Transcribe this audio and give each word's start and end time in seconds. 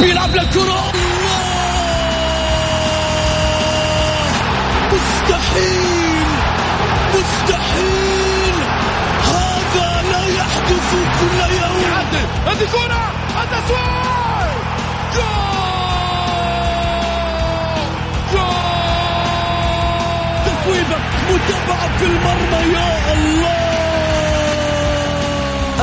بيلعب 0.00 0.36
للكرة 0.36 0.92
مستحيل! 4.92 6.26
مستحيل! 7.14 8.54
هذا 9.22 10.02
لا 10.10 10.26
يحدث 10.26 10.90
كل 11.20 11.54
يوم. 11.54 11.92
هذه 12.46 12.66
كرة! 12.72 13.10
التسويق 13.42 13.86
تصويبة 20.46 20.96
متابعة 21.30 21.98
في 21.98 22.04
المرمى 22.04 22.72
يا 22.74 23.12
الله! 23.12 23.65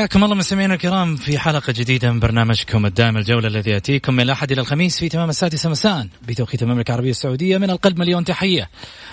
حياكم 0.00 0.24
الله 0.24 0.34
مستمعينا 0.34 0.74
الكرام 0.74 1.16
في 1.16 1.38
حلقة 1.38 1.72
جديدة 1.72 2.12
من 2.12 2.20
برنامجكم 2.20 2.86
الدائم 2.86 3.16
الجولة 3.16 3.48
الذي 3.48 3.70
يأتيكم 3.70 4.14
من 4.14 4.20
الأحد 4.20 4.52
إلى 4.52 4.60
الخميس 4.60 4.98
في 4.98 5.08
تمام 5.08 5.28
السادسة 5.30 5.70
مساء 5.70 6.06
بتوقيت 6.28 6.62
المملكة 6.62 6.90
العربية 6.90 7.10
السعودية. 7.10 7.58
من 7.58 7.70
القلب 7.70 7.98
مليون 7.98 8.24
تحية. 8.24 8.70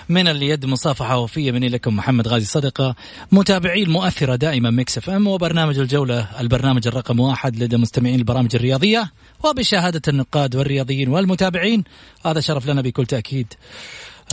من 0.08 0.28
اليد 0.28 0.66
مصافحة 0.66 1.18
وفية 1.18 1.52
مني 1.52 1.68
لكم 1.68 1.96
محمد 1.96 2.28
غازي 2.28 2.44
صدقة. 2.44 2.94
متابعي 3.32 3.82
المؤثرة 3.82 4.36
دائما 4.36 4.70
Mix 4.70 4.98
FM 4.98 5.26
وبرنامج 5.26 5.78
الجولة. 5.78 6.28
البرنامج 6.40 6.86
الرقم 6.86 7.20
واحد 7.20 7.62
لدى 7.62 7.76
مستمعين 7.76 8.18
البرامج 8.18 8.56
الرياضية. 8.56 9.12
وبشهادة 9.44 10.02
النقاد 10.08 10.56
والرياضيين 10.56 11.08
والمتابعين. 11.08 11.84
هذا 12.26 12.40
شرف 12.40 12.66
لنا 12.66 12.82
بكل 12.82 13.06
تأكيد. 13.06 13.54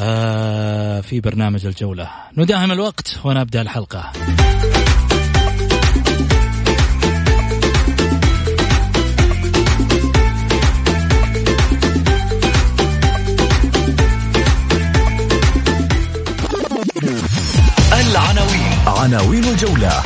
آه 0.02 1.02
في 1.02 1.20
برنامج 1.20 1.66
الجولة. 1.66 2.10
نداهم 2.38 2.72
الوقت 2.72 3.20
ونبدأ 3.24 3.62
الحلقة. 3.62 4.12
عناوين 19.06 19.44
الجولة. 19.44 20.04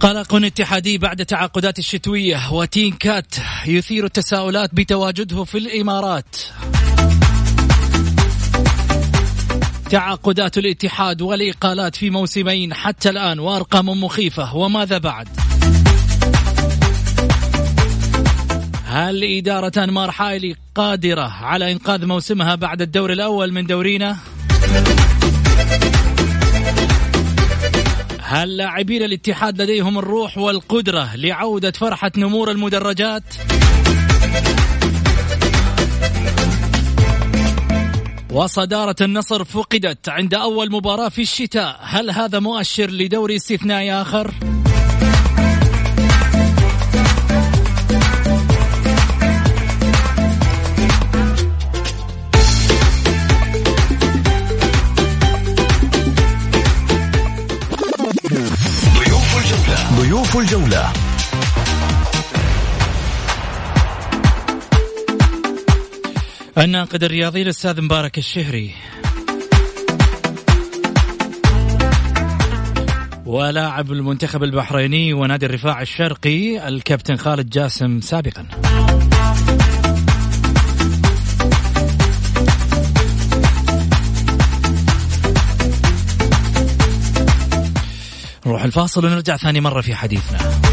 قلق 0.00 0.34
اتحادي 0.34 0.98
بعد 0.98 1.26
تعاقدات 1.26 1.78
الشتوية 1.78 2.52
وتين 2.52 2.92
كات 2.92 3.34
يثير 3.66 4.04
التساؤلات 4.04 4.74
بتواجده 4.74 5.44
في 5.44 5.58
الإمارات. 5.58 6.36
تعاقدات 9.90 10.58
الاتحاد 10.58 11.22
والإقالات 11.22 11.96
في 11.96 12.10
موسمين 12.10 12.74
حتى 12.74 13.10
الآن 13.10 13.38
وأرقام 13.38 13.88
مخيفة 14.04 14.56
وماذا 14.56 14.98
بعد؟ 14.98 15.28
هل 18.96 19.24
إدارة 19.24 19.72
أنمار 19.84 20.10
حايلي 20.10 20.56
قادرة 20.74 21.32
على 21.42 21.72
إنقاذ 21.72 22.06
موسمها 22.06 22.54
بعد 22.54 22.82
الدور 22.82 23.12
الأول 23.12 23.52
من 23.52 23.66
دورينا؟ 23.66 24.16
هل 28.20 28.56
لاعبين 28.56 29.02
الاتحاد 29.02 29.62
لديهم 29.62 29.98
الروح 29.98 30.38
والقدرة 30.38 31.16
لعودة 31.16 31.70
فرحة 31.70 32.12
نمور 32.16 32.50
المدرجات؟ 32.50 33.22
وصدارة 38.30 38.96
النصر 39.00 39.44
فقدت 39.44 40.08
عند 40.08 40.34
أول 40.34 40.72
مباراة 40.72 41.08
في 41.08 41.22
الشتاء 41.22 41.80
هل 41.82 42.10
هذا 42.10 42.38
مؤشر 42.38 42.90
لدوري 42.90 43.36
استثنائي 43.36 43.92
آخر؟ 43.92 44.34
ضيوف 60.26 60.36
الجولة. 60.36 60.92
الناقد 66.58 67.04
الرياضي 67.04 67.42
الأستاذ 67.42 67.80
مبارك 67.80 68.18
الشهري. 68.18 68.74
ولاعب 73.26 73.92
المنتخب 73.92 74.42
البحريني 74.42 75.12
ونادي 75.12 75.46
الرفاع 75.46 75.82
الشرقي 75.82 76.68
الكابتن 76.68 77.16
خالد 77.16 77.50
جاسم 77.50 78.00
سابقا. 78.00 78.46
الفاصل 88.66 89.06
ونرجع 89.06 89.36
ثاني 89.36 89.60
مرة 89.60 89.80
في 89.80 89.94
حديثنا. 89.94 90.65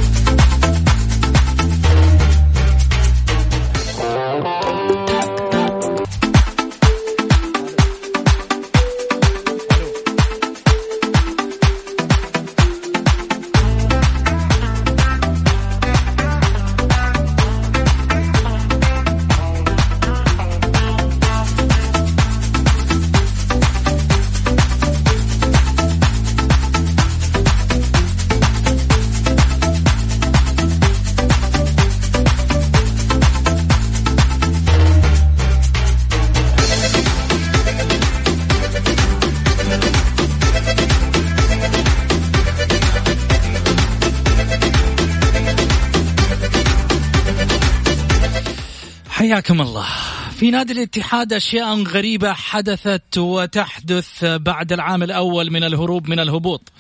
حياكم 49.33 49.61
الله. 49.61 49.87
في 50.31 50.51
نادي 50.51 50.73
الاتحاد 50.73 51.33
أشياء 51.33 51.83
غريبة 51.83 52.33
حدثت 52.33 53.17
وتحدث 53.17 54.25
بعد 54.25 54.73
العام 54.73 55.03
الأول 55.03 55.51
من 55.51 55.63
الهروب 55.63 56.09
من 56.09 56.19
الهبوط. 56.19 56.71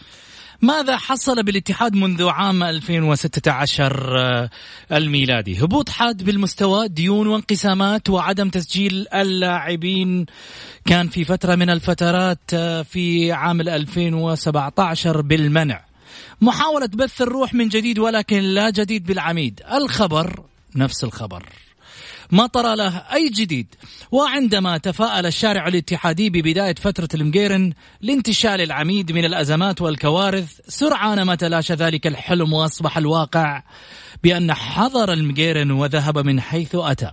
ماذا 0.61 0.97
حصل 0.97 1.43
بالاتحاد 1.43 1.95
منذ 1.95 2.27
عام 2.27 2.63
2016 2.63 4.49
الميلادي؟ 4.91 5.63
هبوط 5.63 5.89
حاد 5.89 6.23
بالمستوى 6.23 6.87
ديون 6.87 7.27
وانقسامات 7.27 8.09
وعدم 8.09 8.49
تسجيل 8.49 9.07
اللاعبين. 9.13 10.25
كان 10.85 11.07
في 11.07 11.23
فترة 11.23 11.55
من 11.55 11.69
الفترات 11.69 12.55
في 12.91 13.31
عام 13.31 13.61
2017 13.61 15.21
بالمنع. 15.21 15.85
محاولة 16.41 16.89
بث 16.93 17.21
الروح 17.21 17.53
من 17.53 17.67
جديد 17.67 17.99
ولكن 17.99 18.39
لا 18.39 18.69
جديد 18.69 19.05
بالعميد. 19.05 19.61
الخبر 19.73 20.43
نفس 20.75 21.03
الخبر. 21.03 21.49
ما 22.33 22.47
طرى 22.47 22.75
له 22.75 22.97
أي 22.97 23.29
جديد. 23.29 23.75
وعندما 24.11 24.77
تفاءل 24.77 25.25
الشارع 25.25 25.67
الاتحادي 25.67 26.29
ببداية 26.29 26.75
فترة 26.75 27.09
المقيرن 27.13 27.73
لانتشال 28.01 28.61
العميد 28.61 29.11
من 29.11 29.25
الأزمات 29.25 29.81
والكوارث 29.81 30.59
سرعان 30.67 31.21
ما 31.21 31.35
تلاشى 31.35 31.73
ذلك 31.73 32.07
الحلم 32.07 32.53
وأصبح 32.53 32.97
الواقع 32.97 33.63
بأن 34.23 34.53
حضر 34.53 35.13
المقيرن 35.13 35.71
وذهب 35.71 36.17
من 36.17 36.41
حيث 36.41 36.75
أتى. 36.75 37.11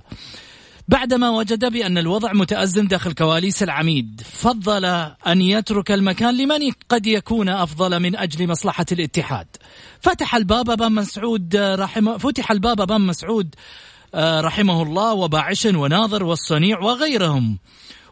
بعدما 0.88 1.31
وجد 1.31 1.73
بأن 1.73 1.99
الوضع 1.99 2.32
متأزم 2.32 2.87
داخل 2.87 3.12
كواليس 3.12 3.62
العميد 3.62 4.23
فضل 4.32 4.84
أن 5.26 5.43
يترك 5.43 5.90
المكان 5.93 6.37
لمن 6.37 6.73
قد 6.88 7.06
يكون 7.06 7.49
أفضل 7.49 8.00
من 8.00 8.16
أجل 8.16 8.49
مصلحة 8.49 8.87
الاتحاد. 8.93 9.46
فتح 10.00 10.34
الباب 10.34 10.70
أمام 10.70 10.94
مسعود 10.94 11.56
رحمه 11.56 12.19
فتح 12.19 12.50
الباب 12.50 12.81
أمام 12.81 13.06
مسعود 13.06 13.55
رحمه 14.14 14.82
الله 14.82 15.12
وباعش 15.12 15.66
وناظر 15.66 16.24
والصنيع 16.24 16.80
وغيرهم. 16.80 17.58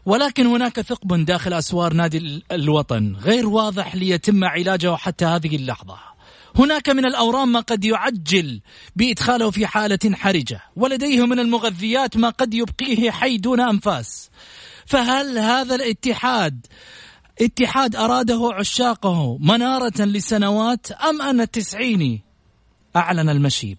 ولكن 0.05 0.45
هناك 0.45 0.81
ثقب 0.81 1.25
داخل 1.25 1.53
أسوار 1.53 1.93
نادي 1.93 2.43
الوطن 2.51 3.15
غير 3.15 3.47
واضح 3.47 3.95
ليتم 3.95 4.43
علاجه 4.43 4.95
حتى 4.95 5.25
هذه 5.25 5.55
اللحظة. 5.55 5.97
هناك 6.55 6.89
من 6.89 7.05
الأورام 7.05 7.51
ما 7.51 7.59
قد 7.59 7.85
يعجل 7.85 8.61
بإدخاله 8.95 9.51
في 9.51 9.67
حالة 9.67 9.99
حرجة 10.13 10.61
ولديه 10.75 11.25
من 11.25 11.39
المغذيات 11.39 12.17
ما 12.17 12.29
قد 12.29 12.53
يبقيه 12.53 13.11
حي 13.11 13.37
دون 13.37 13.59
أنفاس. 13.59 14.29
فهل 14.85 15.37
هذا 15.37 15.75
الاتحاد 15.75 16.65
اتحاد 17.41 17.95
أراده 17.95 18.49
عشاقه 18.53 19.37
منارة 19.37 20.01
لسنوات 20.01 20.91
أم 20.91 21.21
أن 21.21 21.41
التسعيني 21.41 22.21
أعلن 22.95 23.29
المشيب. 23.29 23.77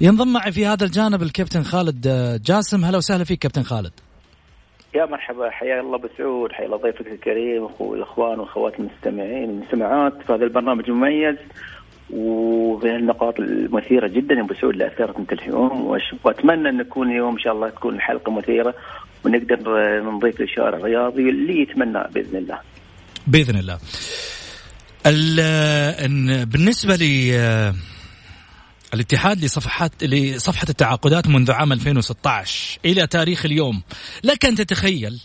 ينضم 0.00 0.32
معي 0.32 0.52
في 0.52 0.66
هذا 0.66 0.84
الجانب 0.84 1.22
الكابتن 1.22 1.62
خالد 1.62 2.08
جاسم. 2.46 2.84
هلا 2.84 2.98
وسهلا 2.98 3.24
فيك 3.24 3.38
كابتن 3.38 3.62
خالد. 3.62 3.92
يا 4.94 5.06
مرحبا. 5.06 5.50
حيا 5.50 5.80
الله 5.80 5.98
بسعود 5.98 6.52
حيا 6.52 6.66
الله 6.66 6.76
ضيفك 6.76 7.06
الكريم 7.06 7.64
اخو 7.64 7.94
الإخوان 7.94 8.40
واخوات 8.40 8.72
المستمعين 8.78 9.50
والمستمعات 9.50 10.12
في 10.26 10.32
هذا 10.32 10.44
البرنامج 10.44 10.84
المميز 10.88 11.36
وفي 12.10 12.86
النقاط 12.86 13.40
المثيرة 13.40 14.08
جدا 14.08 14.34
يا 14.34 14.40
أبو 14.40 14.54
سعود 14.54 14.72
اللي 14.72 14.86
أثرت 14.86 15.16
أنت 15.16 15.32
اليوم. 15.32 15.86
وأتمنى 16.24 16.68
أن 16.68 16.76
نكون 16.76 17.10
اليوم 17.10 17.34
إن 17.34 17.40
شاء 17.40 17.52
الله 17.52 17.70
تكون 17.70 17.94
الحلقة 17.94 18.32
مثيرة 18.32 18.74
ونقدر 19.24 19.58
نضيف 20.02 20.40
الشارع 20.40 20.78
الرياضي 20.78 21.28
اللي 21.28 21.62
يتمنى 21.62 22.02
بإذن 22.14 22.36
الله. 22.36 22.58
بإذن 23.26 23.58
الله. 23.58 23.78
بالنسبة 26.44 26.96
لي 26.96 27.32
الاتحاد 28.94 29.44
لصفحات 29.44 30.04
لصفحة 30.04 30.66
التعاقدات 30.68 31.26
منذ 31.26 31.52
عام 31.52 31.72
2016 31.72 32.78
إلى 32.84 33.06
تاريخ 33.06 33.44
اليوم. 33.44 33.82
لك 34.24 34.44
أن 34.44 34.54
تتخيل 34.54 35.20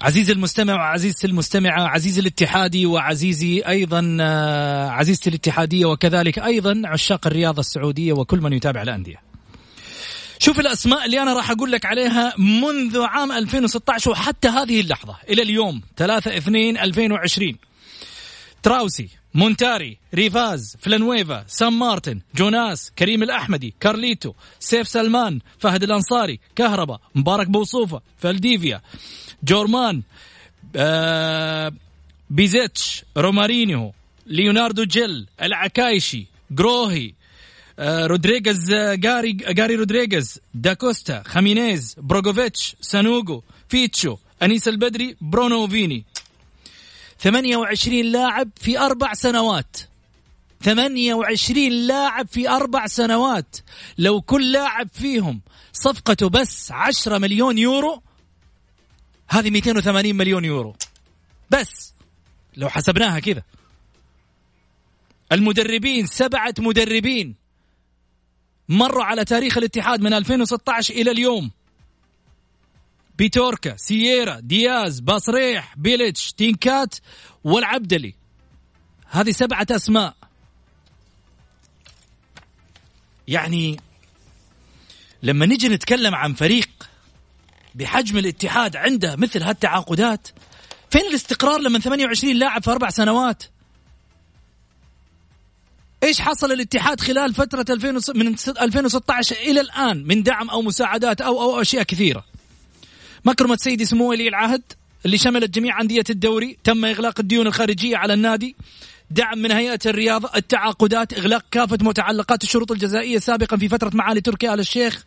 عزيزي 0.00 0.32
المستمع 0.32 0.74
وعزيزتي 0.74 1.26
المستمعة 1.26 1.88
عزيزي 1.88 2.20
الاتحادي 2.20 2.86
وعزيزي 2.86 3.62
أيضا 3.68 4.16
آه، 4.20 4.88
عزيزتي 4.88 5.30
الاتحادية 5.30 5.86
وكذلك 5.86 6.38
أيضا 6.38 6.82
عشاق 6.84 7.26
الرياضة 7.26 7.60
السعودية 7.60 8.12
وكل 8.12 8.40
من 8.40 8.52
يتابع 8.52 8.82
الأندية. 8.82 9.22
شوف 10.38 10.60
الأسماء 10.60 11.06
اللي 11.06 11.22
أنا 11.22 11.32
راح 11.32 11.50
أقول 11.50 11.72
لك 11.72 11.86
عليها 11.86 12.34
منذ 12.38 13.00
عام 13.02 13.32
2016 13.32 14.10
وحتى 14.10 14.48
هذه 14.48 14.80
اللحظة. 14.80 15.16
إلى 15.28 15.42
اليوم 15.42 15.82
3 15.96 16.36
2 16.36 16.78
2020 16.78 17.56
تراوسي. 18.62 19.08
مونتاري 19.38 19.98
ريفاز 20.14 20.76
فلانويفا 20.80 21.44
سام 21.46 21.78
مارتن 21.78 22.20
جوناس 22.36 22.92
كريم 22.98 23.22
الأحمدي 23.22 23.74
كارليتو 23.80 24.32
سيف 24.60 24.88
سلمان 24.88 25.40
فهد 25.58 25.82
الأنصاري 25.82 26.40
كهربا 26.56 26.98
مبارك 27.14 27.46
بوصوفة 27.46 28.00
فالديفيا 28.18 28.80
جورمان 29.42 30.02
بيزيتش 32.30 33.04
رومارينيو 33.16 33.92
ليوناردو 34.26 34.84
جيل 34.84 35.26
العكايشي 35.42 36.26
جروهي 36.50 37.14
رودريغز 37.80 38.72
جاري 38.74 39.32
جاري 39.32 39.74
رودريغز 39.74 40.38
داكوستا 40.54 41.22
خامينيز 41.26 41.96
بروغوفيتش 41.98 42.76
سانوغو 42.80 43.42
فيتشو 43.68 44.16
انيس 44.42 44.68
البدري 44.68 45.16
برونو 45.20 45.68
فيني 45.68 46.04
28 47.18 48.04
لاعب 48.04 48.50
في 48.56 48.78
أربع 48.78 49.14
سنوات. 49.14 49.76
28 50.62 51.72
لاعب 51.72 52.28
في 52.28 52.48
أربع 52.48 52.86
سنوات. 52.86 53.56
لو 53.98 54.20
كل 54.20 54.52
لاعب 54.52 54.88
فيهم 54.92 55.40
صفقته 55.72 56.28
بس 56.28 56.72
10 56.72 57.18
مليون 57.18 57.58
يورو 57.58 58.02
هذه 59.28 59.50
280 59.50 60.14
مليون 60.16 60.44
يورو. 60.44 60.76
بس. 61.50 61.94
لو 62.56 62.68
حسبناها 62.68 63.20
كذا. 63.20 63.42
المدربين 65.32 66.06
سبعة 66.06 66.54
مدربين 66.58 67.34
مروا 68.68 69.04
على 69.04 69.24
تاريخ 69.24 69.58
الاتحاد 69.58 70.00
من 70.00 70.12
2016 70.12 70.94
إلى 70.94 71.10
اليوم. 71.10 71.50
بيتوركا 73.18 73.76
سييرا 73.76 74.40
دياز 74.40 75.00
باصريح 75.00 75.74
بيليتش 75.76 76.32
تينكات 76.32 76.94
والعبدلي. 77.44 78.14
هذه 79.06 79.30
سبعة 79.30 79.66
أسماء. 79.70 80.14
يعني 83.28 83.80
لما 85.22 85.46
نجي 85.46 85.68
نتكلم 85.68 86.14
عن 86.14 86.34
فريق 86.34 86.68
بحجم 87.74 88.18
الاتحاد 88.18 88.76
عنده 88.76 89.16
مثل 89.16 89.42
هالتعاقدات 89.42 90.28
فين 90.90 91.06
الاستقرار 91.10 91.60
لما 91.60 91.78
28 91.78 92.36
لاعب 92.36 92.62
في 92.62 92.70
أربع 92.70 92.90
سنوات؟ 92.90 93.42
إيش 96.02 96.20
حصل 96.20 96.52
الاتحاد 96.52 97.00
خلال 97.00 97.34
فترة 97.34 97.66
2000 97.70 98.12
من 98.14 98.34
2016 98.60 99.36
إلى 99.36 99.60
الآن 99.60 100.04
من 100.06 100.22
دعم 100.22 100.50
أو 100.50 100.62
مساعدات 100.62 101.20
أو 101.20 101.42
أو 101.42 101.60
أشياء 101.60 101.82
كثيرة؟ 101.82 102.24
مكرمة 103.28 103.56
سيدي 103.56 103.84
سمو 103.84 104.10
ولي 104.10 104.28
العهد 104.28 104.62
اللي 105.06 105.18
شملت 105.18 105.50
جميع 105.50 105.80
أندية 105.80 106.04
الدوري 106.10 106.58
تم 106.64 106.84
إغلاق 106.84 107.20
الديون 107.20 107.46
الخارجية 107.46 107.96
على 107.96 108.14
النادي 108.14 108.56
دعم 109.10 109.38
من 109.38 109.52
هيئة 109.52 109.78
الرياضة 109.86 110.30
التعاقدات 110.36 111.12
إغلاق 111.12 111.44
كافة 111.50 111.78
متعلقات 111.80 112.42
الشروط 112.42 112.72
الجزائية 112.72 113.18
سابقا 113.18 113.56
في 113.56 113.68
فترة 113.68 113.90
معالي 113.94 114.20
تركي 114.20 114.54
آل 114.54 114.60
الشيخ 114.60 115.04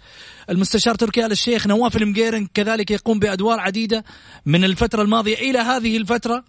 المستشار 0.49 0.95
تركي 0.95 1.25
آل 1.25 1.31
الشيخ 1.31 1.67
نواف 1.67 1.97
المقيرن 1.97 2.47
كذلك 2.53 2.91
يقوم 2.91 3.19
بأدوار 3.19 3.59
عديدة 3.59 4.03
من 4.45 4.63
الفترة 4.63 5.01
الماضية 5.01 5.35
إلى 5.35 5.59
هذه 5.59 5.97
الفترة. 5.97 6.43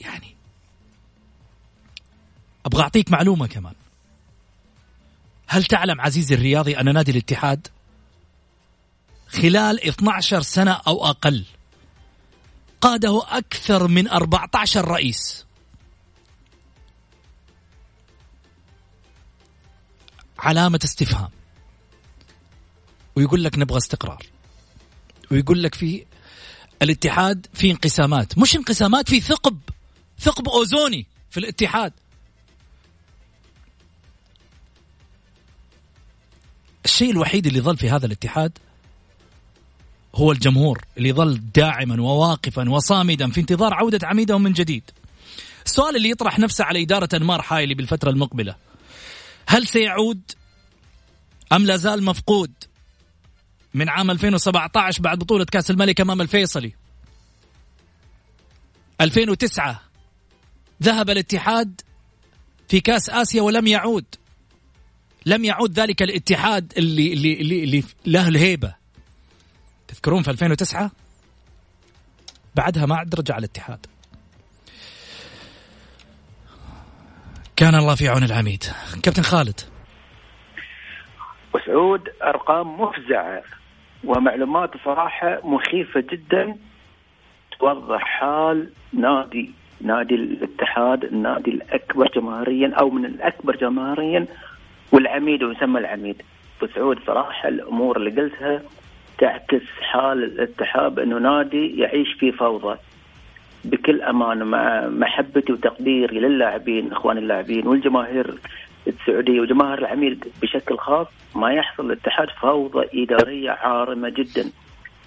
يعني 0.00 0.34
أبغى 2.66 2.82
أعطيك 2.82 3.10
معلومة 3.10 3.46
كمان. 3.46 3.74
هل 5.46 5.64
تعلم 5.64 6.00
عزيزي 6.00 6.34
الرياضي 6.34 6.80
أن 6.80 6.94
نادي 6.94 7.12
الاتحاد 7.12 7.66
خلال 9.28 9.88
12 9.88 10.42
سنة 10.42 10.72
أو 10.72 11.06
أقل. 11.06 11.44
قاده 12.80 13.22
أكثر 13.28 13.88
من 13.88 14.08
14 14.08 14.88
رئيس. 14.88 15.44
علامة 20.38 20.80
استفهام. 20.84 21.30
ويقول 23.16 23.44
لك 23.44 23.58
نبغى 23.58 23.78
استقرار. 23.78 24.26
ويقول 25.30 25.62
لك 25.62 25.74
في 25.74 26.06
الاتحاد 26.82 27.46
في 27.54 27.70
انقسامات. 27.70 28.38
مش 28.38 28.56
انقسامات 28.56 29.08
في 29.08 29.20
ثقب. 29.20 29.58
ثقب 30.20 30.48
أوزوني 30.48 31.06
في 31.30 31.40
الاتحاد. 31.40 31.92
الشيء 36.84 37.10
الوحيد 37.10 37.46
اللي 37.46 37.60
ظل 37.60 37.76
في 37.76 37.90
هذا 37.90 38.06
الاتحاد 38.06 38.58
هو 40.14 40.32
الجمهور 40.32 40.84
اللي 40.98 41.12
ظل 41.12 41.40
داعما 41.54 42.02
وواقفا 42.02 42.70
وصامدا 42.70 43.30
في 43.30 43.40
انتظار 43.40 43.74
عودة 43.74 44.06
عميدهم 44.06 44.42
من 44.42 44.52
جديد. 44.52 44.90
السؤال 45.66 45.96
اللي 45.96 46.10
يطرح 46.10 46.38
نفسه 46.38 46.64
على 46.64 46.82
إدارة 46.82 47.08
أنمار 47.14 47.42
حايلي 47.42 47.74
بالفترة 47.74 48.10
المقبلة 48.10 48.54
هل 49.48 49.66
سيعود 49.66 50.20
أم 51.52 51.66
لا 51.66 51.76
زال 51.76 52.04
مفقود 52.04 52.52
من 53.74 53.88
عام 53.88 54.10
2017 54.10 55.02
بعد 55.02 55.18
بطولة 55.18 55.44
كأس 55.44 55.70
الملك 55.70 56.00
أمام 56.00 56.20
الفيصلي؟ 56.20 56.72
2009 59.00 59.80
ذهب 60.82 61.10
الاتحاد 61.10 61.80
في 62.68 62.80
كأس 62.80 63.10
آسيا 63.10 63.42
ولم 63.42 63.66
يعود. 63.66 64.04
لم 65.26 65.44
يعود 65.44 65.80
ذلك 65.80 66.02
الاتحاد 66.02 66.72
اللي 66.76 67.12
اللي 67.12 67.40
اللي, 67.40 67.64
اللي 67.64 67.84
له 68.06 68.28
الهيبه 68.28 68.77
تذكرون 69.88 70.22
في 70.22 70.30
2009 70.30 70.90
بعدها 72.56 72.86
ما 72.86 72.96
عاد 72.96 73.14
رجع 73.14 73.38
الاتحاد. 73.38 73.86
كان 77.56 77.74
الله 77.74 77.94
في 77.94 78.08
عون 78.08 78.22
العميد. 78.22 78.64
كابتن 79.02 79.22
خالد. 79.22 79.60
وسعود 81.54 82.08
أرقام 82.22 82.80
مفزعة 82.80 83.42
ومعلومات 84.04 84.70
صراحة 84.84 85.40
مخيفة 85.44 86.00
جدا. 86.00 86.56
توضح 87.58 88.00
حال 88.00 88.70
نادي 88.92 89.50
نادي 89.80 90.14
الاتحاد 90.14 91.04
النادي 91.04 91.50
الأكبر 91.50 92.10
جماهيريا 92.16 92.74
أو 92.80 92.90
من 92.90 93.04
الأكبر 93.04 93.56
جماهيريا 93.56 94.26
والعميد 94.92 95.42
ويسمى 95.42 95.80
العميد. 95.80 96.22
بسعود 96.62 96.96
صراحة 97.06 97.48
الأمور 97.48 97.96
اللي 97.96 98.22
قلتها 98.22 98.62
تعكس 99.18 99.62
حال 99.80 100.24
الاتحاد 100.24 100.98
انه 100.98 101.18
نادي 101.18 101.78
يعيش 101.80 102.12
في 102.12 102.32
فوضى. 102.32 102.78
بكل 103.64 104.02
أمانة 104.02 104.44
مع 104.44 104.88
محبتي 104.88 105.52
وتقديري 105.52 106.20
للاعبين 106.20 106.92
إخوان 106.92 107.18
اللاعبين 107.18 107.66
والجماهير 107.66 108.34
السعودية 108.86 109.40
وجماهير 109.40 109.78
العميد 109.78 110.24
بشكل 110.42 110.78
خاص 110.78 111.06
ما 111.34 111.52
يحصل 111.52 111.86
الاتحاد 111.86 112.28
فوضى 112.30 113.02
إدارية 113.02 113.50
عارمة 113.50 114.08
جدا. 114.08 114.50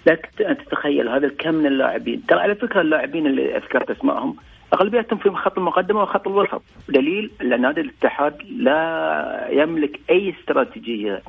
لك 0.08 0.30
تتخيل 0.38 1.10
هذا 1.10 1.28
الكم 1.28 1.54
من 1.54 1.66
اللاعبين، 1.66 2.26
ترى 2.26 2.40
على 2.40 2.56
فكرة 2.56 2.82
اللاعبين 2.82 3.28
اللي 3.28 3.58
أذكرت 3.58 3.92
أسمائهم 3.92 4.36
أغلبيتهم 4.74 5.20
في 5.20 5.30
خط 5.30 5.58
المقدمة 5.58 6.02
وخط 6.02 6.28
الوسط، 6.28 6.62
دليل 6.90 7.32
أن 7.42 7.62
نادي 7.62 7.82
الاتحاد 7.82 8.42
لا 8.58 9.48
يملك 9.52 10.00
أي 10.10 10.34
استراتيجية 10.40 11.22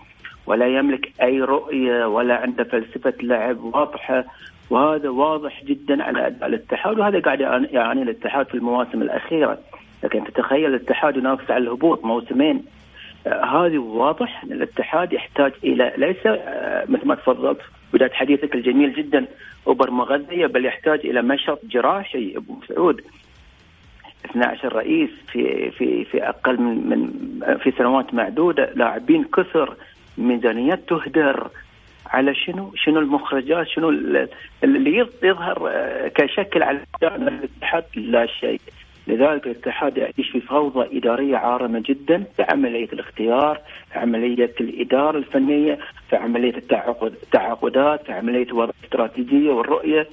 ولا 0.46 0.66
يملك 0.66 1.12
أي 1.22 1.40
رؤية 1.40 2.06
ولا 2.06 2.34
عنده 2.34 2.64
فلسفة 2.64 3.14
لعب 3.22 3.64
واضحة. 3.64 4.24
وهذا 4.70 5.08
واضح 5.08 5.64
جدا 5.64 6.02
على 6.02 6.26
أداء 6.26 6.48
الاتحاد 6.48 6.98
وهذا 6.98 7.20
قاعد 7.20 7.40
يعاني 7.72 8.02
الاتحاد 8.02 8.46
في 8.46 8.54
المواسم 8.54 9.02
الأخيرة. 9.02 9.58
لكن 10.04 10.24
تتخيل 10.24 10.66
الاتحاد 10.66 11.16
ينافس 11.16 11.50
على 11.50 11.64
الهبوط 11.64 12.04
موسمين. 12.04 12.64
آه 13.26 13.44
هذه 13.44 13.78
واضح 13.78 14.44
إن 14.44 14.52
الاتحاد 14.52 15.12
يحتاج 15.12 15.52
إلى 15.64 15.92
ليس 15.96 16.26
آه 16.26 16.84
مثل 16.88 17.06
ما 17.06 17.14
تفضلت 17.14 17.60
بداية 17.92 18.10
حديثك 18.10 18.54
الجميل 18.54 18.92
جدا 18.92 19.26
أوبر 19.66 19.90
مغذية 19.90 20.46
بل 20.46 20.64
يحتاج 20.64 21.00
إلى 21.06 21.22
مشط 21.22 21.60
جراحي. 21.64 22.36
أبو 22.36 22.56
سعود 22.68 23.00
12 24.24 24.72
رئيس 24.76 25.10
في 25.32 25.70
في 25.70 26.04
في 26.04 26.28
أقل 26.28 26.60
من 26.60 26.88
من 26.88 27.10
في 27.58 27.70
سنوات 27.70 28.14
معدودة 28.14 28.72
لاعبين 28.74 29.24
كثر. 29.24 29.76
ميزانيات 30.18 30.88
تهدر 30.88 31.50
على 32.06 32.34
شنو؟ 32.34 32.72
شنو 32.76 33.00
المخرجات؟ 33.00 33.66
شنو 33.68 33.88
اللي 34.64 35.06
يظهر 35.22 35.70
كشكل 36.14 36.62
على 36.62 36.80
الاتحاد؟ 37.02 37.84
لا 37.94 38.26
شيء. 38.26 38.60
لذلك 39.06 39.46
الاتحاد 39.46 39.96
يعيش 39.96 40.30
في 40.32 40.40
فوضى 40.40 40.98
إدارية 40.98 41.36
عارمة 41.36 41.82
جدا 41.86 42.24
في 42.36 42.42
عملية 42.42 42.88
الاختيار، 42.92 43.60
في 43.92 43.98
عملية 43.98 44.52
الإدارة 44.60 45.18
الفنية، 45.18 45.78
في 46.10 46.16
عملية 46.16 46.56
التعاقد 46.56 47.12
التعاقدات، 47.22 48.06
في 48.06 48.12
عملية 48.12 48.52
وضع 48.52 48.70
الاستراتيجيه 48.80 49.50
والرؤية، 49.50 50.06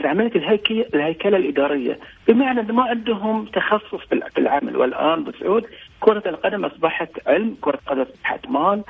في 0.00 0.08
عملية 0.08 0.34
الهيكله 0.36 0.86
الهيكلة 0.94 1.36
الإدارية، 1.36 1.98
بمعنى 2.28 2.72
ما 2.72 2.82
عندهم 2.82 3.44
تخصص 3.44 4.00
في 4.08 4.38
العمل 4.38 4.76
والآن 4.76 5.24
بسعود 5.24 5.66
كرة 6.00 6.22
القدم 6.26 6.64
أصبحت 6.64 7.10
علم، 7.26 7.56
كرة 7.60 7.74
القدم 7.74 8.00
أصبحت 8.00 8.48
مال، 8.48 8.82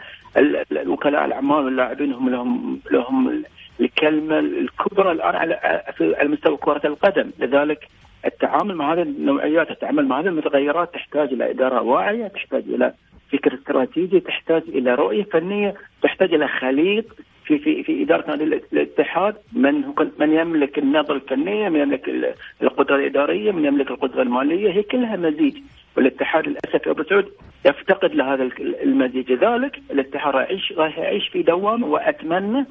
الوكلاء 0.73 1.25
الاعمال 1.25 1.65
واللاعبين 1.65 2.13
هم 2.13 2.31
لهم 2.31 2.81
لهم 2.91 3.43
الكلمة 3.81 4.39
الكبرى 4.39 5.13
الآن 5.13 5.35
على 5.35 5.83
على 6.01 6.29
مستوى 6.29 6.57
كرة 6.57 6.81
القدم، 6.85 7.31
لذلك 7.39 7.89
التعامل 8.25 8.75
مع 8.75 8.93
هذه 8.93 9.03
النوعيات، 9.03 9.71
التعامل 9.71 10.07
مع 10.07 10.21
هذه 10.21 10.27
المتغيرات 10.27 10.95
تحتاج 10.95 11.33
إلى 11.33 11.51
إدارة 11.51 11.83
واعية، 11.83 12.27
تحتاج 12.27 12.63
إلى 12.69 12.93
فكر 13.33 13.55
استراتيجي، 13.55 14.21
تحتاج 14.21 14.63
إلى 14.69 14.95
رؤية 14.95 15.25
فنية، 15.25 15.75
تحتاج 16.03 16.35
إلى 16.35 16.49
خليط 16.49 17.05
في 17.45 17.59
في 17.59 17.83
في 17.83 18.03
إدارة 18.03 18.31
نادي 18.31 18.45
الاتحاد. 18.73 19.35
من 19.53 19.85
من 20.19 20.33
يملك 20.33 20.79
النظرة 20.79 21.15
الفنية، 21.15 21.69
من 21.69 21.81
يملك 21.81 22.35
القدرة 22.63 22.97
الإدارية، 22.97 23.53
من 23.53 23.65
يملك 23.65 23.91
القدرة 23.91 24.23
المالية، 24.23 24.71
هي 24.73 24.83
كلها 24.83 25.17
مزيج، 25.17 25.59
والاتحاد 25.97 26.47
للأسف 26.47 26.87
يا 26.87 26.93
أبو 26.93 27.03
سعود 27.03 27.25
يفتقد 27.67 28.11
لهذا 28.15 28.49
المزيج. 28.83 29.33
لذلك 29.33 29.83
الاتحاد 29.91 30.35
يعيش 30.35 30.73
راح 30.77 30.99
يعيش 30.99 31.29
في 31.33 31.43
دوامة 31.43 31.87
وأتمنى 31.87 32.67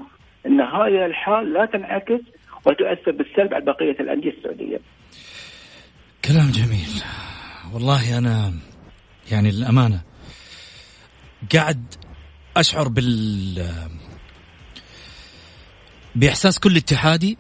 إن 0.46 0.60
هاي 0.62 1.06
الحال 1.06 1.54
لا 1.54 1.66
تنعكس 1.66 2.22
وتؤثر 2.66 3.12
بالسلب 3.12 3.54
على 3.54 3.66
بقية 3.66 4.00
الأندية 4.00 4.32
السعودية. 4.32 4.80
كلام 6.25 6.51
جميل. 6.51 7.04
والله 7.74 8.18
أنا 8.18 8.54
يعني 9.32 9.51
للأمانة 9.51 10.01
قاعد 11.54 11.84
أشعر 12.58 12.88
بال 12.88 13.66
بإحساس 16.16 16.60
كل 16.60 16.78
اتحادي 16.78 17.38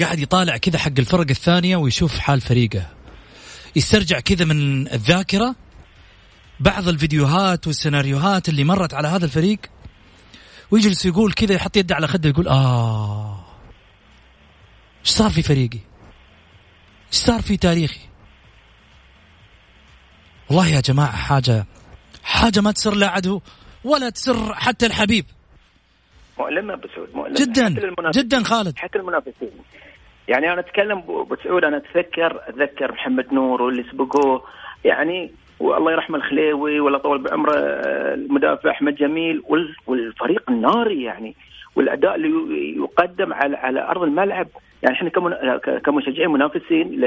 قاعد 0.00 0.18
يطالع 0.18 0.56
كذا 0.56 0.78
حق 0.78 0.92
الفرق 0.98 1.26
الثانية 1.30 1.76
ويشوف 1.76 2.18
حال 2.18 2.40
فريقه. 2.40 2.97
يسترجع 3.78 4.20
كذا 4.20 4.44
من 4.44 4.86
الذاكرة 4.86 5.54
بعض 6.60 6.88
الفيديوهات 6.88 7.66
والسيناريوهات 7.66 8.48
اللي 8.48 8.64
مرت 8.64 8.94
على 8.94 9.08
هذا 9.08 9.24
الفريق 9.24 9.58
ويجلس 10.70 11.06
يقول 11.06 11.32
كذا 11.32 11.54
يحط 11.54 11.76
يده 11.76 11.94
على 11.94 12.08
خده 12.08 12.28
يقول 12.28 12.48
آه 12.48 13.44
إيش 15.00 15.10
صار 15.10 15.30
في 15.30 15.42
فريقي؟ 15.42 15.78
إيش 17.08 17.16
صار 17.16 17.42
في 17.42 17.56
تاريخي؟ 17.56 18.00
والله 20.48 20.68
يا 20.68 20.80
جماعة 20.80 21.16
حاجة 21.16 21.66
حاجة 22.22 22.60
ما 22.60 22.72
تسر 22.72 22.94
لا 22.94 23.08
عدو 23.08 23.40
ولا 23.84 24.10
تسر 24.10 24.54
حتى 24.54 24.86
الحبيب. 24.86 25.24
مؤلمة 26.38 26.74
بسعود 26.74 27.14
مؤلمة. 27.14 27.40
جدا 27.40 27.68
جدا 28.10 28.44
خالد. 28.44 28.78
حتى 28.78 28.98
المنافسين. 28.98 29.50
يعني 30.28 30.52
أنا 30.52 30.60
أتكلم 30.60 31.24
بسعود 31.30 31.64
أنا 31.64 31.76
أتذكر 31.76 32.40
أتذكر 32.48 32.92
محمد 32.92 33.32
نور 33.34 33.62
واللي 33.62 33.82
سبقوه 33.82 34.42
يعني 34.84 35.30
والله 35.60 35.92
يرحم 35.92 36.14
الخليوي 36.14 36.80
ولا 36.80 36.98
طول 36.98 37.18
بعمره 37.18 37.52
المدافع 37.54 38.70
أحمد 38.70 38.94
جميل 38.94 39.42
والفريق 39.86 40.42
الناري 40.50 41.02
يعني 41.02 41.34
والأداء 41.76 42.14
اللي 42.14 42.76
يقدم 42.76 43.32
على 43.32 43.56
على 43.56 43.80
أرض 43.88 44.02
الملعب 44.02 44.48
يعني 44.82 44.96
إحنا 44.96 45.10
كمشجعين 45.84 46.30
منافسين 46.30 47.00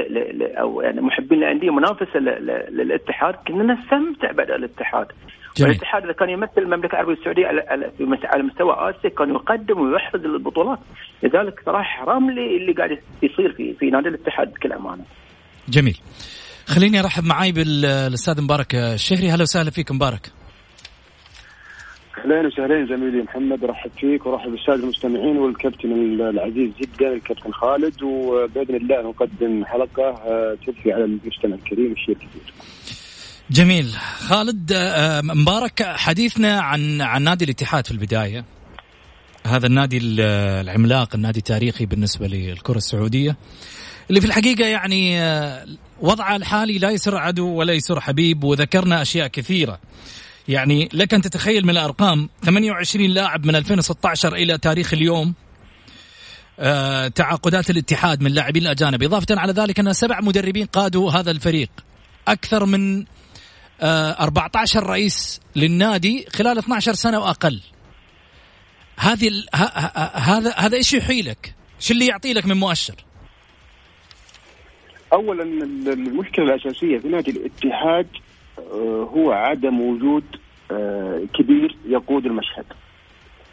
أو 0.58 0.80
يعني 0.80 1.00
محبين 1.00 1.40
لانديه 1.40 1.70
منافسة 1.70 2.18
للاتحاد 2.18 3.34
كنا 3.48 3.74
نستمتع 3.74 4.30
بأداء 4.30 4.56
الاتحاد. 4.56 5.06
والاتحاد 5.60 6.04
إذا 6.04 6.12
كان 6.12 6.30
يمثل 6.30 6.58
المملكة 6.58 6.92
العربية 6.92 7.12
السعودية 7.12 7.46
على 7.46 7.92
على 8.24 8.42
مستوى 8.42 8.74
آسيا 8.90 9.10
كان 9.10 9.30
يقدم 9.30 9.80
ويحرز 9.80 10.24
البطولات 10.24 10.78
لذلك 11.22 11.62
صراحة 11.66 11.84
حرام 11.84 12.28
اللي, 12.30 12.56
اللي 12.56 12.72
قاعد 12.72 12.98
يصير 13.22 13.52
في 13.52 13.74
في 13.74 13.90
نادي 13.90 14.08
الاتحاد 14.08 14.52
بكل 14.52 14.72
أمانة. 14.72 15.04
جميل. 15.68 15.98
خليني 16.66 17.00
أرحب 17.00 17.24
معاي 17.24 17.52
بالأستاذ 17.52 18.42
مبارك 18.42 18.74
الشهري 18.74 19.30
أهلا 19.32 19.42
وسهلا 19.42 19.70
فيك 19.70 19.92
مبارك. 19.92 20.32
اهلين 22.18 22.46
وسهلين 22.46 22.86
زميلي 22.86 23.22
محمد 23.22 23.64
ارحب 23.64 23.90
فيك 24.00 24.26
وارحب 24.26 24.50
بالساده 24.50 24.82
المستمعين 24.82 25.38
والكابتن 25.38 25.92
العزيز 26.20 26.70
جدا 26.80 27.12
الكابتن 27.12 27.52
خالد 27.52 28.02
وبإذن 28.02 28.74
الله 28.74 29.02
نقدم 29.02 29.64
حلقة 29.64 30.14
تلفي 30.66 30.92
على 30.92 31.04
المستمع 31.04 31.54
الكريم 31.54 31.92
الشيء 31.92 32.16
الكبير. 32.16 32.54
جميل. 33.52 33.96
خالد 34.18 34.72
مبارك 35.24 35.82
حديثنا 35.82 36.60
عن 36.60 37.00
عن 37.00 37.22
نادي 37.22 37.44
الاتحاد 37.44 37.86
في 37.86 37.90
البداية. 37.90 38.44
هذا 39.46 39.66
النادي 39.66 39.98
العملاق 40.02 41.14
النادي 41.14 41.38
التاريخي 41.38 41.86
بالنسبة 41.86 42.26
للكرة 42.26 42.76
السعودية. 42.76 43.36
اللي 44.10 44.20
في 44.20 44.26
الحقيقة 44.26 44.66
يعني 44.66 45.20
وضعه 46.00 46.36
الحالي 46.36 46.78
لا 46.78 46.90
يسر 46.90 47.16
عدو 47.16 47.48
ولا 47.48 47.72
يسر 47.72 48.00
حبيب 48.00 48.44
وذكرنا 48.44 49.02
أشياء 49.02 49.26
كثيرة. 49.26 49.80
يعني 50.48 50.88
لك 50.92 51.14
أن 51.14 51.20
تتخيل 51.20 51.64
من 51.64 51.70
الأرقام 51.70 52.28
28 52.44 53.10
لاعب 53.10 53.46
من 53.46 53.56
2016 53.56 54.34
إلى 54.34 54.58
تاريخ 54.58 54.94
اليوم 54.94 55.34
آه 56.58 57.08
تعاقدات 57.08 57.70
الاتحاد 57.70 58.22
من 58.22 58.30
لاعبين 58.30 58.62
الأجانب. 58.62 59.02
إضافة 59.02 59.26
على 59.30 59.52
ذلك 59.52 59.80
أن 59.80 59.92
سبع 59.92 60.20
مدربين 60.20 60.66
قادوا 60.66 61.10
هذا 61.12 61.30
الفريق. 61.30 61.70
أكثر 62.28 62.64
من 62.64 63.00
آه 63.00 63.21
14 63.82 64.86
رئيس 64.86 65.40
للنادي 65.56 66.26
خلال 66.30 66.58
12 66.58 66.92
سنة 66.92 67.20
وأقل 67.20 67.60
هذه 68.98 69.30
هذا 70.14 70.52
هذا 70.56 70.76
إيش 70.76 70.94
يحيلك؟ 70.94 71.54
شو 71.78 71.94
اللي 71.94 72.06
يعطي 72.06 72.32
لك 72.32 72.46
من 72.46 72.56
مؤشر؟ 72.56 72.94
اولا 75.12 75.42
المشكلة 75.92 76.44
الأساسية 76.44 76.98
في 76.98 77.08
نادي 77.08 77.30
الاتحاد 77.30 78.06
آه، 78.58 79.10
هو 79.14 79.32
عدم 79.32 79.80
وجود 79.80 80.24
آه، 80.70 81.22
كبير 81.34 81.76
يقود 81.86 82.26
المشهد 82.26 82.64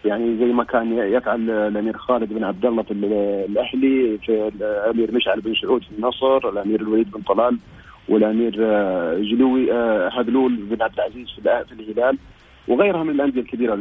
يعني 0.06 0.38
زي 0.38 0.46
ما 0.46 0.64
كان 0.64 0.98
يفعل 0.98 1.50
الأمير 1.50 1.98
خالد 1.98 2.34
بن 2.34 2.44
عبد 2.44 2.66
الله 2.66 2.84
في 2.84 2.92
الأهلي 2.92 4.18
في 4.18 4.52
الأمير 4.56 5.12
مشعل 5.12 5.42
بن 5.42 5.56
سعود 5.62 5.84
في 5.84 5.92
النصر 5.92 6.50
الأمير 6.50 6.82
الوليد 6.82 7.12
بن 7.12 7.22
طلال 7.22 7.58
والأمير 8.10 8.56
آه، 8.60 9.18
جلوي 9.20 9.74
هذلول 10.20 10.56
بن 10.56 10.82
عبد 10.82 10.94
العزيز 10.94 11.28
في 11.30 11.72
الهلال 11.72 12.18
وغيرها 12.68 13.04
من 13.04 13.10
الأندية 13.10 13.42
الكبيرة 13.42 13.74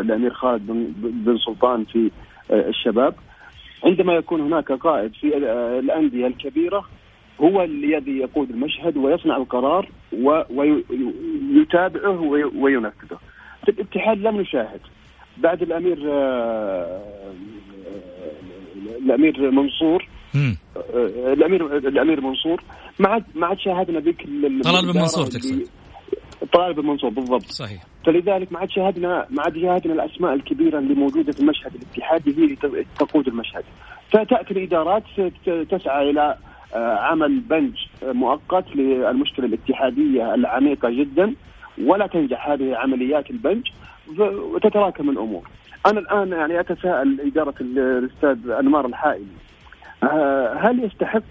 الأمير 0.00 0.34
خالد 0.34 0.66
بن 0.96 1.38
سلطان 1.38 1.84
في 1.84 2.10
الشباب. 2.50 3.14
عندما 3.84 4.14
يكون 4.14 4.40
هناك 4.40 4.72
قائد 4.72 5.12
في 5.14 5.36
الأندية 5.78 6.26
الكبيرة 6.26 6.84
هو 7.40 7.62
الذي 7.62 8.18
يقود 8.18 8.50
المشهد 8.50 8.96
ويصنع 8.96 9.36
القرار 9.36 9.88
ويتابعه 10.50 12.20
وينفذه. 12.54 13.18
في 13.64 13.68
الاتحاد 13.68 14.18
لم 14.18 14.40
نشاهد. 14.40 14.80
بعد 15.36 15.62
الأمير 15.62 15.98
آه، 16.08 17.00
الأمير 19.04 19.50
منصور 19.50 20.08
آه، 20.94 21.32
الأمير 21.32 21.76
الأمير 21.76 22.20
منصور 22.20 22.62
ما 23.00 23.08
عاد 23.08 23.24
ما 23.34 23.46
عاد 23.46 23.58
شاهدنا 23.58 24.00
ذيك 24.00 24.22
طلال 24.64 24.92
بن 24.92 24.98
منصور 24.98 25.26
تقصد. 25.26 25.68
طلال 26.52 26.74
بن 26.74 26.86
منصور 26.86 27.10
بالضبط. 27.10 27.44
صحيح. 27.44 27.82
فلذلك 28.06 28.52
ما 28.52 28.58
عاد 28.58 28.70
شاهدنا 28.70 29.26
ما 29.30 29.42
عاد 29.42 29.58
شاهدنا 29.58 29.94
الأسماء 29.94 30.34
الكبيرة 30.34 30.78
اللي 30.78 30.94
موجودة 30.94 31.32
في 31.32 31.40
المشهد 31.40 31.74
الاتحادي 31.74 32.30
هي 32.38 32.44
اللي 32.44 32.86
تقود 32.98 33.28
المشهد. 33.28 33.64
فتأتي 34.10 34.50
الإدارات 34.50 35.02
تسعى 35.70 36.10
إلى 36.10 36.36
آه، 36.74 36.96
عمل 36.98 37.40
بنج 37.40 37.74
مؤقت 38.02 38.64
للمشكلة 38.76 39.46
الاتحادية 39.46 40.34
العميقة 40.34 40.90
جدا 40.90 41.34
ولا 41.84 42.06
تنجح 42.06 42.48
هذه 42.48 42.76
عمليات 42.76 43.30
البنج 43.30 43.66
وتتراكم 44.18 45.10
الأمور. 45.10 45.48
أنا 45.86 46.00
الآن 46.00 46.32
يعني 46.32 46.60
أتساءل 46.60 47.20
إدارة 47.20 47.54
الأستاذ 47.60 48.50
انمار 48.50 48.86
الحائلي 48.86 49.24
آه، 50.02 50.54
هل 50.54 50.84
يستحق 50.84 51.22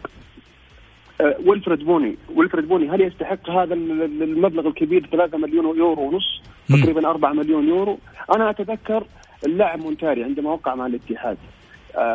ويلفريد 1.46 1.86
بوني. 1.86 2.16
ويلفريد 2.36 2.68
بوني 2.68 2.90
هل 2.90 3.02
يستحق 3.02 3.50
هذا 3.50 3.74
المبلغ 3.74 4.68
الكبير 4.68 5.06
3 5.12 5.38
مليون 5.38 5.78
يورو 5.78 6.02
ونص؟ 6.02 6.42
تقريبا 6.70 7.10
4 7.10 7.34
مليون 7.34 7.68
يورو. 7.68 7.98
أنا 8.36 8.50
أتذكر 8.50 9.04
اللاعب 9.46 9.80
مونتاري 9.80 10.24
عندما 10.24 10.52
وقع 10.52 10.76
مع 10.76 10.86
الاتحاد. 10.86 11.38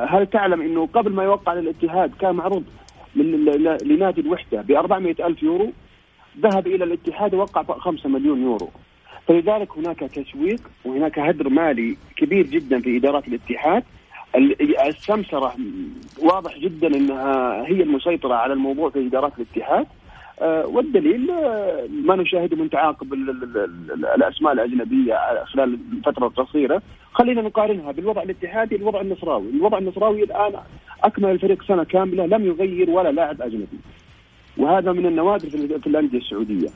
هل 0.09 0.27
تعلم 0.27 0.61
إنه 0.61 0.87
قبل 0.87 1.13
ما 1.13 1.25
يوقع 1.25 1.55
للاتحاد 1.55 2.13
كان 2.21 2.35
معروض 2.35 2.65
لنادي 3.85 4.21
الوحدة 4.21 4.63
ب 4.63 4.71
400 4.71 5.27
ألف 5.27 5.43
يورو؟ 5.43 5.73
ذهب 6.41 6.67
إلى 6.67 6.85
الاتحاد 6.85 7.35
ووقع 7.35 7.63
5 7.63 8.09
مليون 8.09 8.43
يورو. 8.43 8.71
فلذلك 9.29 9.79
هناك 9.79 9.99
تسويق 9.99 10.61
وهناك 10.85 11.19
هدر 11.19 11.49
مالي 11.49 11.97
كبير 12.17 12.47
جدا 12.47 12.81
في 12.81 12.97
إدارات 12.97 13.29
الاتحاد. 13.29 13.83
السمسرة 14.87 15.55
واضح 16.23 16.59
جدا 16.59 16.87
أنها 16.87 17.63
هي 17.67 17.83
المسيطرة 17.83 18.35
على 18.35 18.53
الموضوع 18.53 18.91
في 18.91 19.07
إدارات 19.07 19.33
الاتحاد. 19.39 19.87
آه، 20.41 20.67
والدليل 20.67 21.31
آه، 21.31 21.87
ما 22.05 22.17
نشاهده 22.17 22.57
من 22.57 22.71
تعاقب 22.71 23.13
الأسماء 24.17 24.53
الأجنبية 24.53 25.45
خلال 25.45 25.79
الفترة 25.93 26.27
القصيرة. 26.27 26.83
خلينا 27.13 27.43
نقارنها 27.43 27.93
بالوضع 27.93 28.23
الاتحادي 28.23 28.77
الوضع 28.77 29.01
النصراوي، 29.01 29.51
الوضع 29.51 29.79
النصراوي 29.79 30.23
الآن 30.23 30.53
أكمل 31.05 31.31
الفريق 31.31 31.65
سنة 31.65 31.85
كاملة 31.85 32.27
لم 32.27 32.47
يغير 32.47 32.91
ولا 32.91 33.13
لاعب 33.13 33.43
أجنبي. 33.43 33.79
وهذا 34.59 34.93
من 34.93 35.07
النوادر 35.07 35.49
في 35.81 35.87
الأندية 35.87 36.19
السعودية. 36.19 36.69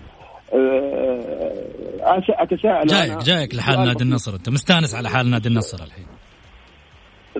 آه، 0.54 2.22
أتساءل 2.28 2.86
جايك 2.86 3.18
جايك 3.18 3.54
لحال 3.54 3.86
نادي 3.86 4.04
النصر. 4.04 4.34
أنت 4.34 4.48
مستأنس 4.48 4.94
على 4.94 5.08
حال 5.08 5.30
نادي 5.30 5.48
النصر 5.48 5.84
الحين. 5.84 6.06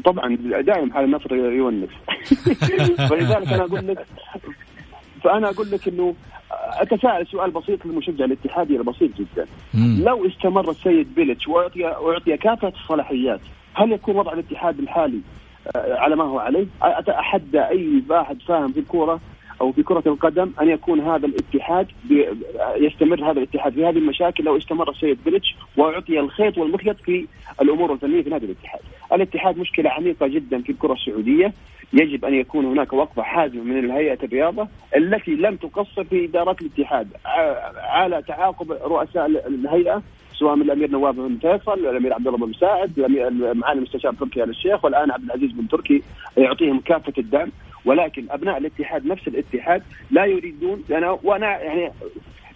طبعا 0.04 0.36
دائم 0.60 0.92
حال 0.92 1.04
النصر 1.04 1.34
يونس 1.34 1.90
فلذلك 3.10 3.52
أنا 3.52 3.64
أقول 3.64 3.88
لك 3.88 4.06
فأنا 5.24 5.50
أقول 5.50 5.70
لك 5.70 5.88
إنه 5.88 6.14
أتساءل 6.52 7.26
سؤال 7.26 7.50
بسيط 7.50 7.86
للمشجع 7.86 8.24
الاتحادي 8.24 8.78
بسيط 8.78 9.10
جدا 9.18 9.46
مم. 9.74 10.02
لو 10.04 10.26
استمر 10.26 10.70
السيد 10.70 11.14
بيلتش 11.14 11.48
واعطي 11.48 11.86
اعطي 11.86 12.36
كافة 12.36 12.68
الصلاحيات 12.68 13.40
هل 13.74 13.92
يكون 13.92 14.16
وضع 14.16 14.32
الاتحاد 14.32 14.78
الحالي 14.78 15.20
آه، 15.76 15.94
على 15.94 16.16
ما 16.16 16.24
هو 16.24 16.38
عليه؟ 16.38 16.66
اتحدى 16.82 17.60
أي 17.60 18.02
واحد 18.08 18.42
فاهم 18.42 18.72
في 18.72 18.80
الكورة 18.80 19.20
أو 19.60 19.72
في 19.72 19.82
كرة 19.82 20.02
القدم 20.06 20.52
أن 20.60 20.68
يكون 20.68 21.00
هذا 21.00 21.26
الاتحاد 21.26 21.86
يستمر 22.76 23.24
هذا 23.30 23.38
الاتحاد 23.38 23.72
في 23.72 23.86
هذه 23.86 23.98
المشاكل 23.98 24.44
لو 24.44 24.56
استمر 24.56 24.90
السيد 24.90 25.18
بيلتش 25.24 25.56
وأعطي 25.76 26.20
الخيط 26.20 26.58
والمخيط 26.58 27.00
في 27.00 27.26
الأمور 27.62 27.92
الفنية 27.92 28.22
في 28.22 28.30
نادي 28.30 28.46
الاتحاد. 28.46 28.80
الاتحاد 29.12 29.58
مشكلة 29.58 29.90
عميقة 29.90 30.26
جدا 30.26 30.62
في 30.62 30.72
الكرة 30.72 30.92
السعودية 30.92 31.52
يجب 31.92 32.24
أن 32.24 32.34
يكون 32.34 32.64
هناك 32.64 32.92
وقفة 32.92 33.22
حازمة 33.22 33.62
من 33.62 33.90
هيئه 33.90 34.18
الرياضة 34.24 34.68
التي 34.96 35.30
لم 35.30 35.56
تقصر 35.56 36.04
في 36.04 36.24
ادارات 36.24 36.60
الاتحاد 36.62 37.08
على 37.76 38.22
تعاقب 38.22 38.72
رؤساء 38.72 39.26
الهيئة 39.26 40.02
سواء 40.38 40.56
من 40.56 40.62
الأمير 40.62 40.90
نواف 40.90 41.14
بن 41.14 41.38
فيصل، 41.40 41.86
الأمير 41.86 42.14
عبد 42.14 42.26
الله 42.26 42.38
بن 42.38 42.50
مساعد، 42.50 42.92
معالي 43.56 43.78
المستشار 43.78 44.14
تركي 44.14 44.44
ال 44.44 44.50
الشيخ 44.50 44.84
والآن 44.84 45.10
عبد 45.10 45.24
العزيز 45.24 45.52
بن 45.52 45.68
تركي 45.68 46.02
يعطيهم 46.36 46.80
كافة 46.80 47.12
الدعم، 47.18 47.48
ولكن 47.84 48.24
أبناء 48.30 48.58
الاتحاد 48.58 49.06
نفس 49.06 49.28
الاتحاد 49.28 49.82
لا 50.10 50.24
يريدون 50.24 50.84
أنا 50.90 51.10
وأنا 51.22 51.62
يعني 51.62 51.92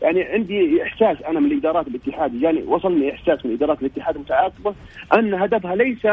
يعني 0.02 0.22
عندي 0.22 0.82
إحساس 0.82 1.22
أنا 1.22 1.40
من 1.40 1.56
إدارات 1.56 1.86
الاتحاد 1.86 2.34
يعني 2.42 2.62
وصلني 2.62 3.12
إحساس 3.12 3.46
من 3.46 3.52
إدارات 3.52 3.80
الاتحاد 3.80 4.14
المتعاقبة 4.14 4.74
أن 5.14 5.34
هدفها 5.34 5.74
ليس 5.76 6.06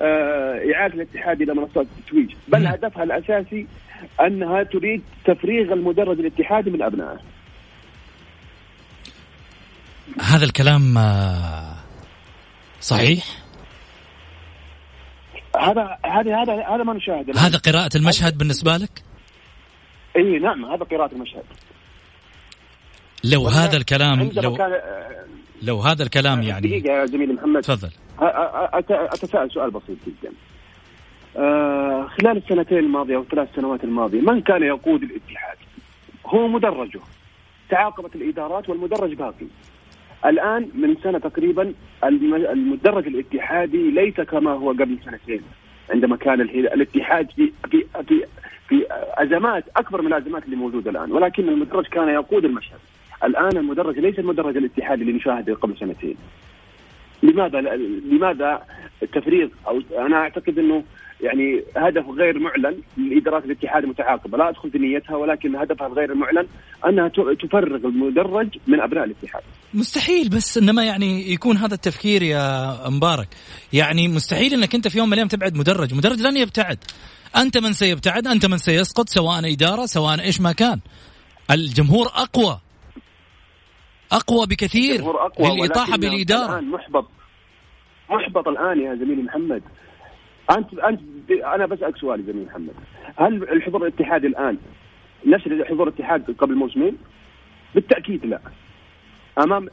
آه، 0.00 0.72
إعادة 0.74 0.94
الاتحاد 0.94 1.42
إلى 1.42 1.54
منصات 1.54 1.86
التتويج 1.98 2.34
بل 2.48 2.66
هدفها 2.66 3.04
الأساسي 3.04 3.66
أنها 4.20 4.62
تريد 4.62 5.02
تفريغ 5.24 5.72
المدرج 5.72 6.20
الاتحادي 6.20 6.70
من 6.70 6.82
أبنائه. 6.82 7.18
هذا 10.20 10.44
الكلام 10.44 10.98
آه، 10.98 11.74
صحيح؟ 12.80 13.24
هذا 15.56 15.98
هذا 16.04 16.42
هذا 16.42 16.66
هذا 16.68 16.82
ما 16.82 16.94
نشاهده 16.94 17.40
هذا 17.40 17.58
قراءة 17.58 17.96
المشهد 17.96 18.38
بالنسبة 18.38 18.76
لك؟ 18.76 19.02
إي 20.16 20.38
نعم 20.38 20.64
هذا 20.64 20.84
قراءة 20.84 21.12
المشهد. 21.12 21.44
لو 23.24 23.48
هذا 23.48 23.76
الكلام 23.76 24.30
لو 24.34 24.58
لو 25.62 25.80
هذا 25.80 26.02
الكلام 26.02 26.42
يعني 26.42 26.68
دقيقة 26.68 27.00
يا 27.00 27.06
زميلي 27.06 27.32
محمد. 27.32 27.62
تفضل. 27.62 27.90
أتساءل 28.90 29.50
سؤال 29.50 29.70
بسيط 29.70 29.98
جدا. 30.06 30.32
آه 31.36 32.08
خلال 32.18 32.36
السنتين 32.36 32.78
الماضية 32.78 33.16
أو 33.16 33.22
الثلاث 33.22 33.48
سنوات 33.56 33.84
الماضية 33.84 34.20
من 34.20 34.40
كان 34.40 34.62
يقود 34.62 35.02
الاتحاد؟ 35.02 35.56
هو 36.26 36.48
مدرجه 36.48 37.00
تعاقبت 37.70 38.14
الإدارات 38.14 38.68
والمدرج 38.68 39.14
باقي. 39.14 39.46
الآن 40.26 40.68
من 40.74 40.96
سنة 41.02 41.18
تقريبا 41.18 41.74
المدرج 42.04 43.06
الاتحادي 43.06 43.90
ليس 43.90 44.20
كما 44.20 44.50
هو 44.50 44.70
قبل 44.70 44.98
سنتين. 45.04 45.40
عندما 45.90 46.16
كان 46.16 46.40
الاتحاد 46.40 47.30
في 47.30 47.52
في 47.70 47.84
في 48.08 48.24
في 48.68 48.86
أزمات 49.14 49.64
أكبر 49.76 50.02
من 50.02 50.06
الأزمات 50.06 50.44
اللي 50.44 50.56
موجودة 50.56 50.90
الآن. 50.90 51.12
ولكن 51.12 51.48
المدرج 51.48 51.86
كان 51.86 52.08
يقود 52.08 52.44
المشهد. 52.44 52.78
الآن 53.24 53.56
المدرج 53.56 53.98
ليس 53.98 54.18
المدرج 54.18 54.56
الاتحادي 54.56 55.02
اللي 55.02 55.12
نشاهده 55.12 55.54
قبل 55.54 55.76
سنتين. 55.78 56.16
لماذا 57.22 57.60
لماذا 58.10 58.62
التفريغ 59.02 59.48
أو 59.68 59.82
أنا 59.98 60.16
أعتقد 60.16 60.58
إنه 60.58 60.84
يعني 61.20 61.62
هدف 61.76 62.04
غير 62.18 62.38
معلن 62.38 62.82
لادارات 62.96 63.44
الاتحاد 63.44 63.82
المتعاقبه، 63.82 64.38
لا 64.38 64.48
أدخل 64.48 64.70
في 64.70 64.78
نيتها 64.78 65.16
ولكن 65.16 65.56
هدفها 65.56 65.86
الغير 65.86 66.12
المعلن 66.12 66.46
أنها 66.86 67.08
تفرغ 67.42 67.76
المدرج 67.76 68.48
من 68.66 68.80
أبناء 68.80 69.04
الاتحاد. 69.04 69.42
مستحيل 69.74 70.28
بس 70.28 70.58
إنما 70.58 70.84
يعني 70.84 71.32
يكون 71.32 71.56
هذا 71.56 71.74
التفكير 71.74 72.22
يا 72.22 72.76
مبارك، 72.88 73.28
يعني 73.72 74.08
مستحيل 74.08 74.54
إنك 74.54 74.74
أنت 74.74 74.88
في 74.88 74.98
يوم 74.98 75.06
من 75.06 75.12
الأيام 75.12 75.28
تبعد 75.28 75.56
مدرج، 75.56 75.94
مدرج 75.94 76.20
لن 76.20 76.36
يبتعد. 76.36 76.78
أنت 77.36 77.58
من 77.58 77.72
سيبتعد، 77.72 78.26
أنت 78.26 78.46
من 78.46 78.58
سيسقط 78.58 79.08
سواء 79.08 79.52
إدارة 79.52 79.86
سواء 79.86 80.20
إيش 80.20 80.40
ما 80.40 80.52
كان. 80.52 80.80
الجمهور 81.50 82.06
أقوى. 82.06 82.60
أقوى 84.12 84.46
بكثير 84.46 85.00
أقوى 85.00 85.56
للإطاحة 85.56 85.96
بالإدارة. 85.96 86.58
الآن 86.58 86.70
محبط. 86.70 87.08
محبط 88.10 88.48
الآن 88.48 88.80
يا 88.80 88.94
زميلي 88.94 89.22
محمد. 89.22 89.62
أنت 90.50 90.74
أنت 90.74 91.00
أنا 91.30 91.66
بسألك 91.66 91.96
سؤال 91.96 92.20
يا 92.20 92.24
زميلي 92.24 92.46
محمد. 92.46 92.74
هل 93.16 93.42
الحضور 93.42 93.82
الاتحادي 93.82 94.26
الآن 94.26 94.58
نفس 95.26 95.48
حضور 95.48 95.88
الاتحاد 95.88 96.30
قبل 96.38 96.54
موسمين؟ 96.54 96.96
بالتأكيد 97.74 98.26
لا. 98.26 98.40
أمام 99.38 99.68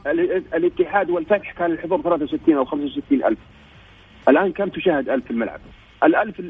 الاتحاد 0.54 1.10
والفتح 1.10 1.52
كان 1.52 1.72
الحضور 1.72 2.02
63 2.02 2.56
أو 2.56 2.64
65 2.64 3.24
ألف. 3.24 3.38
الآن 4.28 4.52
كم 4.52 4.68
تشاهد 4.68 5.08
ألف 5.08 5.24
في 5.24 5.30
الملعب؟ 5.30 5.60
الألف 6.04 6.40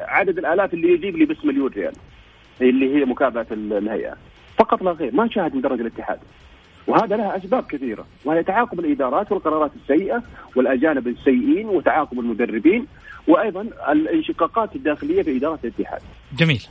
عدد 0.00 0.38
الآلاف 0.38 0.74
اللي 0.74 0.92
يجيب 0.92 1.16
لي 1.16 1.24
بس 1.24 1.44
مليون 1.44 1.70
ريال 1.70 1.92
اللي 2.60 2.96
هي 2.96 3.04
مكافأة 3.04 3.46
الهيئه 3.52 4.16
فقط 4.58 4.82
لا 4.82 4.90
غير 4.90 5.14
ما 5.14 5.28
شاهد 5.28 5.54
من 5.54 5.60
درجة 5.60 5.80
الاتحاد. 5.80 6.18
وهذا 6.86 7.16
لها 7.16 7.36
أسباب 7.36 7.64
كثيرة 7.66 8.06
وهي 8.24 8.42
تعاقب 8.42 8.80
الإدارات 8.80 9.32
والقرارات 9.32 9.70
السيئة 9.82 10.22
والأجانب 10.56 11.08
السيئين 11.08 11.68
وتعاقب 11.68 12.20
المدربين. 12.20 12.86
وأيضا 13.28 13.62
الانشقاقات 13.92 14.76
الداخلية 14.76 15.22
في 15.22 15.36
إدارة 15.36 15.58
الاتحاد. 15.64 16.00
جميل. 16.38 16.66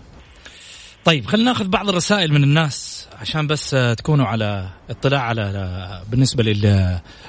طيب 1.05 1.25
خلينا 1.25 1.51
ناخذ 1.51 1.67
بعض 1.67 1.89
الرسائل 1.89 2.33
من 2.33 2.43
الناس 2.43 3.07
عشان 3.21 3.47
بس 3.47 3.75
تكونوا 3.97 4.25
على 4.25 4.69
اطلاع 4.89 5.21
على 5.21 6.03
بالنسبة 6.09 6.43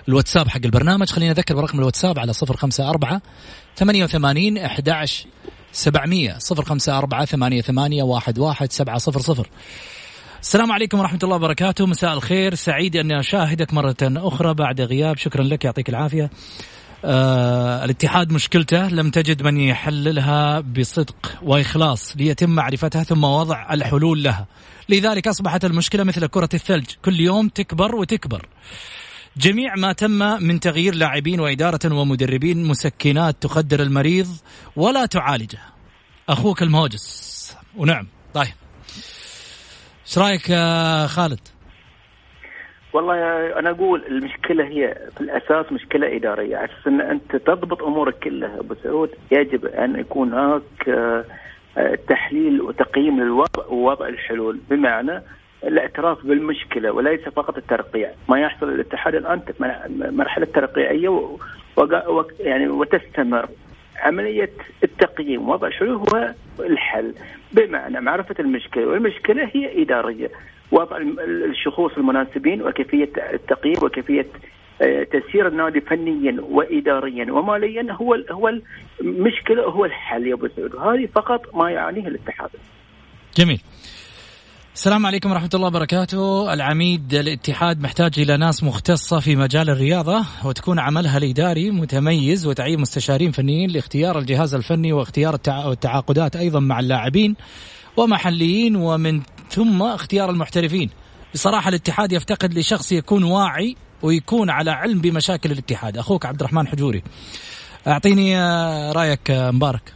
للواتساب 0.08 0.48
حق 0.48 0.60
البرنامج. 0.64 1.08
خلينا 1.08 1.32
نذكر 1.32 1.54
برقم 1.54 1.78
الواتساب 1.78 2.18
على 2.18 2.32
054 2.42 3.20
88 3.76 4.58
11 4.58 5.26
700 5.72 6.38
054 6.50 7.26
88 7.62 8.08
11 8.08 8.66
700 8.72 9.46
السلام 10.42 10.72
عليكم 10.72 10.98
ورحمة 10.98 11.18
الله 11.22 11.36
وبركاته. 11.36 11.86
مساء 11.86 12.12
الخير. 12.12 12.54
سعيد 12.54 12.96
أني 12.96 13.20
أشاهدك 13.20 13.74
مرة 13.74 13.96
أخرى 14.02 14.54
بعد 14.54 14.80
غياب. 14.80 15.16
شكرا 15.16 15.42
لك 15.42 15.64
يعطيك 15.64 15.88
العافية. 15.88 16.30
آه 17.04 17.84
الاتحاد 17.84 18.32
مشكلته 18.32 18.88
لم 18.88 19.10
تجد 19.10 19.42
من 19.42 19.56
يحللها 19.56 20.60
بصدق 20.60 21.38
وإخلاص 21.42 22.16
ليتم 22.16 22.50
معرفتها 22.50 23.02
ثم 23.02 23.24
وضع 23.24 23.72
الحلول 23.72 24.22
لها. 24.22 24.46
لذلك 24.88 25.28
أصبحت 25.28 25.64
المشكلة 25.64 26.04
مثل 26.04 26.26
كرة 26.26 26.48
الثلج. 26.54 26.86
كل 27.04 27.20
يوم 27.20 27.48
تكبر 27.48 27.94
وتكبر. 27.94 28.48
جميع 29.36 29.74
ما 29.76 29.92
تم 29.92 30.42
من 30.42 30.60
تغيير 30.60 30.94
لاعبين 30.94 31.40
وإدارة 31.40 31.94
ومدربين 31.94 32.64
مسكنات 32.64 33.36
تخدر 33.40 33.82
المريض 33.82 34.36
ولا 34.76 35.06
تعالجه. 35.06 35.58
أخوك 36.28 36.62
المهوجس 36.62 37.56
ونعم. 37.76 38.06
طيب. 38.34 38.54
إيش 40.06 40.18
رأيك 40.18 40.50
يا 40.50 41.06
خالد؟ 41.06 41.40
والله 42.92 43.14
أنا 43.58 43.70
أقول 43.70 44.02
المشكلة 44.06 44.64
هي 44.64 44.96
في 45.14 45.20
الأساس 45.20 45.72
مشكلة 45.72 46.16
إدارية. 46.16 46.56
على 46.56 46.64
أساس 46.64 46.86
إن 46.86 47.00
أنت 47.00 47.36
تضبط 47.36 47.82
أمورك 47.82 48.18
كلها. 48.18 48.60
أبو 48.60 48.74
سعود 48.82 49.10
يجب 49.30 49.66
أن 49.66 50.00
يكون 50.00 50.32
هناك 50.32 50.88
آه، 50.88 51.94
تحليل 52.08 52.60
وتقييم 52.62 53.20
للوضع 53.20 53.66
ووضع 53.68 54.08
الحلول. 54.08 54.60
بمعنى 54.70 55.22
الاعتراف 55.64 56.26
بالمشكلة 56.26 56.92
وليس 56.92 57.20
فقط 57.20 57.56
الترقيع، 57.56 58.10
ما 58.28 58.40
يحصل 58.40 58.68
الاتحاد 58.68 59.14
الآن 59.14 59.40
مرحلة 59.90 60.46
ترقيعية. 60.46 61.36
يعني 62.40 62.68
وتستمر. 62.68 63.48
عملية 64.00 64.50
التقييم 64.84 65.48
وضع 65.48 65.66
الحلول 65.66 65.94
هو 65.94 66.34
الحل. 66.60 67.14
بمعنى 67.52 68.00
معرفة 68.00 68.34
المشكلة 68.40 68.86
والمشكلة 68.86 69.50
هي 69.52 69.82
إدارية. 69.82 70.30
وضع 70.72 70.96
الشخوص 71.50 71.92
المناسبين 71.96 72.62
وكيفية 72.62 73.12
التقييم 73.32 73.76
وكيفية 73.82 74.26
آه، 74.82 75.02
تسيير 75.02 75.48
النادي 75.48 75.80
فنيا 75.80 76.36
واداريا 76.40 77.32
وماليا 77.32 77.92
هو 77.92 78.14
هو 78.30 78.48
المشكلة 79.00 79.62
هو 79.62 79.84
الحل 79.84 80.26
يا 80.26 80.34
أبو 80.34 80.48
سعود 80.56 80.76
هذه 80.76 81.08
فقط 81.14 81.54
ما 81.54 81.70
يعنيه 81.70 82.08
الاتحاد. 82.08 82.50
جميل. 83.36 83.60
السلام 84.74 85.06
عليكم 85.06 85.30
ورحمة 85.30 85.50
الله 85.54 85.66
وبركاته 85.66 86.52
العميد 86.52 87.14
الاتحاد 87.14 87.80
محتاج 87.80 88.12
إلى 88.18 88.36
ناس 88.36 88.64
مختصة 88.64 89.20
في 89.20 89.36
مجال 89.36 89.70
الرياضة 89.70 90.24
وتكون 90.44 90.78
عملها 90.78 91.18
الإداري 91.18 91.70
متميز 91.70 92.46
وتعيين 92.46 92.80
مستشارين 92.80 93.30
فنيين 93.30 93.70
لاختيار 93.70 94.18
الجهاز 94.18 94.54
الفني 94.54 94.92
واختيار 94.92 95.34
التعاقدات 95.34 96.36
أيضا 96.36 96.60
مع 96.60 96.80
اللاعبين 96.80 97.36
ومحليين 97.96 98.76
ومن 98.76 99.20
ثم 99.48 99.82
اختيار 99.82 100.30
المحترفين. 100.30 100.90
بصراحة 101.34 101.68
الاتحاد 101.68 102.12
يفتقد 102.12 102.54
لشخص 102.54 102.92
يكون 102.92 103.24
واعي 103.24 103.76
ويكون 104.02 104.50
على 104.50 104.70
علم 104.70 105.00
بمشاكل 105.00 105.50
الاتحاد. 105.50 105.96
أخوك 105.96 106.26
عبد 106.26 106.40
الرحمن 106.40 106.66
حجوري 106.66 107.02
أعطيني 107.86 108.36
آه، 108.36 108.92
رأيك 108.92 109.30
آه، 109.30 109.50
مبارك. 109.50 109.94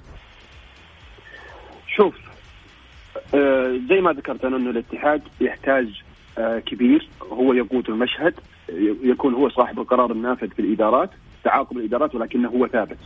شوف 1.96 2.14
آه، 3.34 3.80
زي 3.88 4.00
ما 4.00 4.12
ذكرت 4.12 4.44
أنا 4.44 4.56
إنه 4.56 4.70
الاتحاد 4.70 5.22
يحتاج 5.40 5.86
كبير. 6.66 7.08
هو 7.32 7.52
يقود 7.52 7.88
المشهد 7.88 8.34
يكون 9.02 9.34
هو 9.34 9.48
صاحب 9.48 9.80
القرار 9.80 10.12
النافذ 10.12 10.48
في 10.48 10.58
الإدارات 10.58 11.10
تعاقب 11.44 11.78
الإدارات 11.78 12.14
ولكنه 12.14 12.48
هو 12.48 12.66
ثابت. 12.66 12.98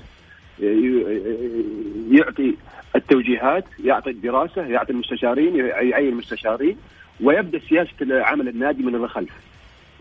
يعطي 2.11 2.55
التوجيهات 2.97 3.65
يعطي 3.85 4.11
الدراسة 4.11 4.67
يعطي 4.67 4.93
المستشارين 4.93 5.57
يعين 5.57 6.09
المستشارين 6.09 6.77
ويبدأ 7.21 7.61
سياسة 7.69 7.91
عمل 8.25 8.49
النادي 8.49 8.83
من 8.83 8.95
الخلف 8.95 9.31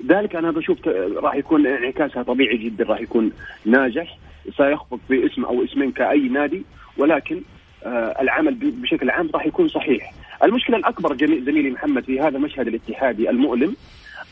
ذلك 0.05 0.35
أنا 0.35 0.51
بشوف 0.51 0.87
راح 1.17 1.35
يكون 1.35 1.67
انعكاسها 1.67 2.23
طبيعي 2.23 2.57
جدا 2.57 2.83
راح 2.85 3.01
يكون 3.01 3.31
ناجح 3.65 4.17
سيخفق 4.57 4.99
باسم 5.09 5.45
أو 5.45 5.63
اسمين 5.63 5.91
كأي 5.91 6.19
نادي 6.29 6.63
ولكن 6.97 7.41
آه 7.83 8.21
العمل 8.21 8.53
بشكل 8.61 9.09
عام 9.09 9.29
راح 9.33 9.45
يكون 9.45 9.67
صحيح. 9.67 10.13
المشكلة 10.43 10.77
الأكبر 10.77 11.15
زميلي 11.17 11.69
محمد 11.69 12.03
في 12.03 12.19
هذا 12.19 12.37
المشهد 12.37 12.67
الاتحادي 12.67 13.29
المؤلم 13.29 13.75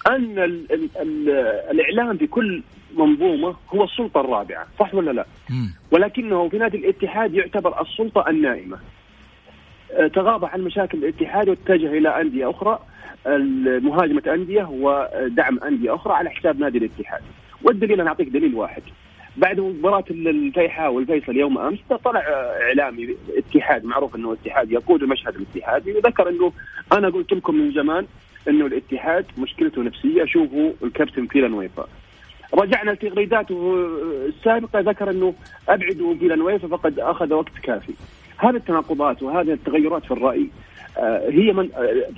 أن 0.08 0.40
ال 0.40 0.72
ال 0.72 0.90
ال 1.02 1.30
الإعلام 1.72 2.18
في 2.18 2.28
كل 2.28 2.62
منظومة 2.98 3.56
هو 3.70 3.84
السلطة 3.84 4.22
الرابعة، 4.22 4.68
صح 4.80 4.96
ولا 4.96 5.12
لا؟ 5.12 5.26
ولكنه 5.92 6.50
في 6.50 6.58
نادي 6.58 6.78
الاتحاد 6.78 7.34
يعتبر 7.34 7.82
السلطة 7.82 8.30
النائمة. 8.30 8.78
آه، 9.94 10.08
تغاضى 10.08 10.48
عن 10.48 10.62
مشاكل 10.62 10.98
الاتحاد 10.98 11.50
واتجه 11.50 11.98
إلى 11.98 12.22
أندية 12.22 12.50
أخرى 12.50 12.80
مهاجمه 13.82 14.22
أندية 14.28 14.68
ودعم 14.72 15.60
أندية 15.60 15.96
أخرى 15.96 16.14
على 16.14 16.30
حساب 16.30 16.60
نادي 16.60 16.78
الاتحاد. 16.78 17.22
والدليل 17.64 18.02
أنا 18.02 18.10
أعطيك 18.10 18.30
دليل 18.30 18.56
واحد. 18.56 18.84
بعد 19.38 19.60
مباراة 19.60 20.04
الفيحاء 20.12 20.92
والفيصل 20.94 21.36
يوم 21.36 21.58
أمس 21.58 21.80
طلع 22.06 22.20
إعلامي 22.68 23.16
اتحاد 23.38 23.86
معروف 23.86 24.16
إنه 24.16 24.34
اتحاد 24.34 24.72
يقود 24.72 25.04
المشهد 25.04 25.36
الاتحادي 25.36 25.92
وذكر 25.94 26.30
إنه 26.30 26.52
أنا 26.94 27.10
قلت 27.10 27.34
لكم 27.34 27.56
من 27.56 27.72
زمان 27.72 28.06
أنه 28.48 28.66
الاتحاد 28.66 29.26
مشكلته 29.38 29.84
نفسية. 29.84 30.26
شوفوا 30.26 30.72
الكابتن 30.84 31.28
فيلانويفا 31.28 31.88
رجعنا 32.54 32.92
لتغريداته 32.92 33.88
السابقة. 34.26 34.80
ذكر 34.80 35.10
أنه 35.10 35.34
ابعدوا 35.70 36.16
فيلانويفا 36.16 36.68
فقد 36.68 37.00
أخذ 37.00 37.34
وقت 37.34 37.58
كافي. 37.64 37.94
هذه 38.38 38.56
التناقضات 38.56 39.24
وهذه 39.24 39.54
التغيرات 39.54 40.06
في 40.06 40.12
الرأي 40.12 40.50
آه، 40.98 41.30
هي 41.30 41.54
من 41.54 41.70
آه، 41.76 42.10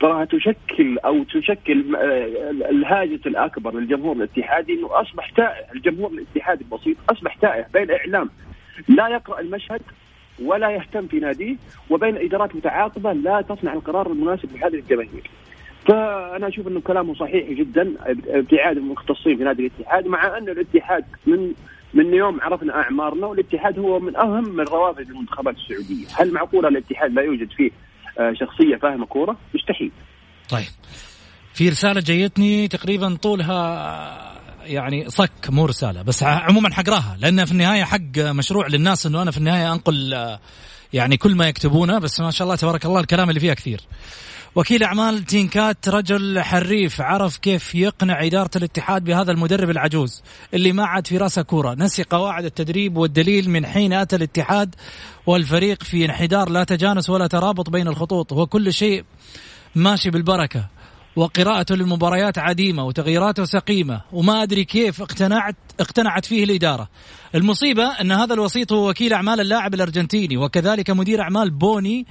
تراها 0.00 0.24
تشكل 0.24 0.98
أو 0.98 1.24
تشكل 1.24 1.96
آه، 1.96 2.50
الهاجس 2.50 3.26
الأكبر 3.26 3.74
للجمهور 3.74 4.16
الاتحادي 4.16 4.72
إنه 4.72 5.00
أصبح 5.00 5.30
تائه 5.30 5.72
الجمهور 5.74 6.10
الاتحادي 6.10 6.64
البسيط 6.64 6.96
أصبح 7.10 7.34
تائه 7.34 7.66
بين 7.74 7.90
إعلام 7.90 8.30
لا 8.88 9.08
يقرأ 9.08 9.40
المشهد 9.40 9.82
ولا 10.42 10.70
يهتم 10.70 11.06
في 11.06 11.18
ناديه 11.18 11.56
وبين 11.90 12.16
إدارات 12.16 12.56
متعاقبة 12.56 13.12
لا 13.12 13.40
تصنع 13.40 13.72
القرار 13.72 14.12
المناسب 14.12 14.56
لهذه 14.56 14.74
الجماهير. 14.74 15.30
فأنا 15.88 16.48
أشوف 16.48 16.66
أنه 16.66 16.80
كلامه 16.80 17.14
صحيح 17.14 17.50
جدا 17.50 17.94
ابتعاد 18.26 18.76
المختصين 18.76 19.36
في 19.36 19.44
نادي 19.44 19.66
الاتحاد 19.66 20.06
مع 20.06 20.38
أن 20.38 20.48
الاتحاد 20.48 21.04
من 21.26 21.52
من 21.94 22.14
يوم 22.14 22.40
عرفنا 22.40 22.74
أعمارنا 22.74 23.26
والاتحاد 23.26 23.78
هو 23.78 24.00
من 24.00 24.16
أهم 24.16 24.56
من 24.56 24.64
روافد 24.64 25.10
المنتخبات 25.10 25.54
السعودية، 25.56 26.06
هل 26.14 26.32
معقوله 26.32 26.68
الاتحاد 26.68 27.12
لا 27.12 27.22
يوجد 27.22 27.50
فيه 27.50 27.70
آه، 28.18 28.32
شخصية 28.32 28.76
فاهمة 28.76 29.06
كورة؟ 29.06 29.36
مستحيل. 29.54 29.92
طيب 30.48 30.66
في 31.54 31.68
رسالة 31.68 32.00
جايتني 32.00 32.68
تقريبا 32.68 33.16
طولها 33.22 34.36
يعني 34.64 35.10
صك 35.10 35.50
مو 35.50 35.66
رسالة 35.66 36.02
بس 36.02 36.22
عموما 36.22 36.74
حقراها 36.74 37.16
لأن 37.20 37.44
في 37.44 37.52
النهاية 37.52 37.84
حق 37.84 38.18
مشروع 38.18 38.66
للناس 38.66 39.06
إنه 39.06 39.22
أنا 39.22 39.30
في 39.30 39.38
النهاية 39.38 39.72
أنقل 39.72 40.14
آه، 40.14 40.40
يعني 40.92 41.16
كل 41.16 41.34
ما 41.34 41.48
يكتبونه 41.48 41.98
بس 41.98 42.20
ما 42.20 42.30
شاء 42.30 42.44
الله 42.44 42.56
تبارك 42.56 42.84
الله 42.86 43.00
الكلام 43.00 43.28
اللي 43.28 43.40
فيها 43.40 43.54
كثير. 43.54 43.80
وكيل 44.56 44.82
أعمال 44.82 45.24
تينكات 45.24 45.88
رجل 45.88 46.40
حريف 46.40 47.00
عرف 47.00 47.36
كيف 47.36 47.74
يقنع 47.74 48.24
إدارة 48.26 48.50
الاتحاد 48.56 49.04
بهذا 49.04 49.32
المدرب 49.32 49.70
العجوز 49.70 50.22
اللي 50.54 50.72
ما 50.72 50.84
عاد 50.86 51.06
في 51.06 51.16
رأسه 51.18 51.42
كورة 51.42 51.74
نسي 51.74 52.02
قواعد 52.02 52.44
التدريب 52.44 52.96
والدليل 52.96 53.50
من 53.50 53.66
حين 53.66 53.92
أتى 53.92 54.16
الاتحاد 54.16 54.74
والفريق 55.26 55.82
في 55.82 56.04
انحدار 56.04 56.48
لا 56.48 56.64
تجانس 56.64 57.10
ولا 57.10 57.26
ترابط 57.26 57.70
بين 57.70 57.88
الخطوط 57.88 58.32
وكل 58.32 58.72
شيء 58.72 59.04
ماشي 59.74 60.10
بالبركة 60.10 60.68
وقراءته 61.16 61.74
للمباريات 61.74 62.38
عديمة 62.38 62.84
وتغييراته 62.84 63.44
سقيمة 63.44 64.00
وما 64.12 64.42
أدري 64.42 64.64
كيف 64.64 65.02
اقتنعت 65.02 65.56
اقتنعت 65.80 66.24
فيه 66.24 66.44
الإدارة. 66.44 66.88
المصيبة 67.34 67.84
أن 68.00 68.12
هذا 68.12 68.34
الوسيط 68.34 68.72
هو 68.72 68.90
وكيل 68.90 69.12
أعمال 69.12 69.40
اللاعب 69.40 69.74
الأرجنتيني 69.74 70.36
وكذلك 70.36 70.90
مدير 70.90 71.20
أعمال 71.20 71.50
بوني 71.50 72.06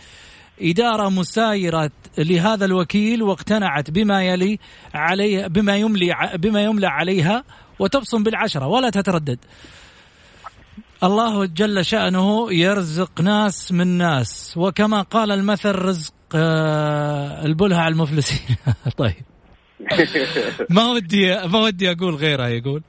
إدارة 0.61 1.09
مسايرة 1.09 1.91
لهذا 2.17 2.65
الوكيل 2.65 3.23
واقتنعت 3.23 3.91
بما 3.91 4.23
يلي 4.23 4.59
عليه 4.93 5.47
بما 5.47 5.77
يملي 5.77 6.31
بما 6.35 6.63
يملى 6.63 6.87
عليها 6.87 7.43
وتبصم 7.79 8.23
بالعشرة 8.23 8.67
ولا 8.67 8.89
تتردد. 8.89 9.39
الله 11.03 11.45
جل 11.45 11.85
شأنه 11.85 12.53
يرزق 12.53 13.21
ناس 13.21 13.71
من 13.71 13.87
ناس 13.87 14.53
وكما 14.57 15.01
قال 15.01 15.31
المثل 15.31 15.75
رزق 15.75 16.13
آه 16.35 17.45
البلها 17.45 17.81
على 17.81 17.93
المفلسين. 17.93 18.55
طيب. 18.97 19.23
ما 20.69 20.85
ودي 20.85 21.35
ما 21.47 21.59
ودي 21.59 21.91
أقول 21.91 22.15
غيرها 22.15 22.47
يقول. 22.47 22.83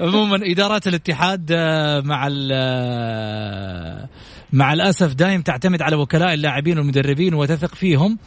عموما 0.00 0.40
إدارات 0.42 0.86
الاتحاد 0.86 1.52
آه، 1.52 2.00
مع 2.00 2.28
آه، 2.52 4.08
مع 4.52 4.72
الأسف 4.72 5.14
دائم 5.14 5.42
تعتمد 5.42 5.82
على 5.82 5.96
وكلاء 5.96 6.34
اللاعبين 6.34 6.78
والمدربين 6.78 7.34
وتثق 7.34 7.74
فيهم. 7.74 8.18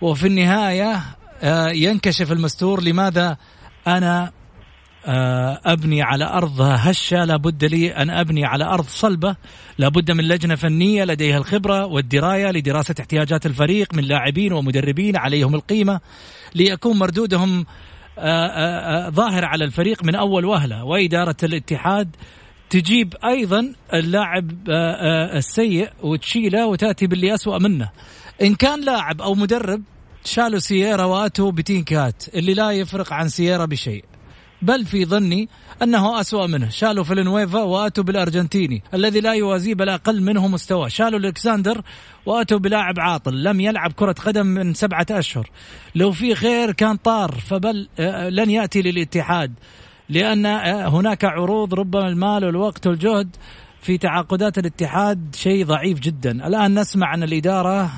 وفي 0.00 0.26
النهاية 0.26 1.00
آه، 1.42 1.68
ينكشف 1.68 2.32
المستور 2.32 2.82
لماذا 2.82 3.36
أنا 3.86 4.32
أبني 5.64 6.02
على 6.02 6.24
أرض 6.24 6.60
هشة. 6.60 7.24
لابد 7.24 7.64
لي 7.64 7.90
أن 7.90 8.10
أبني 8.10 8.44
على 8.44 8.64
أرض 8.64 8.84
صلبة. 8.84 9.36
لابد 9.78 10.10
من 10.10 10.24
لجنة 10.24 10.54
فنية 10.54 11.04
لديها 11.04 11.38
الخبرة 11.38 11.86
والدراية 11.86 12.50
لدراسة 12.50 12.94
احتياجات 13.00 13.46
الفريق 13.46 13.94
من 13.94 14.04
لاعبين 14.04 14.52
ومدربين 14.52 15.16
عليهم 15.16 15.54
القيمة 15.54 16.00
ليكون 16.54 16.98
مردودهم 16.98 17.66
آه، 18.18 18.46
آه، 18.46 19.06
آه، 19.06 19.10
ظاهر 19.10 19.44
على 19.44 19.64
الفريق 19.64 20.04
من 20.04 20.14
أول 20.14 20.44
وهلة. 20.44 20.84
وإدارة 20.84 21.36
الاتحاد 21.42 22.16
تجيب 22.72 23.14
أيضا 23.24 23.72
اللاعب 23.94 24.50
السيء 25.36 25.90
وتشيله 26.02 26.66
وتأتي 26.66 27.06
باللي 27.06 27.34
اسوء 27.34 27.58
منه 27.58 27.90
إن 28.42 28.54
كان 28.54 28.84
لاعب 28.84 29.22
أو 29.22 29.34
مدرب 29.34 29.82
شالوا 30.24 30.58
سييرا 30.58 31.04
وآتوا 31.04 31.50
بتينكات 31.50 32.24
اللي 32.34 32.54
لا 32.54 32.70
يفرق 32.70 33.12
عن 33.12 33.28
سييرا 33.28 33.64
بشيء. 33.64 34.04
بل 34.62 34.86
في 34.86 35.04
ظني 35.04 35.48
أنه 35.82 36.20
أسوأ 36.20 36.46
منه. 36.46 36.68
شالوا 36.68 37.04
فيلنويفا 37.04 37.62
وآتوا 37.62 38.04
بالأرجنتيني 38.04 38.82
الذي 38.94 39.20
لا 39.20 39.32
يوازيه 39.32 39.74
بل 39.74 39.88
أقل 39.88 40.22
منه 40.22 40.48
مستوى. 40.48 40.90
شالوا 40.90 41.18
الكساندر 41.18 41.82
وآتوا 42.26 42.58
بلاعب 42.58 43.00
عاطل 43.00 43.42
لم 43.42 43.60
يلعب 43.60 43.92
كرة 43.92 44.12
قدم 44.12 44.46
من 44.46 44.74
سبعة 44.74 45.06
أشهر. 45.10 45.50
لو 45.94 46.12
في 46.12 46.34
خير 46.34 46.72
كان 46.72 46.96
طار 46.96 47.32
فبل 47.32 47.88
آه، 47.98 48.28
لن 48.28 48.50
يأتي 48.50 48.82
للاتحاد. 48.82 49.52
لأن 50.12 50.46
آه، 50.46 50.88
هناك 50.88 51.24
عروض 51.24 51.74
ربما 51.74 52.08
المال 52.08 52.44
والوقت 52.44 52.86
والجهد 52.86 53.36
في 53.82 53.98
تعاقدات 53.98 54.58
الاتحاد 54.58 55.34
شيء 55.34 55.64
ضعيف 55.64 56.00
جدا. 56.00 56.46
الآن 56.46 56.78
نسمع 56.78 57.14
ان 57.14 57.22
الإدارة 57.22 57.90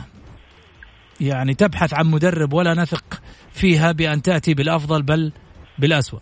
يعني 1.21 1.55
تبحث 1.55 1.95
عن 1.95 2.07
مدرب 2.07 2.53
ولا 2.53 2.75
نثق 2.75 3.23
فيها 3.53 3.93
بأن 3.93 4.23
تأتي 4.23 4.55
بالأفضل 4.55 5.03
بل 5.03 5.33
بالأسوأ. 5.79 6.19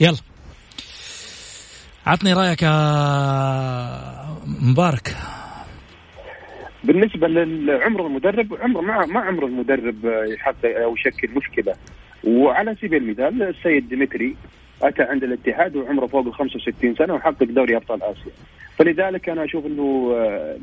يلا. 0.00 0.16
عطني 2.06 2.32
رأيك 2.32 2.62
يا 2.62 2.72
مبارك. 4.62 5.16
بالنسبة 6.84 7.28
لعمر 7.28 8.06
المدرب 8.06 8.54
عمر 8.54 8.80
ما 8.80 9.06
ما 9.06 9.20
عمر 9.20 9.46
المدرب 9.46 9.96
يحط 10.04 10.64
أو 10.64 10.94
يشكل 10.96 11.30
مشكلة. 11.30 11.74
وعلى 12.24 12.74
سبيل 12.74 13.02
المثال 13.02 13.42
السيد 13.42 13.88
ديمتري 13.88 14.36
أتى 14.88 15.02
عند 15.02 15.24
الاتحاد 15.24 15.76
وعمره 15.76 16.06
فوق 16.06 16.26
ال 16.26 16.34
65 16.34 16.94
سنة 16.94 17.14
وحقق 17.14 17.44
دوري 17.44 17.76
أبطال 17.76 18.02
آسيا. 18.02 18.32
فلذلك 18.78 19.28
أنا 19.28 19.44
أشوف 19.44 19.66
إنه 19.66 20.12
آه، 20.16 20.56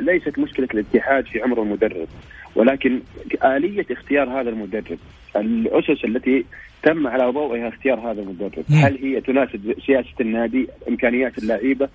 ليست 0.00 0.38
مشكلة 0.38 0.68
الاتحاد 0.74 1.26
في 1.26 1.42
عمر 1.42 1.62
المدرب 1.62 2.08
ولكن 2.54 3.00
آلية 3.44 3.86
اختيار 3.90 4.40
هذا 4.40 4.50
المدرب 4.50 4.98
الأسس 5.36 6.04
التي 6.04 6.44
تم 6.82 7.06
على 7.06 7.24
ضوئها 7.32 7.68
اختيار 7.68 8.00
هذا 8.00 8.20
المدرب. 8.22 8.64
هل 8.70 8.98
هي 9.02 9.20
تناسب 9.20 9.74
سياسة 9.86 10.14
النادي 10.20 10.68
إمكانيات 10.88 11.38
اللعيبة؟ 11.38 11.88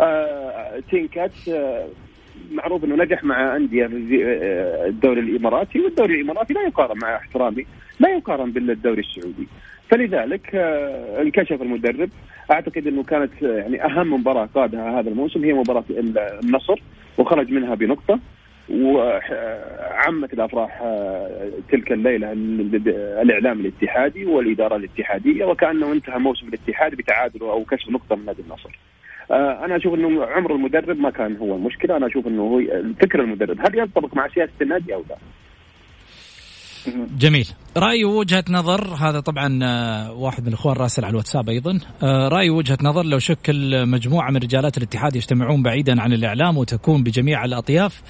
آه 0.00 0.82
تينكات 0.90 1.32
آه 1.48 1.86
معروف 2.50 2.84
إنه 2.84 2.96
نجح 2.96 3.24
مع 3.24 3.56
أندية 3.56 3.84
آه، 3.84 4.86
الدوري 4.86 5.20
الإماراتي 5.20 5.80
والدوري 5.80 6.14
الإماراتي 6.14 6.54
لا 6.54 6.62
يقارن 6.66 6.98
مع 6.98 7.16
احترامي 7.16 7.66
لا 8.00 8.08
يقارن 8.08 8.50
بالدوري 8.50 9.00
السعودي. 9.00 9.48
فلذلك 9.90 10.54
آه 10.54 11.22
انكشف 11.22 11.62
المدرب 11.62 12.10
أعتقد 12.50 12.86
إنه 12.86 13.02
كانت 13.02 13.42
آه، 13.42 13.46
يعني 13.46 13.84
أهم 13.84 14.12
مباراة 14.12 14.48
قادها 14.54 15.00
هذا 15.00 15.08
الموسم 15.08 15.44
هي 15.44 15.52
مباراة 15.52 15.84
النصر 15.90 16.82
وخرج 17.18 17.50
منها 17.50 17.74
بنقطة 17.74 18.18
وعمت 18.70 20.32
الأفراح 20.32 20.80
آه، 20.82 21.48
تلك 21.72 21.92
الليلة 21.92 22.32
الإعلام 23.22 23.60
الاتحادي 23.60 24.26
والإدارة 24.26 24.76
الاتحادية 24.76 25.44
وكأنه 25.44 25.92
انتهى 25.92 26.18
موسم 26.18 26.48
الاتحاد 26.48 26.94
بتعادل 26.94 27.40
أو 27.40 27.64
كسب 27.64 27.90
نقطة 27.90 28.16
من 28.16 28.24
نادي 28.26 28.42
النصر. 28.42 28.78
آه، 29.30 29.64
أنا 29.64 29.76
أشوف 29.76 29.94
إنه 29.94 30.24
عمر 30.24 30.54
المدرب 30.54 31.00
ما 31.00 31.10
كان 31.10 31.36
هو 31.36 31.56
المشكلة، 31.56 31.96
أنا 31.96 32.06
أشوف 32.06 32.26
إنه 32.26 32.62
فكر 33.02 33.20
المدرب 33.20 33.60
هل 33.60 33.78
ينطبق 33.78 34.14
مع 34.14 34.28
سياسة 34.28 34.52
النادي 34.62 34.94
أو 34.94 35.04
لا؟ 35.10 35.16
جميل. 37.18 37.48
رأي 37.76 38.04
وجهة 38.04 38.44
نظر 38.50 38.94
هذا 38.94 39.20
طبعا 39.20 39.58
آه، 39.62 40.12
واحد 40.12 40.42
من 40.42 40.48
الأخوان 40.48 40.76
راسل 40.76 41.04
على 41.04 41.10
الواتساب 41.10 41.48
أيضا. 41.48 41.78
آه، 42.02 42.28
رأي 42.28 42.50
وجهة 42.50 42.78
نظر 42.82 43.02
لو 43.02 43.18
شكل 43.18 43.86
مجموعة 43.86 44.30
من 44.30 44.36
رجالات 44.36 44.78
الاتحاد 44.78 45.16
يجتمعون 45.16 45.62
بعيدا 45.62 46.02
عن 46.02 46.12
الإعلام 46.12 46.56
وتكون 46.56 47.02
بجميع 47.02 47.44
الأطياف. 47.44 48.02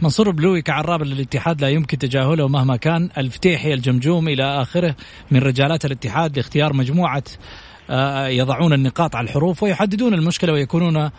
منصور 0.00 0.30
بلوي 0.30 0.62
كعراب 0.62 1.02
للاتحاد 1.02 1.60
لا 1.60 1.68
يمكن 1.68 1.98
تجاهله 1.98 2.48
مهما 2.48 2.76
كان. 2.76 3.10
الفتيحي 3.18 3.74
الجمجوم 3.74 4.28
إلى 4.28 4.62
آخره. 4.62 4.96
من 5.30 5.40
رجالات 5.40 5.84
الاتحاد 5.84 6.36
لاختيار 6.36 6.72
مجموعة 6.72 7.24
آه، 7.90 8.26
يضعون 8.26 8.72
النقاط 8.72 9.16
على 9.16 9.24
الحروف 9.24 9.62
ويحددون 9.62 10.14
المشكلة 10.14 10.52
ويكونون 10.52 11.10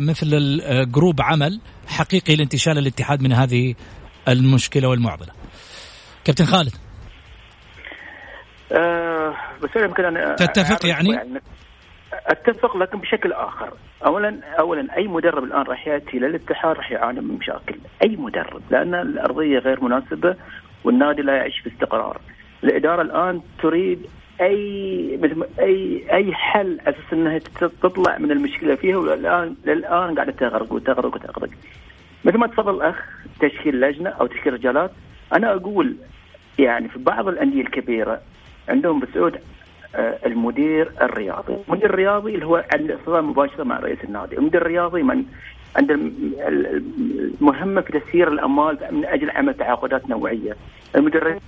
مثل 0.00 0.26
الجروب 0.32 1.20
عمل 1.20 1.60
حقيقي 1.86 2.36
لانتشال 2.36 2.78
الاتحاد 2.78 3.22
من 3.22 3.32
هذه 3.32 3.74
المشكلة 4.28 4.88
والمعضلة. 4.88 5.37
كابتن 6.28 6.44
خالد. 6.44 6.72
آه 8.72 9.34
بس 9.62 9.70
يمكن 9.76 10.04
أن 10.04 10.36
تتفق 10.36 10.86
يعني؟, 10.86 11.40
أتفق 12.12 12.76
لكن 12.76 12.98
بشكل 12.98 13.32
آخر. 13.32 13.72
اولا 14.06 14.40
اولا 14.58 14.96
أي 14.96 15.08
مدرب 15.08 15.44
الآن 15.44 15.62
راح 15.62 15.88
يأتي 15.88 16.18
للاتحاد 16.18 16.76
راح 16.76 16.92
يعاني 16.92 17.20
من 17.20 17.34
مشاكل. 17.34 17.78
أي 18.04 18.16
مدرب 18.16 18.62
لأن 18.70 18.94
الأرضية 18.94 19.58
غير 19.58 19.84
مناسبة 19.84 20.36
والنادي 20.84 21.22
لا 21.22 21.36
يعيش 21.36 21.58
في 21.58 21.68
استقرار. 21.68 22.20
الإدارة 22.64 23.02
الآن 23.02 23.40
تريد 23.62 24.06
اي 24.40 25.18
مثل 25.22 25.46
اي 25.58 26.04
أي 26.12 26.34
حل 26.34 26.80
أساس 26.80 27.12
إنها 27.12 27.38
تطلع 27.82 28.18
من 28.18 28.30
المشكلة 28.30 28.74
فيها 28.74 28.96
والان 28.96 29.56
للآن 29.64 30.14
قاعدة 30.14 30.32
تغرق 30.32 30.72
وتغرق 30.72 31.14
وتغرق. 31.14 31.50
مثل 32.24 32.38
ما 32.38 32.46
تفضل 32.46 32.74
الاخ 32.74 32.96
تشكيل 33.40 33.80
لجنة 33.80 34.10
أو 34.10 34.26
تشكيل 34.26 34.52
رجالات 34.52 34.90
أنا 35.32 35.54
أقول 35.54 35.96
يعني 36.58 36.88
في 36.88 36.98
بعض 36.98 37.28
الأندية 37.28 37.60
الكبيرة 37.60 38.20
عندهم 38.68 39.00
بسعود 39.00 39.38
آه، 39.94 40.18
المدير 40.26 40.92
الرياضي، 41.02 41.56
المدير 41.68 41.90
الرياضي 41.90 42.34
اللي 42.34 42.46
هو 42.46 42.64
عنده 42.72 42.98
صله 43.06 43.20
مباشرة 43.20 43.64
مع 43.64 43.78
رئيس 43.78 43.98
النادي، 44.04 44.38
المدير 44.38 44.62
الرياضي 44.62 45.02
من 45.02 45.24
عنده 45.76 45.98
المهمة 47.40 47.80
في 47.80 48.00
تسيير 48.00 48.28
الأموال 48.28 48.78
من 48.90 49.04
أجل 49.04 49.30
عمل 49.30 49.54
تعاقدات 49.54 50.10
نوعية. 50.10 50.56
المدير 50.96 51.38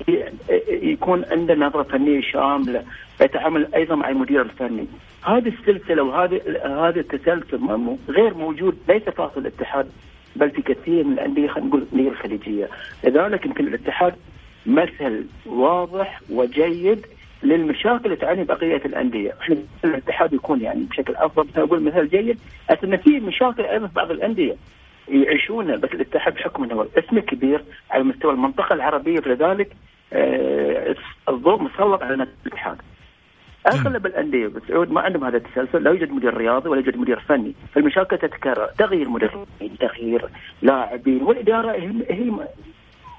يكون 0.68 1.24
عنده 1.30 1.54
نظرة 1.54 1.82
فنية 1.82 2.20
شاملة، 2.20 2.84
يتعامل 3.20 3.74
أيضا 3.74 3.94
مع 3.94 4.08
المدير 4.08 4.42
الفني. 4.42 4.86
هذه 5.24 5.48
السلسلة 5.48 6.02
وهذه 6.02 6.40
هذا 6.64 7.00
التسلسل 7.00 7.60
غير 8.08 8.34
موجود 8.34 8.78
ليس 8.88 9.02
فقط 9.02 9.38
الاتحاد 9.38 9.90
بل 10.36 10.50
في 10.50 10.62
كثير 10.62 11.04
من 11.04 11.12
الأندية 11.12 11.48
خلينا 11.48 11.68
نقول 11.68 11.82
الأندية 11.82 12.10
الخليجية، 12.10 12.68
لذلك 13.04 13.46
يمكن 13.46 13.66
الاتحاد 13.66 14.14
مثل 14.66 15.24
واضح 15.46 16.20
وجيد 16.30 17.06
للمشاكل 17.42 18.04
اللي 18.04 18.16
تعاني 18.16 18.44
بقية 18.44 18.82
الأندية، 18.84 19.34
إحنا 19.40 19.56
الاتحاد 19.84 20.32
يكون 20.32 20.60
يعني 20.60 20.84
بشكل 20.84 21.14
أفضل. 21.16 21.46
مثل 21.48 21.60
أقول 21.60 21.82
مثال 21.82 22.08
جيد، 22.08 22.38
ان 22.84 22.96
في 22.96 23.20
مشاكل 23.20 23.62
أيضا 23.62 23.86
في 23.86 23.94
بعض 23.94 24.10
الأندية 24.10 24.56
يعيشونها 25.08 25.76
بس 25.76 25.88
الاتحاد 25.94 26.34
بحكم 26.34 26.64
إنه 26.64 26.86
اسم 26.98 27.18
كبير 27.18 27.64
على 27.90 28.04
مستوى 28.04 28.32
المنطقة 28.32 28.74
العربية 28.74 29.20
فلذلك 29.20 29.72
آه 30.12 30.96
الضوء 31.28 31.62
مسلط 31.62 32.02
على 32.02 32.26
الاتحاد. 32.44 32.76
أغلب 33.66 34.06
الأندية 34.06 34.46
بالسعود 34.46 34.90
ما 34.90 35.00
عندهم 35.00 35.24
هذا 35.24 35.36
التسلسل، 35.36 35.82
لا 35.82 35.90
يوجد 35.90 36.10
مدير 36.12 36.36
رياضي 36.36 36.68
ولا 36.68 36.80
يوجد 36.80 36.96
مدير 36.96 37.20
فني، 37.20 37.54
فالمشاكل 37.74 38.18
تتكرر، 38.18 38.66
تغيير 38.66 39.08
مدربين، 39.08 39.76
تغيير 39.80 40.28
لاعبين، 40.62 41.22
والإدارة 41.22 41.72
هي 42.10 42.30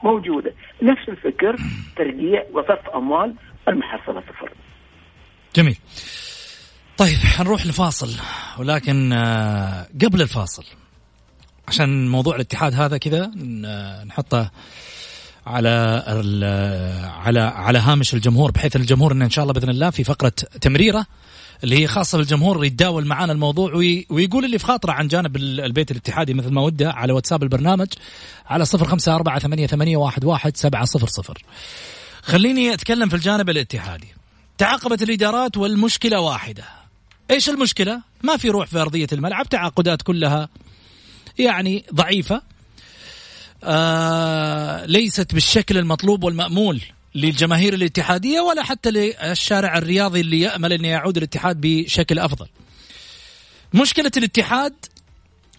موجودة، 0.04 0.54
نفس 0.82 1.10
الفكر 1.10 1.56
ترجيع 1.98 2.44
وصرف 2.54 2.90
أموال 2.90 3.36
المحصلة 3.68 4.22
صفر. 4.22 4.54
جميل. 5.56 5.78
طيب 6.98 7.18
حنروح 7.18 7.66
لفاصل 7.66 8.10
ولكن 8.60 9.14
آه، 9.14 9.88
قبل 10.04 10.22
الفاصل 10.22 10.64
عشان 11.68 12.08
موضوع 12.08 12.36
الاتحاد 12.36 12.74
هذا 12.74 12.98
كذا 12.98 13.32
نحطه 14.06 14.52
على 15.48 16.04
على 17.26 17.40
على 17.40 17.80
هامش 17.80 18.14
الجمهور 18.14 18.52
بحيث 18.52 18.76
الجمهور 18.76 19.12
ان 19.12 19.22
إن 19.22 19.30
شاء 19.30 19.44
الله 19.44 19.54
بإذن 19.54 19.70
الله 19.70 19.90
في 19.90 20.04
فقرة 20.04 20.34
تمريره 20.62 21.06
اللي 21.64 21.80
هي 21.80 21.88
خاصة 21.88 22.18
بالجمهور 22.18 22.66
يتداول 22.66 23.06
معنا 23.06 23.34
الموضوع 23.34 23.74
ويقول 24.10 24.46
اللي 24.46 24.60
في 24.60 24.66
خاطره 24.66 24.92
عن 24.92 25.08
جانب 25.08 25.38
البيت 25.38 25.92
الاتحادي. 25.92 26.34
مثل 26.34 26.50
ما 26.50 26.62
وده 26.62 26.92
على 26.92 27.14
واتساب 27.14 27.44
البرنامج 27.44 27.88
على 28.46 28.66
صفر 28.66 28.86
خمسة 28.86 29.16
أربعة 29.16 29.40
ثمانية, 29.40 29.68
ثمانية 29.68 29.98
واحد, 29.98 30.26
واحد 30.26 30.58
سبعة 30.58 30.86
صفر 30.86 31.08
صفر. 31.08 31.44
خليني 32.22 32.74
أتكلم 32.74 33.10
في 33.10 33.16
الجانب 33.16 33.50
الاتحادي. 33.50 34.08
تعاقبت 34.58 35.02
الإدارات 35.02 35.58
والمشكلة 35.58 36.20
واحدة. 36.20 36.64
إيش 37.32 37.50
المشكلة؟ 37.50 38.02
ما 38.24 38.38
في 38.38 38.50
روح 38.50 38.68
في 38.68 38.78
أرضية 38.82 39.08
الملعب 39.14 39.50
تعاقدات 39.50 40.02
كلها 40.02 40.50
يعني 41.40 41.86
ضعيفة. 41.94 42.42
آه 43.64 44.86
ليست 44.86 45.34
بالشكل 45.34 45.78
المطلوب 45.78 46.24
والمأمول. 46.24 46.82
للجماهير 47.16 47.74
الاتحادية 47.74 48.40
ولا 48.40 48.64
حتى 48.64 48.92
للشارع 48.92 49.78
الرياضي 49.78 50.22
اللي 50.22 50.40
يأمل 50.40 50.74
أن 50.74 50.86
يعود 50.86 51.18
الاتحاد 51.18 51.62
بشكل 51.62 52.20
أفضل. 52.20 52.48
مشكلة 53.74 54.12
الاتحاد 54.18 54.74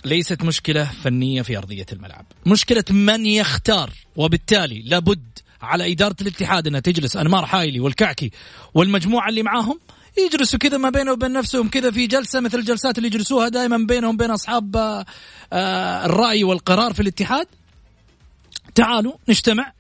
ليست 0.04 0.42
مشكلة 0.42 0.84
فنية 0.84 1.42
في 1.42 1.58
أرضية 1.58 1.86
الملعب. 1.92 2.26
مشكلة 2.46 2.84
من 2.90 3.26
يختار 3.26 3.90
وبالتالي 4.16 4.82
لابد 4.82 5.38
على 5.62 5.92
إدارة 5.92 6.16
الاتحاد 6.20 6.66
أنها 6.66 6.80
تجلس 6.80 7.16
أنمار 7.16 7.46
حايلي 7.46 7.80
والكعكي 7.80 8.30
والمجموعة 8.74 9.28
اللي 9.28 9.42
معاهم 9.42 9.80
يجلسوا 10.18 10.58
كذا 10.58 10.76
ما 10.76 10.90
بينهم 10.90 11.12
وبين 11.12 11.32
نفسهم 11.32 11.68
كذا 11.68 11.90
في 11.90 12.06
جلسة 12.06 12.40
مثل 12.40 12.58
الجلسات 12.58 12.98
اللي 12.98 13.08
يجلسوها 13.08 13.48
دائما 13.48 13.76
بينهم 13.76 14.16
بين 14.16 14.30
أصحاب 14.30 14.76
آه، 15.52 16.06
الرأي 16.06 16.44
والقرار 16.44 16.92
في 16.92 17.00
الاتحاد. 17.02 17.46
تعالوا 18.74 19.12
نجتمع 19.28 19.72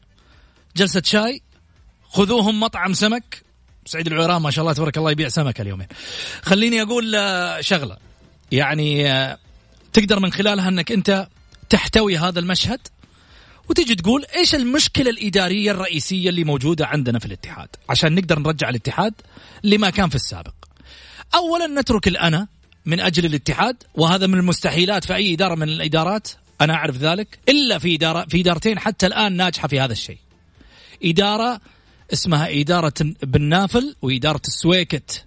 جلسة 0.76 1.02
شاي 1.04 1.42
خذوهم 2.12 2.60
مطعم 2.60 2.92
سمك 2.92 3.42
سعيد 3.86 4.06
العرام 4.06 4.42
ما 4.42 4.50
شاء 4.50 4.62
الله 4.62 4.72
تبارك 4.72 4.98
الله 4.98 5.10
يبيع 5.10 5.28
سمك 5.28 5.60
اليومين 5.60 5.86
خليني 6.42 6.82
أقول 6.82 7.14
آه، 7.14 7.60
شغلة 7.60 7.96
يعني 8.52 9.12
آه، 9.12 9.38
تقدر 9.92 10.20
من 10.20 10.32
خلالها 10.32 10.68
أنك 10.68 10.92
أنت 10.92 11.28
تحتوي 11.70 12.16
هذا 12.18 12.40
المشهد 12.40 12.80
وتيجي 13.68 13.94
تقول 13.94 14.24
إيش 14.36 14.54
المشكلة 14.54 15.10
الإدارية 15.10 15.70
الرئيسية 15.70 16.28
اللي 16.28 16.44
موجودة 16.44 16.86
عندنا 16.86 17.18
في 17.18 17.26
الاتحاد 17.26 17.68
عشان 17.88 18.14
نقدر 18.14 18.38
نرجع 18.38 18.68
الاتحاد 18.68 19.14
لما 19.64 19.90
كان 19.90 20.08
في 20.08 20.14
السابق. 20.14 20.54
اولا 21.34 21.66
نترك 21.66 22.08
الأنا 22.08 22.48
من 22.86 23.00
أجل 23.00 23.26
الاتحاد 23.26 23.76
وهذا 23.94 24.26
من 24.26 24.38
المستحيلات 24.38 25.04
في 25.04 25.14
أي 25.14 25.34
إدارة 25.34 25.54
من 25.54 25.68
الإدارات 25.68 26.28
أنا 26.60 26.74
أعرف 26.74 26.96
ذلك 26.96 27.38
إلا 27.48 27.78
في 27.78 27.94
إدارة 27.94 28.24
في 28.28 28.40
إدارتين 28.40 28.78
حتى 28.78 29.06
الآن 29.06 29.36
ناجحة 29.36 29.68
في 29.68 29.80
هذا 29.80 29.92
الشيء. 29.92 30.18
إدارة 31.04 31.60
اسمها 32.12 32.60
إدارة 32.60 32.94
بن 33.22 33.42
نافل 33.42 33.96
وإدارة 34.02 34.40
السويكت. 34.46 35.24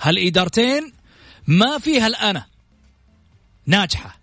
هالادارتين 0.00 0.92
ما 1.46 1.78
فيها 1.78 2.06
الأنا 2.06 2.46
ناجحة. 3.66 4.18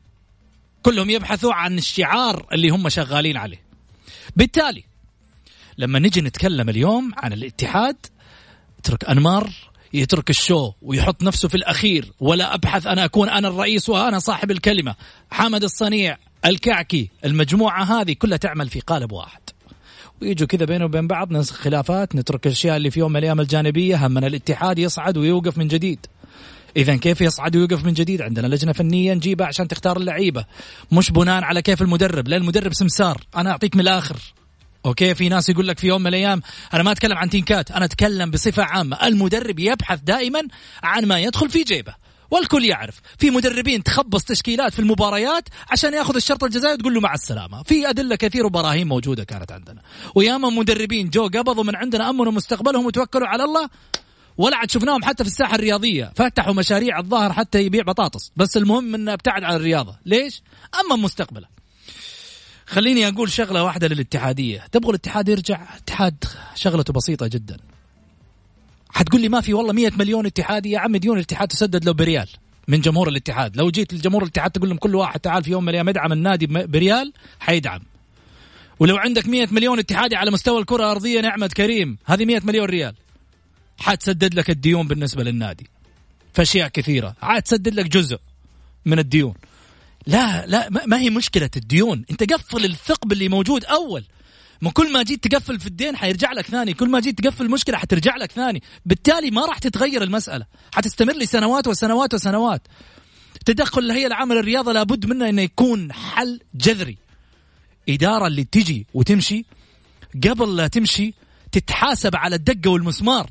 كلهم 0.83 1.09
يبحثوا 1.09 1.53
عن 1.53 1.77
الشعار 1.77 2.47
اللي 2.53 2.69
هم 2.69 2.89
شغالين 2.89 3.37
عليه. 3.37 3.61
بالتالي 4.35 4.83
لما 5.77 5.99
نجي 5.99 6.21
نتكلم 6.21 6.69
اليوم 6.69 7.11
عن 7.17 7.33
الاتحاد 7.33 7.95
اترك 8.79 9.05
أنمار 9.05 9.49
يترك 9.93 10.29
الشو 10.29 10.71
ويحط 10.81 11.23
نفسه 11.23 11.47
في 11.47 11.55
الأخير 11.55 12.11
ولا 12.19 12.55
أبحث 12.55 12.87
أنا 12.87 13.05
أكون 13.05 13.29
أنا 13.29 13.47
الرئيس 13.47 13.89
وأنا 13.89 14.19
صاحب 14.19 14.51
الكلمة 14.51 14.95
حمد 15.31 15.63
الصنيع 15.63 16.17
الكعكي 16.45 17.09
المجموعة 17.25 17.83
هذه 17.83 18.13
كلها 18.13 18.37
تعمل 18.37 18.69
في 18.69 18.79
قالب 18.79 19.11
واحد 19.11 19.41
ويجوا 20.21 20.47
كذا 20.47 20.65
بينه 20.65 20.85
وبين 20.85 21.07
بعض 21.07 21.31
نسخ 21.31 21.55
خلافات 21.55 22.15
نترك 22.15 22.47
الأشياء 22.47 22.77
اللي 22.77 22.91
في 22.91 22.99
يوم 22.99 23.11
من 23.11 23.17
الأيام 23.17 23.39
الجانبية 23.39 24.07
همنا 24.07 24.27
الاتحاد 24.27 24.79
يصعد 24.79 25.17
ويوقف 25.17 25.57
من 25.57 25.67
جديد. 25.67 26.05
اذا 26.77 26.95
كيف 26.95 27.21
يصعد 27.21 27.55
ويوقف 27.55 27.85
من 27.85 27.93
جديد؟ 27.93 28.21
عندنا 28.21 28.47
لجنة 28.47 28.71
فنية 28.71 29.13
نجيبها 29.13 29.47
عشان 29.47 29.67
تختار 29.67 29.97
اللعيبة. 29.97 30.45
مش 30.91 31.11
بناء 31.11 31.43
على 31.43 31.61
كيف 31.61 31.81
المدرب 31.81 32.27
لا 32.27 32.37
المدرب 32.37 32.73
سمسار 32.73 33.21
أنا 33.35 33.51
أعطيك 33.51 33.75
من 33.75 33.81
الآخر. 33.81 34.15
okay؟ 34.85 35.15
في 35.15 35.29
ناس 35.29 35.49
يقول 35.49 35.67
لك 35.67 35.79
في 35.79 35.87
يوم 35.87 36.01
من 36.01 36.07
الأيام 36.07 36.41
أنا 36.73 36.83
ما 36.83 36.91
أتكلم 36.91 37.17
عن 37.17 37.29
تينكات 37.29 37.71
أنا 37.71 37.85
أتكلم 37.85 38.31
بصفة 38.31 38.63
عامة. 38.63 39.07
المدرب 39.07 39.59
يبحث 39.59 39.99
دائما 39.99 40.41
عن 40.83 41.05
ما 41.05 41.19
يدخل 41.19 41.49
في 41.49 41.63
جيبه. 41.63 41.93
والكل 42.31 42.65
يعرف 42.65 43.01
في 43.17 43.29
مدربين 43.29 43.83
تخبص 43.83 44.23
تشكيلات 44.23 44.73
في 44.73 44.79
المباريات 44.79 45.49
عشان 45.71 45.93
ياخذ 45.93 46.15
الشرط 46.15 46.43
الجزائي 46.43 46.73
وتقول 46.73 46.93
له 46.93 46.99
مع 46.99 47.13
السلامة. 47.13 47.63
في 47.63 47.89
أدلة 47.89 48.15
كثير 48.15 48.45
وبراهين 48.45 48.87
موجودة 48.87 49.23
كانت 49.23 49.51
عندنا. 49.51 49.81
وياما 50.15 50.49
مدربين 50.49 51.09
جو 51.09 51.23
قبضوا 51.23 51.63
من 51.63 51.75
عندنا 51.75 52.09
امنوا 52.09 52.31
مستقبلهم 52.31 52.85
وتوكلوا 52.85 53.27
على 53.27 53.43
الله 53.43 53.69
ولا 54.37 54.57
عاد 54.57 54.71
شفناهم 54.71 55.03
حتى 55.03 55.23
في 55.23 55.29
الساحة 55.29 55.55
الرياضية. 55.55 56.11
فتحوا 56.15 56.53
مشاريع 56.53 56.99
الظاهر 56.99 57.33
حتى 57.33 57.61
يبيع 57.61 57.83
بطاطس. 57.83 58.31
بس 58.35 58.57
المهم 58.57 58.95
انه 58.95 59.13
ابتعد 59.13 59.43
عن 59.43 59.55
الرياضة. 59.55 59.95
ليش؟ 60.05 60.41
أمن 60.79 60.95
مستقبله. 60.95 61.47
خليني 62.65 63.07
أقول 63.07 63.31
شغلة 63.31 63.63
واحدة 63.63 63.87
للاتحادية. 63.87 64.67
تبغى 64.71 64.89
الاتحاد 64.89 65.29
يرجع؟ 65.29 65.75
اتحاد 65.75 66.23
شغلته 66.55 66.93
بسيطة 66.93 67.27
جدا. 67.27 67.57
حتقول 68.93 69.21
لي 69.21 69.29
ما 69.29 69.41
في 69.41 69.53
والله 69.53 69.73
100 69.73 69.91
مليون 69.97 70.25
اتحادي 70.25 70.71
يا 70.71 70.79
عم 70.79 70.97
ديون 70.97 71.17
الاتحاد 71.17 71.47
تسدد 71.47 71.85
لو 71.85 71.93
بريال 71.93 72.27
من 72.67 72.81
جمهور 72.81 73.09
الاتحاد. 73.09 73.57
لو 73.57 73.69
جيت 73.69 73.93
لجمهور 73.93 74.23
الاتحاد 74.23 74.51
تقول 74.51 74.69
لهم 74.69 74.77
كل 74.77 74.95
واحد 74.95 75.19
تعال 75.19 75.43
في 75.43 75.51
يوم 75.51 75.63
من 75.63 75.69
الأيام 75.69 75.89
ادعم 75.89 76.11
النادي 76.11 76.47
بريال 76.47 77.13
حيدعم. 77.39 77.81
ولو 78.79 78.97
عندك 78.97 79.27
100 79.27 79.47
مليون 79.51 79.79
اتحادي 79.79 80.15
على 80.15 80.31
مستوى 80.31 80.59
الكرة 80.59 80.83
الارضيه 80.83 81.21
نعمة 81.21 81.47
كريم 81.47 81.97
هذه 82.05 82.25
100 82.25 82.41
مليون 82.43 82.65
ريال 82.65 82.95
حتسدد 83.79 84.33
لك 84.33 84.49
الديون 84.49 84.87
بالنسبة 84.87 85.23
للنادي. 85.23 85.69
في 86.33 86.41
اشياء 86.41 86.67
كثيرة. 86.67 87.15
حتسدد 87.21 87.73
لك 87.73 87.85
جزء 87.85 88.19
من 88.85 88.99
الديون. 88.99 89.33
لا 90.07 90.45
لا 90.45 90.69
ما 90.85 90.99
هي 90.99 91.09
مشكلة 91.09 91.49
الديون. 91.55 92.05
أنت 92.11 92.33
قفل 92.33 92.65
الثقب 92.65 93.11
اللي 93.11 93.29
موجود 93.29 93.65
أول. 93.65 94.03
ما 94.61 94.71
كل 94.71 94.93
ما 94.93 95.03
جيت 95.03 95.27
تقفل 95.27 95.59
في 95.59 95.67
الدين 95.67 95.95
حيرجع 95.97 96.31
لك 96.31 96.45
ثاني. 96.45 96.73
كل 96.73 96.89
ما 96.89 96.99
جيت 96.99 97.21
تقفل 97.21 97.45
المشكلة 97.45 97.77
حترجع 97.77 98.15
لك 98.17 98.31
ثاني. 98.31 98.63
بالتالي 98.85 99.31
ما 99.31 99.45
راح 99.45 99.57
تتغير 99.57 100.03
المسألة. 100.03 100.45
حتستمر 100.75 101.13
لي 101.13 101.25
سنوات 101.25 101.67
وسنوات. 101.67 102.13
وسنوات 102.13 102.67
تدخل 103.45 103.81
الهيئه 103.81 104.07
العامه 104.07 104.35
للرياضه 104.35 104.71
لابد 104.71 105.05
منه 105.05 105.29
إنه 105.29 105.41
يكون 105.41 105.93
حل 105.93 106.39
جذري. 106.55 106.97
إدارة 107.89 108.27
اللي 108.27 108.43
تجي 108.43 108.87
وتمشي 108.93 109.45
قبل 110.27 110.55
لا 110.55 110.67
تمشي 110.67 111.13
تتحاسب 111.51 112.15
على 112.15 112.35
الدقة 112.35 112.69
والمسمار. 112.69 113.29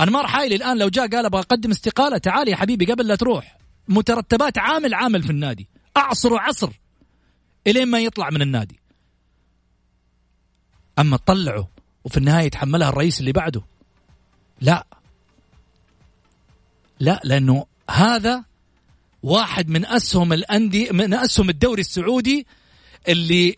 انمار 0.00 0.26
حايلي 0.26 0.54
الآن 0.54 0.78
لو 0.78 0.88
جاء 0.88 1.08
قال 1.08 1.24
أبغى 1.24 1.40
أقدم 1.40 1.70
استقالة 1.70 2.18
تعال 2.18 2.48
يا 2.48 2.56
حبيبي 2.56 2.84
قبل 2.92 3.06
لا 3.06 3.16
تروح. 3.16 3.58
مترتبات 3.88 4.58
عامل 4.58 4.94
عامل 4.94 5.22
في 5.22 5.30
النادي. 5.30 5.68
أعصر 5.96 6.32
وعصر 6.32 6.70
إلين 7.66 7.88
ما 7.88 8.00
يطلع 8.00 8.30
من 8.30 8.42
النادي. 8.42 8.80
أما 10.98 11.16
تطلعه 11.16 11.68
وفي 12.04 12.16
النهاية 12.16 12.46
يتحملها 12.46 12.88
الرئيس 12.88 13.20
اللي 13.20 13.32
بعده 13.32 13.62
لا 14.60 14.86
لا 17.00 17.20
لأنه 17.24 17.66
هذا 17.90 18.44
واحد 19.22 19.68
من 19.68 19.86
أسهم 19.86 20.32
الانديه 20.32 20.92
من 20.92 21.14
أسهم 21.14 21.50
الدوري 21.50 21.80
السعودي 21.80 22.46
اللي 23.08 23.56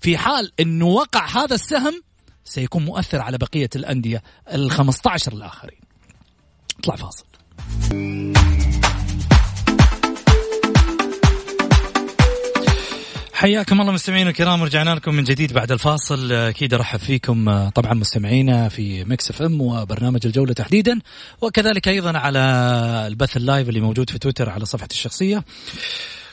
في 0.00 0.18
حال 0.18 0.52
إنه 0.60 0.86
وقع 0.86 1.26
هذا 1.26 1.54
السهم 1.54 2.02
سيكون 2.44 2.84
مؤثر 2.84 3.20
على 3.20 3.38
بقية 3.38 3.70
الأندية 3.76 4.22
ال 4.52 4.70
15 4.70 5.32
الآخرين. 5.32 5.80
اطلع 6.78 6.96
فاصل. 6.96 7.24
حياكم 13.42 13.80
الله 13.80 13.92
مستمعينا 13.92 14.30
الكرام 14.30 14.62
رجعنا 14.62 14.94
لكم 14.94 15.14
من 15.14 15.24
جديد 15.24 15.52
بعد 15.52 15.72
الفاصل. 15.72 16.32
أكيد 16.32 16.74
أرحب 16.74 16.98
فيكم 16.98 17.68
طبعا 17.68 17.94
مستمعينا 17.94 18.68
في 18.68 19.04
Mix 19.04 19.30
FM 19.30 19.60
وبرنامج 19.60 20.20
الجولة 20.24 20.52
تحديدا 20.52 20.98
وكذلك 21.40 21.88
أيضا 21.88 22.18
على 22.18 22.38
البث 23.06 23.36
ال 23.36 23.42
live 23.42 23.68
اللي 23.68 23.80
موجود 23.80 24.10
في 24.10 24.18
تويتر 24.18 24.50
على 24.50 24.64
صفحتي 24.64 24.94
الشخصية. 24.94 25.44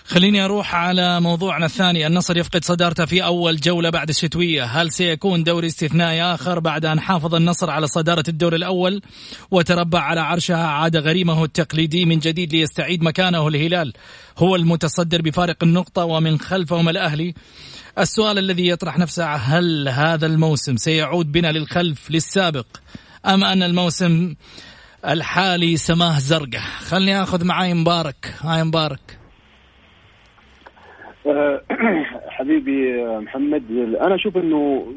خليني 0.10 0.46
أروح 0.46 0.76
على 0.76 1.22
موضوعنا 1.22 1.66
الثاني. 1.66 2.08
النصر 2.08 2.38
يفقد 2.38 2.66
صدارته 2.66 3.06
في 3.06 3.24
أول 3.24 3.60
جولة 3.60 3.90
بعد 3.90 4.10
الشتوية. 4.10 4.64
هل 4.64 4.92
سيكون 4.92 5.44
دوري 5.44 5.68
استثنائي 5.68 6.24
آخر 6.24 6.60
بعد 6.60 6.86
أن 6.86 7.00
حافظ 7.00 7.36
النصر 7.36 7.70
على 7.70 7.88
صدارة 7.88 8.24
الدور 8.28 8.56
الأول 8.56 9.02
وتربع 9.52 10.00
على 10.00 10.22
عرشها؟ 10.22 10.68
عاد 10.68 10.98
غريمه 10.98 11.44
التقليدي 11.44 12.06
من 12.06 12.20
جديد 12.20 12.54
ليستعيد 12.54 13.04
مكانه. 13.04 13.48
الهلال 13.48 13.94
هو 14.38 14.56
المتصدر 14.56 15.22
بفارق 15.22 15.64
النقطة 15.64 16.06
ومن 16.06 16.40
خلفهم 16.40 16.90
الأهلي. 16.90 17.34
السؤال 18.00 18.38
الذي 18.38 18.68
يطرح 18.68 18.98
نفسه 18.98 19.36
هل 19.36 19.90
هذا 19.90 20.26
الموسم 20.26 20.78
سيعود 20.78 21.32
بنا 21.32 21.52
للخلف 21.52 22.12
للسابق 22.12 22.68
أم 23.26 23.44
أن 23.44 23.64
الموسم 23.64 24.36
الحالي 25.06 25.78
سماه 25.78 26.20
زرقاء؟ 26.20 26.64
خلني 26.80 27.24
آخذ 27.24 27.46
معاي 27.46 27.74
مبارك. 27.74 28.36
هاي 28.42 28.64
مبارك. 28.64 29.19
حبيبي 32.38 33.06
محمد 33.18 33.64
أنا 34.02 34.16
أشوف 34.16 34.38
إنه 34.38 34.88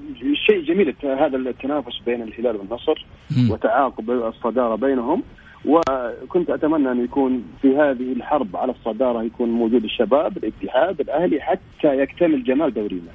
شيء 0.47 0.63
جميل 0.63 0.95
هذا 1.05 1.37
التنافس 1.37 1.99
بين 2.07 2.23
الهلال 2.23 2.57
والنصر 2.57 3.07
وتعاقب 3.51 4.11
الصدارة 4.11 4.75
بينهم 4.75 5.23
وكنت 5.65 6.51
أتمنى 6.51 6.93
أن 6.93 7.05
يكون 7.05 7.45
في 7.63 7.77
هذه 7.77 8.13
الحرب 8.13 8.57
على 8.57 8.73
الصدارة 8.73 9.23
يكون 9.23 9.49
موجود 9.51 9.85
الشباب 9.85 10.37
الاتحاد 10.37 11.01
الأهلي 11.01 11.41
حتى 11.41 11.99
يكتمل 11.99 12.45
جمال 12.45 12.75
دورينا. 12.75 13.11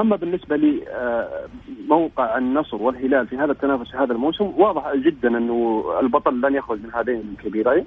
أما 0.00 0.16
بالنسبة 0.16 0.56
لموقع 0.56 2.34
آه، 2.34 2.38
النصر 2.38 2.76
والهلال 2.76 3.26
في 3.26 3.36
هذا 3.36 3.52
التنافس 3.52 3.94
هذا 3.94 4.12
الموسم 4.12 4.52
واضح 4.56 4.94
جدا 4.94 5.28
إنه 5.28 5.84
البطل 6.00 6.40
لن 6.40 6.54
يخرج 6.54 6.78
من 6.82 6.90
هذين 6.94 7.36
الكبيرين 7.38 7.84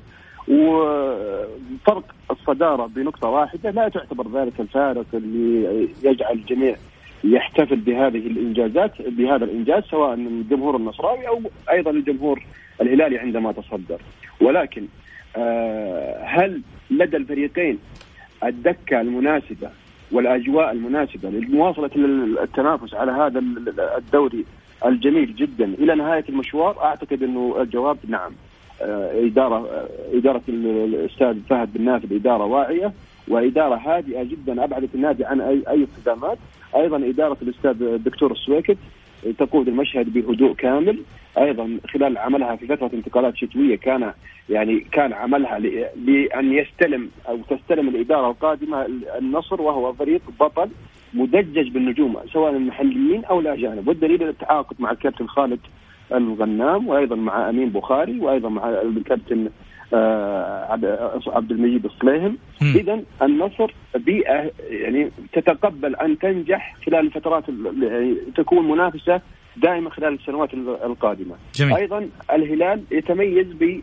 وفرق 0.48 2.04
الصدارة 2.32 2.86
بنقطة 2.86 3.30
واحدة 3.30 3.72
لا 3.72 3.90
تعتبر 3.90 4.42
ذلك 4.42 4.60
الفارق 4.60 5.06
اللي 5.14 5.90
يجعل 6.04 6.34
الجميع 6.34 6.76
يحتفل 7.24 7.76
بهذه 7.76 8.28
الإنجازات 8.28 9.02
بهذا 9.02 9.46
الإنجاز 9.46 9.84
سواء 9.84 10.16
من 10.16 10.28
الجمهور 10.28 10.76
النصراوي 10.76 11.28
أو 11.28 11.42
أيضا 11.72 11.92
الجمهور 11.92 12.44
الهلالي 12.82 13.18
عندما 13.18 13.52
تصدر. 13.52 14.02
ولكن 14.42 14.88
آه، 15.36 16.24
هل 16.26 16.62
لدى 16.92 17.18
الفريقين 17.18 17.80
الدكة 18.44 19.02
المناسبة 19.02 19.70
والأجواء 20.12 20.72
المناسبة 20.72 21.30
لمواصلة 21.30 21.92
التنافس 22.44 22.94
على 22.94 23.12
هذا 23.12 23.40
الدوري 23.98 24.46
الجميل 24.86 25.36
جدا 25.36 25.66
إلى 25.66 25.96
نهاية 25.96 26.26
المشوار؟ 26.30 26.84
أعتقد 26.84 27.24
أنه 27.24 27.56
الجواب 27.62 27.98
نعم. 28.08 28.32
إدارة 29.28 29.56
آه، 29.56 29.88
إدارة 30.18 30.42
الأستاذ 30.50 31.38
فهد 31.50 31.74
بن 31.74 31.86
نافذ 31.86 32.16
إدارة 32.16 32.46
واعية 32.46 32.94
وإدارة 33.28 33.76
هادئة 33.76 34.24
جدا 34.24 34.64
أبعدت 34.64 34.96
النادي 34.96 35.26
عن 35.26 35.42
أي 35.42 35.64
أي 35.70 35.88
صدامات 35.98 36.38
أيضا 36.76 36.98
إدارة 36.98 37.38
الأستاذ 37.42 37.82
الدكتور 37.84 38.32
السويكت 38.32 38.78
تقود 39.40 39.68
المشهد 39.68 40.14
بهدوء 40.14 40.54
كامل. 40.54 41.00
أيضا 41.38 41.78
خلال 41.94 42.18
عملها 42.18 42.56
في 42.56 42.68
فترة 42.68 42.90
انتقالات 42.94 43.38
شتوية 43.38 43.76
كان 43.76 44.14
يعني 44.50 44.80
كان 44.80 45.14
عملها 45.14 45.60
لأن 45.96 46.54
يستلم 46.54 47.10
أو 47.30 47.38
تستلم 47.38 47.88
الإدارة 47.90 48.30
القادمة 48.30 48.88
النصر 49.20 49.62
وهو 49.62 49.94
فريق 49.94 50.22
بطل 50.40 50.70
مدجج 51.14 51.70
بالنجوم 51.70 52.18
سواء 52.34 52.52
المحليين 52.52 53.26
أو 53.26 53.40
الأجانب. 53.40 53.88
والدليل 53.88 54.24
التعاقد 54.24 54.76
مع 54.80 54.92
الكابتن 54.92 55.28
خالد 55.28 55.60
الغنام 56.14 56.88
وأيضا 56.88 57.16
مع 57.16 57.50
أمين 57.50 57.70
بخاري 57.70 58.20
وأيضا 58.20 58.50
مع 58.50 58.70
الكابتن 58.70 59.50
آه، 59.94 60.66
عبد 61.28 61.52
المجيد 61.52 61.86
الصليهم. 61.86 62.38
اذا 62.76 63.02
النصر 63.22 63.74
بيئة 63.96 64.52
يعني 64.70 65.12
تتقبل 65.34 65.96
أن 65.96 66.20
تنجح 66.20 66.76
خلال 66.86 67.00
الفترات 67.06 67.44
يعني 67.82 68.16
تكون 68.36 68.72
منافسة 68.72 69.22
دائما 69.58 69.90
خلال 69.90 70.14
السنوات 70.14 70.54
القادمة. 70.54 71.36
جميل. 71.56 71.76
أيضا 71.76 72.10
الهلال 72.34 72.84
يتميز 72.92 73.48
ب 73.48 73.82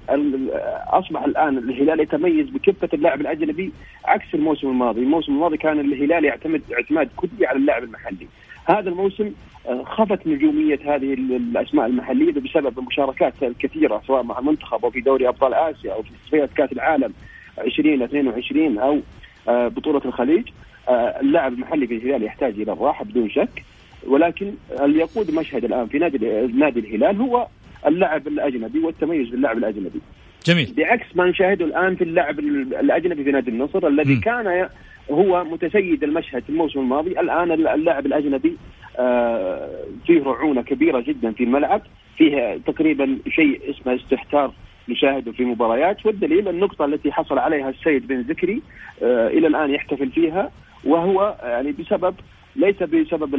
أصبح 0.90 1.22
الآن 1.22 1.58
الهلال 1.58 2.00
يتميز 2.00 2.48
بكفة 2.50 2.88
اللاعب 2.94 3.20
الأجنبي 3.20 3.72
عكس 4.04 4.34
الموسم 4.34 4.68
الماضي، 4.68 5.00
الموسم 5.00 5.32
الماضي 5.32 5.56
كان 5.56 5.80
الهلال 5.80 6.24
يعتمد 6.24 6.62
اعتماد 6.72 7.08
كلي 7.16 7.46
على 7.46 7.58
اللاعب 7.58 7.84
المحلي. 7.84 8.26
هذا 8.68 8.88
الموسم 8.90 9.32
آه، 9.68 9.84
خفت 9.84 10.26
نجومية 10.26 10.78
هذه 10.84 11.14
الأسماء 11.14 11.86
المحلية 11.86 12.32
بسبب 12.32 12.78
المشاركات 12.78 13.42
الكثيره 13.42 14.02
سواء 14.06 14.22
مع 14.22 14.38
المنتخب 14.38 14.84
أو 14.84 14.90
في 14.90 15.00
دوري 15.00 15.28
أبطال 15.28 15.54
آسيا 15.54 15.92
أو 15.92 16.02
في 16.02 16.10
تصفيات 16.24 16.52
كأس 16.52 16.72
العالم 16.72 17.12
2022 17.58 18.78
أو 18.78 19.00
آه، 19.48 19.68
بطولة 19.68 20.02
الخليج 20.04 20.48
آه، 20.88 21.20
اللاعب 21.20 21.52
المحلي 21.52 21.86
في 21.86 21.96
الهلال 21.96 22.22
يحتاج 22.22 22.60
إلى 22.60 22.72
الراحة 22.72 23.04
بدون 23.04 23.30
شك 23.30 23.64
ولكن 24.09 24.54
اللي 24.80 24.98
يقود 24.98 25.30
مشهد 25.30 25.64
الآن 25.64 25.86
في 25.86 25.98
نادي 25.98 26.18
نادي 26.46 26.80
الهلال 26.80 27.20
هو 27.20 27.46
اللاعب 27.86 28.28
الأجنبي 28.28 28.78
والتميز 28.78 29.28
باللاعب 29.28 29.59
الأجنبي. 29.59 30.00
جميل. 30.46 30.74
بعكس 30.76 31.06
ما 31.16 31.26
نشاهده 31.26 31.64
الآن 31.64 31.96
في 31.96 32.04
اللاعب 32.04 32.38
الأجنبي 32.38 33.24
في 33.24 33.30
نادي 33.30 33.50
النصر 33.50 33.86
الذي 33.86 34.14
م. 34.14 34.20
كان 34.20 34.68
هو 35.11 35.44
متسيد 35.44 36.04
المشهد 36.04 36.42
في 36.42 36.50
الموسم 36.50 36.80
الماضي 36.80 37.20
الآن 37.20 37.52
اللاعب 37.52 38.06
الأجنبي 38.06 38.56
آه، 38.98 39.68
فيه 40.06 40.22
رعونة 40.22 40.62
كبيرة 40.62 41.00
جدا 41.00 41.32
في 41.32 41.44
الملعب 41.44 41.82
فيه 42.16 42.61
تقريبا 42.66 43.18
شيء 43.28 43.70
اسمه 43.70 43.94
استحتار 43.94 44.52
نشاهده 44.88 45.32
في 45.32 45.44
مباريات 45.44 46.06
والدليل 46.06 46.48
النقطة 46.48 46.84
التي 46.84 47.12
حصل 47.12 47.38
عليها 47.38 47.68
السيد 47.70 48.06
بن 48.06 48.20
ذكري 48.20 48.62
آه، 49.02 49.28
إلى 49.28 49.46
الآن 49.46 49.70
يحتفل 49.70 50.11
فيها 50.11 50.50
وهو 50.84 51.36
يعني 51.42 51.72
بسبب 51.72 52.14
ليس 52.59 52.82
بسبب 52.82 53.34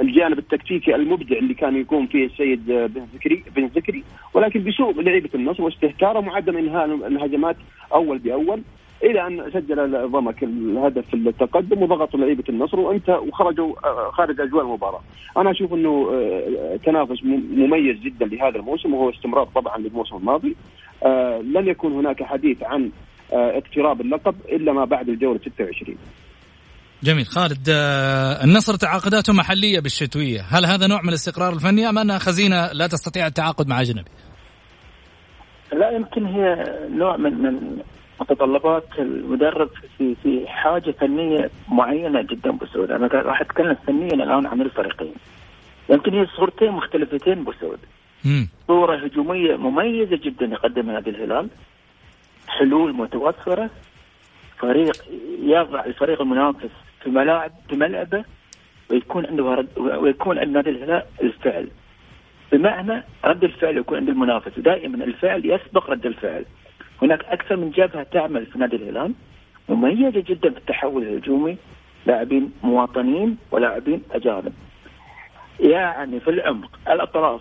الجانب 0.00 0.38
التكتيكي 0.38 0.94
المبدع 0.94 1.36
اللي 1.38 1.54
كان 1.54 1.76
يكون 1.76 2.06
فيه 2.06 2.26
السيد 2.26 2.66
بن 2.66 3.06
ذكري 3.14 3.44
بن 3.56 3.66
ذكري 3.66 4.04
ولكن 4.34 4.64
بسوء 4.64 5.02
لعيبه 5.02 5.30
النصر 5.34 5.62
واستهتارهم 5.62 6.28
وعدم 6.28 6.56
إنهاء 6.56 6.84
الهجمات 6.84 7.56
أول 7.94 8.18
بأول 8.18 8.62
إلى 9.02 9.26
أن 9.26 9.50
سجل 9.52 10.08
ضمك 10.08 10.42
الهدف 10.42 11.14
التقدم 11.14 11.82
وضغطوا 11.82 12.20
لعيبة 12.20 12.44
النصر 12.48 12.80
وأنت 12.80 13.08
وخرجوا 13.10 13.74
آه، 13.84 14.10
خارج 14.10 14.40
أجواء 14.40 14.64
المباراة. 14.64 15.00
أنا 15.36 15.50
أشوف 15.50 15.74
إنه 15.74 16.10
آه، 16.12 16.76
تنافس 16.76 17.24
مميز 17.24 17.96
جدا 17.96 18.26
لهذا 18.26 18.56
الموسم 18.58 18.94
وهو 18.94 19.10
استمرار 19.10 19.46
طبعا 19.54 19.78
للموسم 19.78 20.16
الماضي. 20.16 20.56
آه، 21.02 21.38
لن 21.38 21.68
يكون 21.68 21.92
هناك 21.92 22.22
حديث 22.22 22.62
عن 22.62 22.90
اقتراب 23.32 24.00
اللقب 24.00 24.34
إلا 24.48 24.72
ما 24.72 24.84
بعد 24.84 25.08
الجولة 25.08 25.38
26. 25.38 25.96
جميل 27.02 27.26
خالد 27.26 27.68
النصر 28.44 28.76
تعاقداته 28.76 29.32
محلية 29.32 29.80
بالشتوية، 29.80 30.40
هل 30.40 30.66
هذا 30.66 30.86
نوع 30.86 31.02
من 31.02 31.08
الاستقرار 31.08 31.52
الفني 31.52 31.88
أم 31.88 31.98
أنها 31.98 32.18
خزينة 32.18 32.72
لا 32.72 32.86
تستطيع 32.86 33.26
التعاقد 33.26 33.68
مع 33.68 33.80
أجنبي؟ 33.80 34.10
لا 35.72 35.90
يمكن 35.90 36.26
هي 36.26 36.64
نوع 36.90 37.16
من 37.16 37.34
من 37.42 37.82
متطلبات 38.20 38.88
المدرب 38.98 39.70
في 39.98 40.16
في 40.22 40.44
حاجة 40.48 40.90
فنية 40.90 41.50
معينة 41.68 42.22
جدا 42.22 42.50
بسعود، 42.50 42.90
أنا 42.90 43.06
راح 43.06 43.40
أتكلم 43.40 43.76
فنيا 43.86 44.14
الآن 44.14 44.46
عن 44.46 44.60
الفريقين. 44.60 45.14
يمكن 45.90 46.14
هي 46.14 46.26
صورتين 46.36 46.70
مختلفتين 46.70 47.44
بسعود. 47.44 47.78
صورة 48.66 49.04
هجومية 49.04 49.56
مميزة 49.56 50.16
جدا 50.24 50.46
يقدمها 50.46 50.94
نادي 50.94 51.10
الهلال. 51.10 51.48
حلول 52.48 52.94
متوفرة. 52.94 53.70
فريق 54.58 54.96
يضع 55.42 55.84
الفريق 55.84 56.20
المنافس 56.20 56.70
في 57.02 57.10
ملاعب 57.10 57.52
في 57.68 57.76
ملعبه 57.76 58.24
ويكون 58.90 59.26
عنده 59.26 59.66
ويكون 59.76 60.38
عند 60.38 60.48
نادي 60.48 60.70
الهلال 60.70 61.02
الفعل. 61.22 61.68
بمعنى 62.52 63.04
رد 63.24 63.44
الفعل 63.44 63.76
يكون 63.76 63.98
عند 63.98 64.08
المنافس، 64.08 64.58
دائما 64.58 65.04
الفعل 65.04 65.46
يسبق 65.46 65.90
رد 65.90 66.06
الفعل. 66.06 66.44
هناك 67.02 67.24
أكثر 67.24 67.56
من 67.56 67.70
جبهة 67.70 68.02
تعمل 68.02 68.46
في 68.46 68.58
نادي 68.58 68.76
الهلال 68.76 69.14
مميزة 69.68 70.24
جدا 70.26 70.50
في 70.50 70.58
التحول 70.58 71.02
الهجومي 71.02 71.56
لاعبين 72.06 72.52
مواطنين 72.62 73.38
ولاعبين 73.50 74.02
أجانب. 74.12 74.52
يعني 75.60 76.20
في 76.20 76.30
العمق 76.30 76.78
الأطراف 76.88 77.40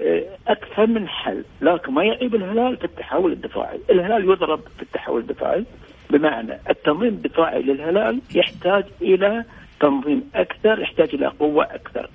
آه، 0.00 0.24
أكثر 0.48 0.86
من 0.86 1.08
حل 1.08 1.44
لكن 1.60 1.92
ما 1.92 2.04
يعيب 2.04 2.34
الهلال 2.34 2.76
في 2.76 2.84
التحول 2.84 3.32
الدفاعي، 3.32 3.80
الهلال 3.90 4.24
يضرب 4.24 4.60
في 4.76 4.82
التحول 4.82 5.20
الدفاعي 5.20 5.64
بمعنى 6.12 6.58
التنظيم 6.70 7.08
الدفاعي 7.08 7.62
للهلال 7.62 8.20
يحتاج 8.34 8.84
إلى 9.02 9.44
تنظيم 9.80 10.30
أكثر، 10.34 10.78
يحتاج 10.80 11.08
إلى 11.14 11.26
قوة 11.26 11.64
أكثر. 11.64 12.10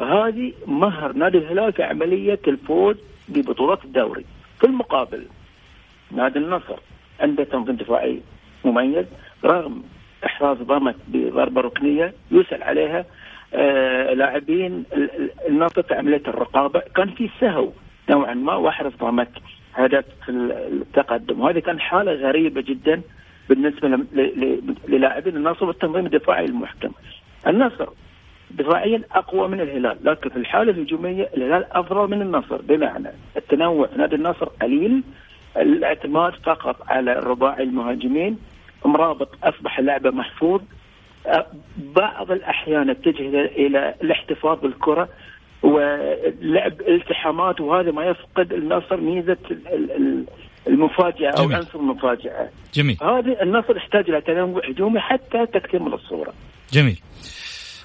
هذه 0.00 0.52
مهر 0.66 1.12
نادي 1.12 1.38
الهلال 1.38 1.72
في 1.72 1.82
عملية 1.82 2.40
الفوز 2.48 2.96
ببطولات 3.28 3.84
الدوري. 3.84 4.24
في 4.60 4.66
المقابل 4.66 5.26
نادي 6.10 6.38
النصر 6.38 6.76
عنده 7.20 7.44
تنظيم 7.44 7.76
دفاعي 7.76 8.20
مميز 8.64 9.06
رغم 9.44 9.82
إحراز 10.24 10.56
ضمك 10.58 10.96
بضربة 11.08 11.60
ركنية 11.60 12.14
يسأل 12.30 12.62
عليها 12.62 13.04
آه 13.54 14.12
لاعبين 14.14 14.84
النصر 15.48 15.82
في 15.82 15.94
عملية 15.94 16.22
الرقابة 16.28 16.80
كان 16.80 17.10
في 17.10 17.30
سهو 17.40 17.70
نوعا 18.10 18.34
ما 18.34 18.54
واحرز 18.54 18.92
ضمك 19.00 19.30
هدف 19.74 20.04
التقدم 20.28 21.40
وهذه 21.40 21.58
كان 21.58 21.80
حالة 21.80 22.12
غريبة 22.12 22.60
جدا 22.60 23.02
بالنسبة 23.50 23.88
للاعبين 24.88 25.36
النصر 25.36 25.64
والتنظيم 25.64 26.06
الدفاعي 26.06 26.44
المحكم. 26.44 26.92
النصر 27.46 27.88
دفاعيا 28.50 29.02
أقوى 29.12 29.48
من 29.48 29.60
الهلال، 29.60 29.96
لكن 30.04 30.30
في 30.30 30.36
الحالة 30.36 30.72
الهجومية 30.72 31.28
الهلال 31.36 31.64
أفضل 31.72 32.10
من 32.10 32.22
النصر 32.22 32.56
بمعنى 32.62 33.08
التنوع 33.36 33.88
نادي 33.96 34.14
النصر 34.14 34.46
قليل 34.62 35.02
الاعتماد 35.56 36.32
فقط 36.32 36.76
على 36.88 37.12
رباعي 37.12 37.62
المهاجمين 37.62 38.38
مرابط 38.84 39.28
أصبح 39.44 39.80
لعبه 39.80 40.10
محفوظ 40.10 40.60
بعض 41.76 42.32
الأحيان 42.32 42.90
اتجه 42.90 43.44
إلى 43.44 43.94
الاحتفاظ 44.02 44.58
بالكرة 44.60 45.08
ولعب 45.62 46.80
التحامات 46.88 47.60
وهذا 47.60 47.90
ما 47.90 48.04
يفقد 48.04 48.52
النصر 48.52 48.96
ميزة 49.00 49.36
المفاجأة 50.70 51.30
أو 51.38 51.52
عنصر 51.52 51.78
المفاجأة. 51.78 52.48
جميل. 52.74 52.98
هذه 53.02 53.42
النصر 53.42 53.76
يحتاج 53.76 54.10
إلى 54.10 54.20
تنوع 54.20 54.62
هجومي 54.70 55.00
حتى 55.00 55.46
تكتمل 55.46 55.94
الصورة. 55.94 56.32
جميل. 56.72 57.00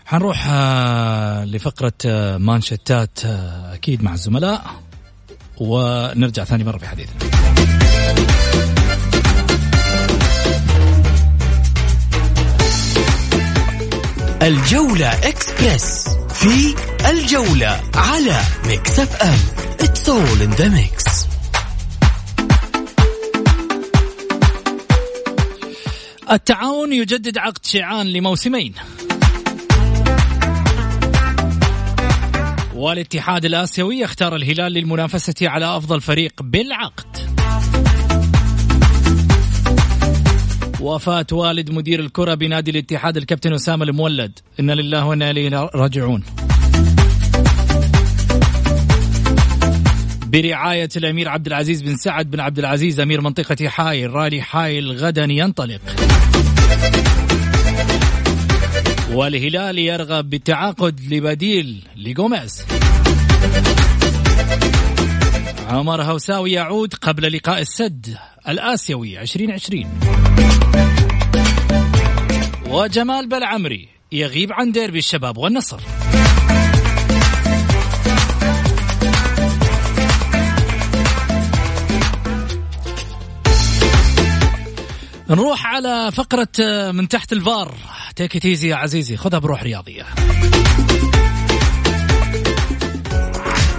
حنروح 0.06 0.48
آه، 0.50 1.46
لفقرة 1.46 1.94
آه، 2.08 2.38
مانشتات 2.38 3.26
آه، 3.26 3.74
أكيد 3.74 4.04
مع 4.04 4.14
الزملاء 4.14 4.62
ونرجع 5.62 6.44
ثاني 6.44 6.64
مرة 6.64 6.78
في 6.78 6.88
حديثنا 6.88 7.20
الجولة 14.42 15.08
اكسبرس 15.08 16.08
في 16.34 16.76
الجولة 17.10 17.82
على 17.96 18.40
Mix 18.68 19.00
FM 19.00 19.40
it's 19.80 20.10
all 20.10 20.42
in 20.42 20.50
the 20.50 20.68
mix 20.68 21.35
التعاون 26.32 26.94
يجدد 26.94 27.38
عقد 27.38 27.66
شيعان 27.66 28.08
لموسمين. 28.08 28.74
والاتحاد 32.76 33.46
الآسيوي 33.46 34.06
اختار 34.06 34.36
الهلال 34.36 34.72
للمنافسة 34.72 35.50
على 35.50 35.78
أفضل 35.78 36.02
فريق 36.02 36.34
بالعقد. 36.42 37.18
وفاة 40.82 41.28
والد 41.32 41.72
مدير 41.72 42.00
الكرة 42.00 42.34
بنادي 42.34 42.72
الاتحاد 42.72 43.18
الكابتن 43.18 43.54
أسامة 43.54 43.84
المولد. 43.84 44.40
إن 44.60 44.72
لله 44.72 45.06
وإنا 45.06 45.32
إليه 45.32 45.70
راجعون. 45.76 46.24
برعاية 50.36 50.90
الأمير 50.98 51.30
عبد 51.30 51.48
العزيز 51.48 51.82
بن 51.82 51.98
سعد 51.98 52.32
بن 52.32 52.40
عبد 52.40 52.60
العزيز 52.60 53.00
أمير 53.00 53.22
منطقة 53.22 53.68
حايل 53.70 54.14
رالي 54.14 54.42
حايل 54.42 54.92
غدا 54.92 55.24
ينطلق. 55.30 55.82
والهلال 59.12 59.80
يرغب 59.80 60.30
بالتعاقد 60.30 61.14
لبديل 61.14 61.82
لجوميز 61.96 62.66
عمر 65.70 66.02
هوساوي 66.02 66.52
يعود 66.52 66.94
قبل 66.94 67.36
لقاء 67.36 67.62
السد 67.62 68.18
الآسيوي 68.48 69.22
2020 69.22 69.86
وجمال 72.70 73.30
بلعمري 73.30 73.88
يغيب 74.12 74.54
عن 74.54 74.72
ديربي 74.72 75.00
الشباب 75.00 75.38
والنصر. 75.38 75.80
نروح 85.30 85.66
على 85.66 86.12
فقرة 86.12 86.50
من 86.92 87.08
تحت 87.08 87.34
الفار. 87.34 87.76
take 88.16 88.38
it 88.38 88.48
easy 88.48 88.68
يا 88.68 88.76
عزيزي. 88.76 89.18
خذها 89.18 89.40
بروح 89.40 89.64
رياضية 89.64 90.06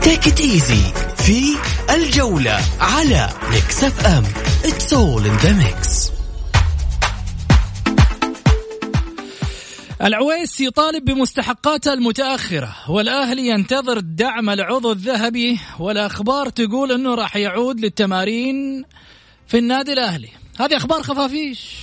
take 0.02 0.40
it 0.40 0.54
easy 0.54 0.82
في 1.16 1.42
الجولة 1.94 2.60
على 2.80 3.28
Mix 3.50 3.84
FM 3.84 4.24
it's 4.64 4.94
all 4.94 5.26
in 5.26 5.36
the 5.36 5.52
mix 5.52 6.10
العويس 10.02 10.60
يطالب 10.60 11.04
بمستحقاته 11.04 11.92
المتأخرة 11.92 12.74
والأهلي 12.88 13.46
ينتظر 13.48 14.00
دعم 14.00 14.50
العضو 14.50 14.92
الذهبي 14.92 15.58
والأخبار 15.78 16.48
تقول 16.48 16.92
أنه 16.92 17.14
راح 17.14 17.36
يعود 17.36 17.80
للتمارين 17.80 18.84
في 19.46 19.58
النادي 19.58 19.92
الأهلي. 19.92 20.28
هذه 20.58 20.76
أخبار 20.76 21.02
خفافيش. 21.02 21.76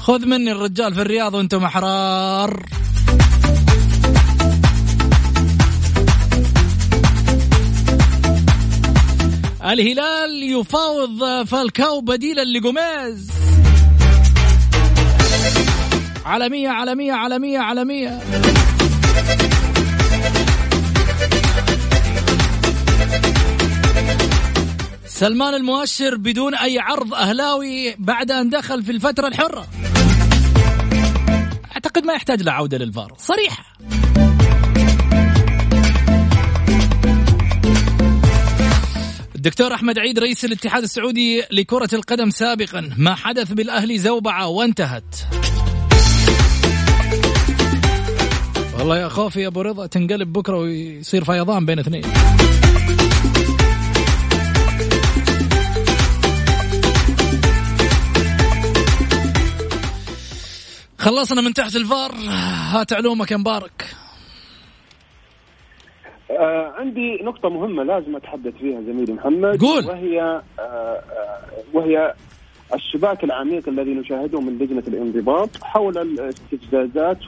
خذ 0.00 0.26
مني 0.26 0.52
الرجال 0.52 0.94
في 0.94 1.00
الرياض 1.00 1.34
وأنتم 1.34 1.64
أحرار. 1.64 2.62
الهلال 9.64 10.42
يفاوض 10.42 11.46
فالكاو 11.46 12.00
بديلا 12.00 12.44
لجوميز. 12.44 13.30
عالمية 16.24 16.68
عالمية 16.68 17.12
عالمية 17.12 17.58
عالمية 17.58 18.20
سلمان 25.14 25.54
المؤشر 25.54 26.16
بدون 26.16 26.54
أي 26.54 26.78
عرض 26.78 27.14
أهلاوي 27.14 27.94
بعد 27.98 28.30
أن 28.30 28.50
دخل 28.50 28.82
في 28.82 28.92
الفترة 28.92 29.28
الحرة. 29.28 29.66
أعتقد 31.72 32.04
ما 32.04 32.12
يحتاج 32.12 32.42
لعودة 32.42 32.78
للفار. 32.78 33.14
صريحة. 33.18 33.64
الدكتور 39.34 39.74
أحمد 39.74 39.98
عيد 39.98 40.18
رئيس 40.18 40.44
الاتحاد 40.44 40.82
السعودي 40.82 41.42
لكرة 41.50 41.88
القدم 41.92 42.30
سابقا. 42.30 42.90
ما 42.98 43.14
حدث 43.14 43.52
بالأهلي 43.52 43.98
زوبعة 43.98 44.48
وانتهت. 44.48 45.16
والله 48.78 48.98
يا 48.98 49.08
خوفي 49.08 49.40
يا 49.40 49.46
أبو 49.46 49.60
رضا 49.60 49.86
تنقلب 49.86 50.32
بكرة 50.32 50.56
ويصير 50.56 51.24
فيضان 51.24 51.66
بين 51.66 51.78
اثنين. 51.78 52.04
خلصنا 61.04 61.40
من 61.40 61.54
تحت 61.54 61.76
الفار. 61.76 62.10
هات 62.72 62.92
علومك 62.92 63.30
يا 63.30 63.36
مبارك. 63.36 63.94
آه 66.30 66.72
عندي 66.78 67.22
نقطة 67.22 67.48
مهمة 67.48 67.82
لازم 67.82 68.16
أتحدث 68.16 68.54
فيها 68.54 68.80
زميلي 68.80 69.12
محمد. 69.12 69.60
قول. 69.60 69.86
وهي 69.86 70.20
آه 70.20 70.42
آه 70.58 71.02
وهي 71.72 72.14
الشباك 72.74 73.24
العميق 73.24 73.68
الذي 73.68 73.94
نشاهده 73.94 74.40
من 74.40 74.58
لجنة 74.58 74.82
الانضباط 74.88 75.50
حول 75.62 75.98
الاستفزازات 75.98 77.18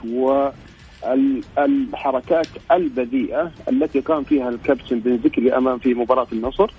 والحركات 1.57 2.47
البذيئة 2.71 3.51
التي 3.69 3.99
قام 3.99 4.23
فيها 4.23 4.49
الكابتن 4.49 4.99
بن 4.99 5.15
ذكري 5.15 5.57
أمام 5.57 5.79
في 5.79 5.93
مباراة 5.93 6.27
النصر. 6.31 6.71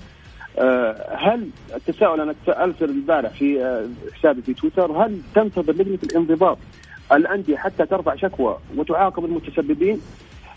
آه، 0.58 1.16
هل 1.18 1.48
التساؤل 1.74 2.20
أنا 2.20 2.34
سالت 2.46 2.82
البارح 2.82 3.30
في 3.30 3.62
آه، 3.62 3.88
حسابي 4.18 4.42
في 4.42 4.54
تويتر 4.54 4.92
هل 4.92 5.20
تنتظر 5.34 5.72
لجنة 5.72 5.98
الانضباط 6.04 6.58
الأندية 7.12 7.56
حتى 7.56 7.86
ترفع 7.86 8.16
شكوى 8.16 8.58
وتعاقب 8.76 9.24
المتسببين؟ 9.24 10.00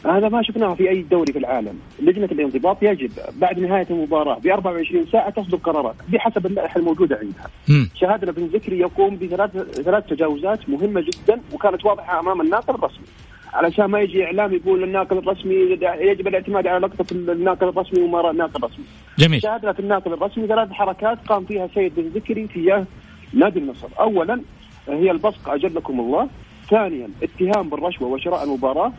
هذا 0.06 0.30
ما 0.30 0.44
شفناه 0.44 0.74
في 0.74 0.90
أي 0.90 1.02
دوري 1.02 1.34
في 1.34 1.40
العالم، 1.40 1.80
لجنة 2.00 2.26
الانضباط 2.26 2.84
يجب 2.84 3.12
بعد 3.36 3.60
نهاية 3.60 3.88
المباراة 3.90 4.40
ب 4.40 4.48
24 4.48 5.06
ساعة 5.12 5.30
تصدر 5.30 5.58
قرارات 5.58 5.96
بحسب 6.10 6.46
اللائحة 6.46 6.80
الموجودة 6.80 7.16
عندها. 7.16 7.48
مم. 7.70 7.90
شهادنا 7.96 8.32
بن 8.32 8.46
ذكري 8.46 8.80
يقوم 8.80 9.16
بثلاث 9.16 9.52
ثلاث 9.82 10.06
تجاوزات 10.06 10.70
مهمة 10.70 11.02
جدا 11.02 11.42
وكانت 11.54 11.86
واضحة 11.86 12.20
أمام 12.20 12.42
الناقل 12.42 12.76
الرسمي. 12.76 13.06
علشان 13.54 13.86
ما 13.86 14.00
يجي 14.00 14.26
إعلام 14.26 14.54
يقول 14.54 14.84
الناقل 14.84 15.18
الرسمي 15.18 15.56
يجب 16.00 16.28
الاعتماد 16.28 16.68
على 16.68 16.88
لقطة 16.88 17.06
الناقل 17.12 17.68
الرسمي 17.68 18.04
وما 18.04 18.32
الناقل 18.32 18.64
الرسمي. 18.64 18.86
جميل 19.20 19.42
شاهدنا 19.42 19.74
في 19.74 19.80
الناقل 19.80 20.14
الرسمي 20.14 20.48
ثلاث 20.48 20.72
حركات 20.72 21.28
قام 21.28 21.46
فيها 21.46 21.68
سيد 21.76 21.96
بن 21.96 22.08
ذكري 22.08 22.48
تجاه 22.48 22.86
نادي 23.34 23.60
النصر، 23.60 23.88
اولا 24.00 24.42
هي 24.90 25.12
البصق 25.12 25.50
أجلكم 25.50 26.00
الله، 26.00 26.28
ثانيا 26.70 27.10
اتهام 27.24 27.70
بالرشوة 27.70 28.08
وشراء 28.08 28.44
المباراة، 28.44 28.94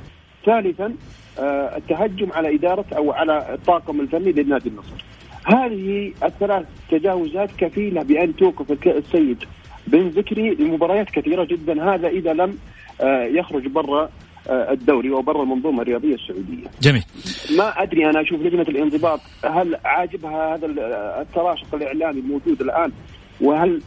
ثالثا 0.46 0.94
آه، 1.38 1.76
التهجم 1.76 2.32
على 2.32 2.54
إدارة 2.54 2.84
أو 2.96 3.12
على 3.12 3.54
الطاقم 3.54 4.00
الفني 4.00 4.32
لنادي 4.32 4.68
النصر. 4.68 5.04
هذه 5.44 6.12
الثلاث 6.24 6.66
تجاوزات 6.90 7.50
كفيلة 7.58 8.02
بأن 8.02 8.36
توقف 8.36 8.86
السيد. 8.86 9.44
بن 9.86 10.08
ذكري 10.08 10.54
لمباريات 10.54 11.10
كثيرة 11.10 11.44
جدا 11.44 11.94
هذا 11.94 12.08
إذا 12.08 12.32
لم 12.32 12.58
آه، 13.00 13.24
يخرج 13.24 13.66
برا 13.66 14.10
آه، 14.48 14.72
الدوري 14.72 15.10
وبرا 15.10 15.42
المنظومة 15.42 15.82
الرياضية 15.82 16.14
السعودية. 16.14 16.66
جميل. 16.82 17.02
ما 17.58 17.82
أدري 17.82 18.10
أنا 18.10 18.20
أشوف 18.20 18.40
لجنة 18.40 18.62
الانضباط 18.62 19.20
هل 19.44 19.76
عاجبها 19.84 20.54
هذا 20.54 20.66
ال- 20.66 20.78
التراشق 21.20 21.74
الإعلامي 21.74 22.20
الموجود 22.20 22.60
الآن؟ 22.60 22.92
وهل 23.40 23.80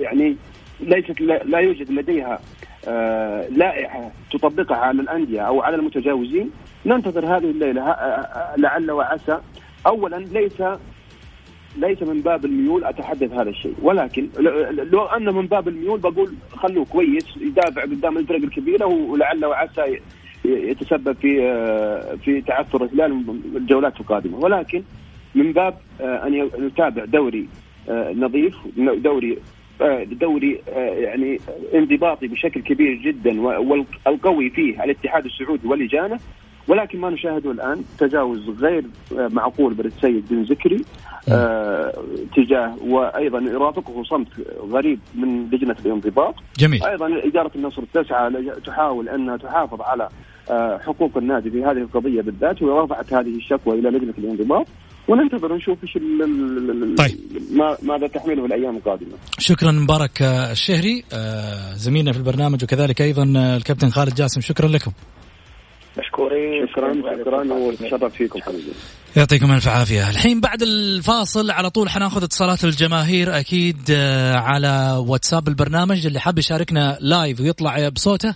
يعني 0.00 0.36
ليست 0.82 1.20
لا 1.20 1.58
يوجد 1.58 1.90
لديها 1.90 2.38
آه، 2.88 3.48
لائحة 3.48 4.10
تطبقها 4.32 4.76
على 4.76 5.02
الأندية 5.02 5.40
أو 5.40 5.62
على 5.62 5.76
المتجاوزين 5.76 6.50
ننتظر 6.86 7.26
هذه 7.36 7.50
الليلة 7.50 7.82
ه- 7.82 7.90
آه، 7.90 8.56
لعل 8.56 8.90
وعسى. 8.90 9.38
اولا 9.86 10.16
ليس 10.16 10.62
ليس 11.76 12.02
من 12.02 12.20
باب 12.20 12.44
الميول 12.44 12.84
أتحدث 12.84 13.32
هذا 13.32 13.50
الشيء 13.50 13.74
ولكن 13.82 14.28
لو 14.92 15.04
انه 15.04 15.32
من 15.32 15.46
باب 15.46 15.68
الميول 15.68 16.00
بقول 16.00 16.32
خلوه 16.52 16.84
كويس 16.84 17.24
يدافع 17.40 17.82
قدام 17.82 18.18
الفرق 18.18 18.42
الكبيرة 18.42 18.86
ولعل 18.86 19.44
وعسى 19.44 19.98
يتسبب 20.44 21.12
في 21.16 21.42
آه، 21.42 22.14
في 22.24 22.40
تعثر 22.40 22.84
الهلال 22.84 23.24
الجولات 23.56 24.00
القادمة. 24.00 24.38
ولكن 24.38 24.82
من 25.34 25.52
باب 25.52 25.74
آه، 26.00 26.26
أن 26.26 26.34
ي- 26.34 26.50
نتابع 26.60 27.04
دوري 27.04 27.48
آه، 27.88 28.12
نظيف 28.12 28.54
دوري 28.76 29.32
آه، 29.32 29.38
دوري 30.04 30.60
آه، 30.68 30.78
يعني 30.78 31.40
انضباطي 31.74 32.26
بشكل 32.26 32.62
كبير 32.62 32.94
جدا 32.94 33.40
والقوي 33.40 34.50
فيه 34.50 34.84
الاتحاد 34.84 35.24
السعودي 35.24 35.68
ولجانه. 35.68 36.18
ولكن 36.68 37.00
ما 37.00 37.10
نشاهده 37.10 37.50
الآن 37.50 37.84
تجاوز 37.98 38.48
غير 38.48 38.84
معقول 39.12 39.74
من 39.78 39.84
السيد 39.84 40.24
بن 40.30 40.44
زكري 40.44 40.84
آه 41.28 41.92
تجاه 42.36 42.76
وأيضا 42.84 43.38
يرافقه 43.38 44.02
صمت 44.04 44.28
غريب 44.70 44.98
من 45.14 45.50
لجنة 45.52 45.76
الانضباط. 45.86 46.34
جميل. 46.58 46.84
أيضا 46.84 47.20
إدارة 47.24 47.50
النصر 47.54 47.82
تسعى 47.94 48.30
تحاول 48.66 49.08
انها 49.08 49.36
تحافظ 49.36 49.80
على 49.80 50.08
آه 50.50 50.78
حقوق 50.78 51.16
النادي 51.16 51.50
في 51.50 51.64
هذه 51.64 51.78
القضية 51.78 52.20
بالذات 52.22 52.62
ورفعت 52.62 53.12
هذه 53.12 53.36
الشكوى 53.36 53.78
إلى 53.78 53.90
لجنة 53.90 54.14
الانضباط. 54.18 54.66
وننتظر 55.08 55.56
نشوف 55.56 55.78
إيش 55.84 55.92
طيب. 56.98 57.18
ماذا 57.82 58.06
تحمله 58.06 58.46
الأيام 58.46 58.76
القادمة. 58.76 59.12
شكرا 59.38 59.72
مبارك 59.72 60.22
الشهري 60.22 61.04
آه، 61.12 61.74
زميلنا 61.74 62.12
في 62.12 62.18
البرنامج 62.18 62.64
وكذلك 62.64 63.02
أيضا 63.02 63.22
الكابتن 63.56 63.90
خالد 63.90 64.14
جاسم 64.14 64.40
شكرا 64.40 64.68
لكم. 64.68 64.92
مشكورين 65.98 66.66
شكرا 66.68 66.94
شكرا 66.94 67.52
ونتشرف 67.52 68.14
فيكم 68.14 68.40
حبيبي 68.40 68.72
يعطيكم 69.16 69.52
ألف 69.52 69.68
عافية 69.68 70.10
الحين 70.10 70.40
بعد 70.40 70.62
الفاصل 70.62 71.50
على 71.50 71.70
طول 71.70 71.88
حناخذ 71.88 72.22
اتصالات 72.22 72.64
الجماهير 72.64 73.38
أكيد 73.38 73.76
آه، 73.90 74.34
على 74.34 75.04
واتساب 75.06 75.48
البرنامج 75.48 76.06
اللي 76.06 76.20
حاب 76.20 76.38
يشاركنا 76.38 76.98
لايف 77.00 77.40
ويطلع 77.40 77.88
بصوته 77.88 78.34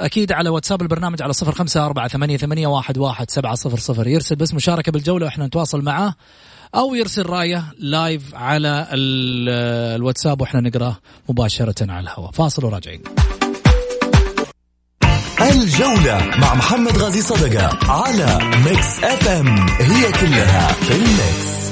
أكيد 0.00 0.32
على 0.32 0.48
واتساب 0.48 0.82
البرنامج 0.82 1.22
على 1.22 1.32
صفر 1.32 1.52
خمسة 1.52 1.86
أربعة 1.86 2.08
ثمانية, 2.08 2.36
ثمانية 2.36 2.66
واحد, 2.66 2.98
واحد 2.98 3.30
سبعة 3.30 3.54
صفر 3.54 3.78
صفر. 3.78 4.06
يرسل 4.06 4.36
بس 4.36 4.54
مشاركة 4.54 4.92
بالجولة 4.92 5.26
وإحنا 5.26 5.46
نتواصل 5.46 5.82
معاه 5.82 6.14
أو 6.74 6.94
يرسل 6.94 7.26
رأيه 7.26 7.64
live 7.78 8.34
على 8.34 8.86
الواتساب 8.92 10.40
وإحنا 10.40 10.60
نقرأه 10.60 10.96
مباشرة 11.28 11.92
على 11.92 12.00
الهواء. 12.00 12.30
فاصل 12.30 12.64
وراجعين. 12.64 13.02
الجولة 15.40 16.36
مع 16.38 16.54
محمد 16.54 16.98
غازي 16.98 17.22
صدقة 17.22 17.92
على 17.92 18.38
Mix 18.64 19.04
FM 19.04 19.68
هي 19.68 20.12
كلها 20.12 20.72
في 20.72 20.96
ال 20.96 21.14
mix 21.14 21.69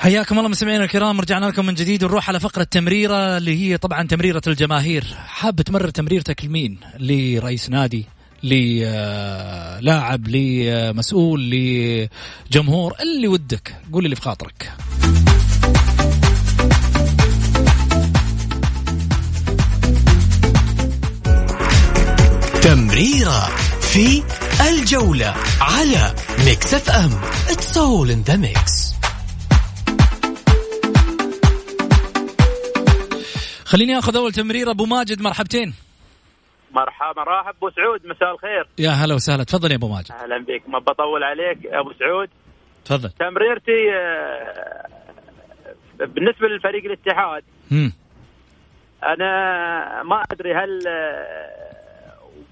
حياكم 0.00 0.38
الله 0.38 0.48
مستمعينا 0.48 0.84
الكرام 0.84 1.20
رجعنا 1.20 1.46
لكم 1.46 1.66
من 1.66 1.74
جديد. 1.74 2.04
ونروح 2.04 2.28
على 2.28 2.40
فقرة 2.40 2.64
تمريرة 2.64 3.36
اللي 3.36 3.60
هي 3.60 3.78
طبعا 3.78 4.02
تمريرة 4.02 4.42
الجماهير. 4.46 5.04
حاب 5.26 5.62
تمرر 5.62 5.88
تمريرتك 5.88 6.44
لمين؟ 6.44 6.78
لرئيس 6.98 7.70
نادي 7.70 8.06
للاعب 8.42 10.28
لمسؤول 10.28 11.50
لجمهور 11.50 12.94
اللي 13.00 13.28
ودك. 13.28 13.74
قول 13.92 14.04
اللي 14.04 14.16
في 14.16 14.22
خاطرك. 14.22 14.72
تمريرة 22.62 23.46
في 23.80 24.22
الجولة 24.68 25.34
على 25.60 26.14
Mix 26.44 26.74
FM. 26.74 27.20
it's 27.48 27.78
all 27.78 28.10
in 28.10 28.22
the 28.22 28.36
mix 28.36 28.79
خليني 33.70 33.98
آخذ 33.98 34.16
أول 34.16 34.32
تمريره 34.32 34.70
أبو 34.70 34.84
ماجد 34.84 35.22
مرحبتين. 35.22 35.74
مرحبا 36.72 37.22
مرحب 37.22 37.54
أبو 37.56 37.70
سعود 37.70 38.06
مساء 38.06 38.32
الخير. 38.32 38.66
يا 38.78 38.90
هلا 38.90 39.14
وسهلا. 39.14 39.44
تفضل 39.44 39.70
يا 39.70 39.76
أبو 39.76 39.88
ماجد. 39.88 40.12
أهلا 40.12 40.38
بك. 40.38 40.62
ما 40.68 40.78
بطول 40.78 41.24
عليك 41.24 41.66
أبو 41.66 41.92
سعود. 41.92 42.28
تفضل. 42.84 43.10
تمريرتي 43.10 43.92
آه، 43.94 44.86
بالنسبة 45.98 46.48
للفريق 46.48 46.84
الاتحاد 46.84 47.42
مم. 47.70 47.92
أنا 49.04 50.02
ما 50.02 50.22
أدري 50.32 50.54
هل 50.54 50.86
آه، 50.88 51.50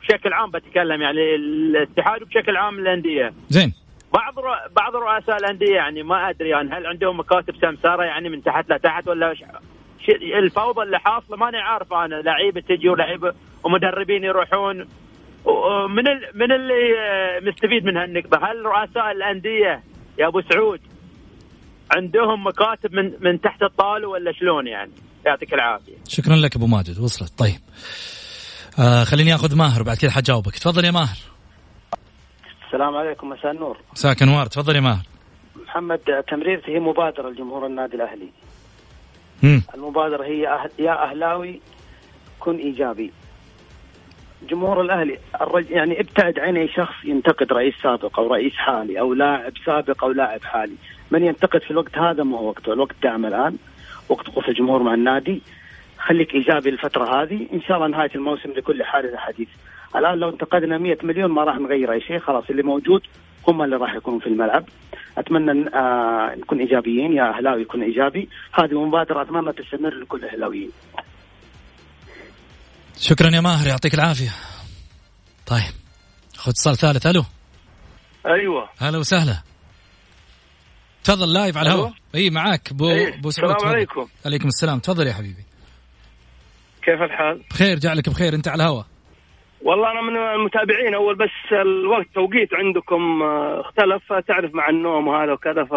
بشكل 0.01 0.33
عام 0.33 0.51
بتكلم 0.51 1.03
يعني 1.03 1.35
الاتحاد 1.35 2.23
وبشكل 2.23 2.57
عام 2.57 2.79
الانديه 2.79 3.33
زين. 3.49 3.75
بعض 4.15 4.35
بعض 4.77 4.97
رؤساء 4.97 5.37
الأندية 5.37 5.75
يعني 5.75 6.03
ما 6.03 6.31
أدري 6.31 6.49
يعني 6.49 6.71
هل 6.75 6.87
عندهم 6.87 7.21
مكاتب 7.21 7.55
سمسارة 7.61 8.05
يعني 8.05 8.29
من 8.29 8.43
تحت 8.43 8.71
لتحت 8.71 9.09
ولا 9.09 9.35
الفوضى 10.39 10.83
اللي 10.83 10.99
حاصلة 10.99 11.37
ماني 11.37 11.57
عارف 11.57 11.93
أنا. 11.93 12.15
لعيبة 12.15 12.61
تجي 12.61 12.89
ولعيبة 12.89 13.35
ومدربين 13.65 14.25
يروحون. 14.25 14.89
من 15.89 16.05
من 16.35 16.53
اللي 16.53 16.75
مستفيد 17.43 17.85
من 17.85 17.97
هالنقطة؟ 17.97 18.39
هل 18.39 18.65
رؤساء 18.65 19.11
الأندية 19.13 19.83
يا 20.19 20.27
أبو 20.27 20.41
سعود 20.41 20.81
عندهم 21.97 22.47
مكاتب 22.47 22.95
من 22.95 23.13
من 23.21 23.41
تحت 23.41 23.63
الطاولة 23.63 24.09
ولا 24.09 24.33
شلون 24.33 24.67
يعني؟ 24.67 24.93
يعطيك 25.27 25.55
العافية. 25.55 25.97
شكرا 26.09 26.37
لك 26.37 26.57
أبو 26.57 26.67
ماجد. 26.67 26.99
وصلت. 26.99 27.39
طيب. 27.39 27.61
آه 28.79 29.05
خليني 29.05 29.35
آخذ 29.35 29.57
ماهر 29.57 29.83
بعد 29.83 29.97
كذا 29.97 30.11
حجاوبك. 30.11 30.55
تفضل 30.55 30.85
يا 30.85 30.91
ماهر. 30.91 31.19
السلام 32.67 32.97
عليكم. 32.97 33.29
مساء 33.29 33.51
النور. 33.51 33.77
مساك 33.93 34.23
أنوار. 34.23 34.47
تفضل 34.47 34.77
يا 34.77 34.81
ماهر. 34.81 35.05
محمد 35.67 35.99
تمريرتي 36.29 36.75
هي 36.75 36.81
مبادرة 36.81 37.31
لجمهور 37.31 37.67
النادي 37.67 37.97
الأهلي. 37.97 38.29
مم. 39.43 39.63
المبادرة 39.75 40.25
هي 40.25 40.49
أهل 40.49 40.71
يا 40.79 41.03
أهلاوي 41.11 41.61
كن 42.41 42.57
إيجابي. 42.57 43.13
جمهور 44.51 44.81
الأهلي 44.81 45.19
الرج... 45.41 45.71
يعني 45.71 46.01
ابتعد 46.01 46.39
عن 46.39 46.57
أي 46.57 46.69
شخص 46.69 46.95
ينتقد 47.05 47.53
رئيس 47.53 47.75
سابق 47.83 48.21
أو 48.21 48.33
رئيس 48.35 48.53
حالي 48.53 49.01
أو 49.01 49.15
لاعب 49.15 49.53
سابق 49.67 50.05
أو 50.05 50.11
لاعب 50.13 50.43
حالي. 50.43 50.75
من 51.11 51.25
ينتقد 51.25 51.63
في 51.63 51.71
الوقت 51.71 51.99
هذا 51.99 52.23
ما 52.23 52.39
هو 52.39 52.49
وقته 52.49 52.73
الوقت 52.73 52.97
دعم 53.03 53.27
الآن. 53.27 53.57
وقت 54.09 54.29
وقوف 54.29 54.49
الجمهور 54.49 54.83
مع 54.83 54.95
النادي. 54.95 55.43
خليك 55.99 56.35
إيجابي 56.35 56.69
الفترة 56.69 57.23
هذه. 57.23 57.47
إن 57.53 57.61
شاء 57.63 57.77
الله 57.77 57.89
نهاية 57.89 58.11
الموسم 58.15 58.51
لكل 58.51 58.85
حادث 58.85 59.15
حديث 59.15 59.49
الآن 59.97 60.19
لو 60.19 60.29
انتقدنا 60.29 60.79
100 60.79 60.99
مليون 61.03 61.31
ما 61.31 61.45
راح 61.45 61.57
نغير 61.57 61.93
أي 61.93 62.01
شيء 62.01 62.19
خلاص 62.19 62.45
اللي 62.51 62.63
موجود 62.63 63.03
هم 63.49 63.63
اللي 63.63 63.77
راح 63.77 63.95
يكونوا 63.95 64.21
في 64.21 64.27
الملعب. 64.27 64.65
أتمنى 65.19 65.69
آه 65.75 66.35
نكون 66.39 66.61
إيجابيين. 66.61 67.13
يا 67.13 67.37
أهلاوي 67.37 67.63
يكون 67.63 67.83
إيجابي. 67.83 68.29
هذه 68.55 68.85
مبادرة 68.85 69.23
اتمنى 69.23 69.53
تستمر 69.53 69.95
لكل 69.95 70.25
الاهلاويين 70.25 70.71
شكرا 72.99 73.31
يا 73.31 73.41
ماهر. 73.41 73.67
يعطيك 73.67 73.95
العافية. 73.95 74.31
طيب 75.47 75.75
خذ 76.37 76.51
اتصال 76.51 76.77
ثالث. 76.77 77.07
ألو. 77.07 77.25
أيوه. 78.27 78.69
هلا 78.79 78.99
وسهلا. 78.99 79.43
تفضل 81.05 81.33
live 81.33 81.57
على 81.57 81.69
الهواء. 81.69 81.93
إي 82.15 82.31
معاك. 82.31 82.73
بو 82.73 82.91
أيه. 82.91 83.21
بو 83.21 83.31
سعود 83.31 83.51
السلام 83.51 83.75
عليكم. 83.75 84.09
عليكم 84.27 84.49
السلام. 84.49 84.79
تفضل 84.79 85.07
يا 85.07 85.13
حبيبي. 85.13 85.45
كيف 86.83 87.03
الحال؟ 87.03 87.43
بخير 87.51 87.79
جعلك 87.79 88.09
بخير. 88.09 88.35
أنت 88.35 88.49
على 88.49 88.63
الهواء. 88.63 88.87
والله 89.63 89.91
أنا 89.91 90.01
من 90.01 90.17
المتابعين 90.17 90.95
أول 90.95 91.15
بس 91.15 91.53
الوقت 91.53 92.07
توقيت 92.15 92.55
عندكم 92.55 93.23
آه، 93.23 93.61
اختلف 93.61 94.13
تعرف 94.13 94.55
مع 94.55 94.69
النوم 94.69 95.09
وهذا 95.09 95.33
وكذا 95.33 95.65
ف 95.65 95.75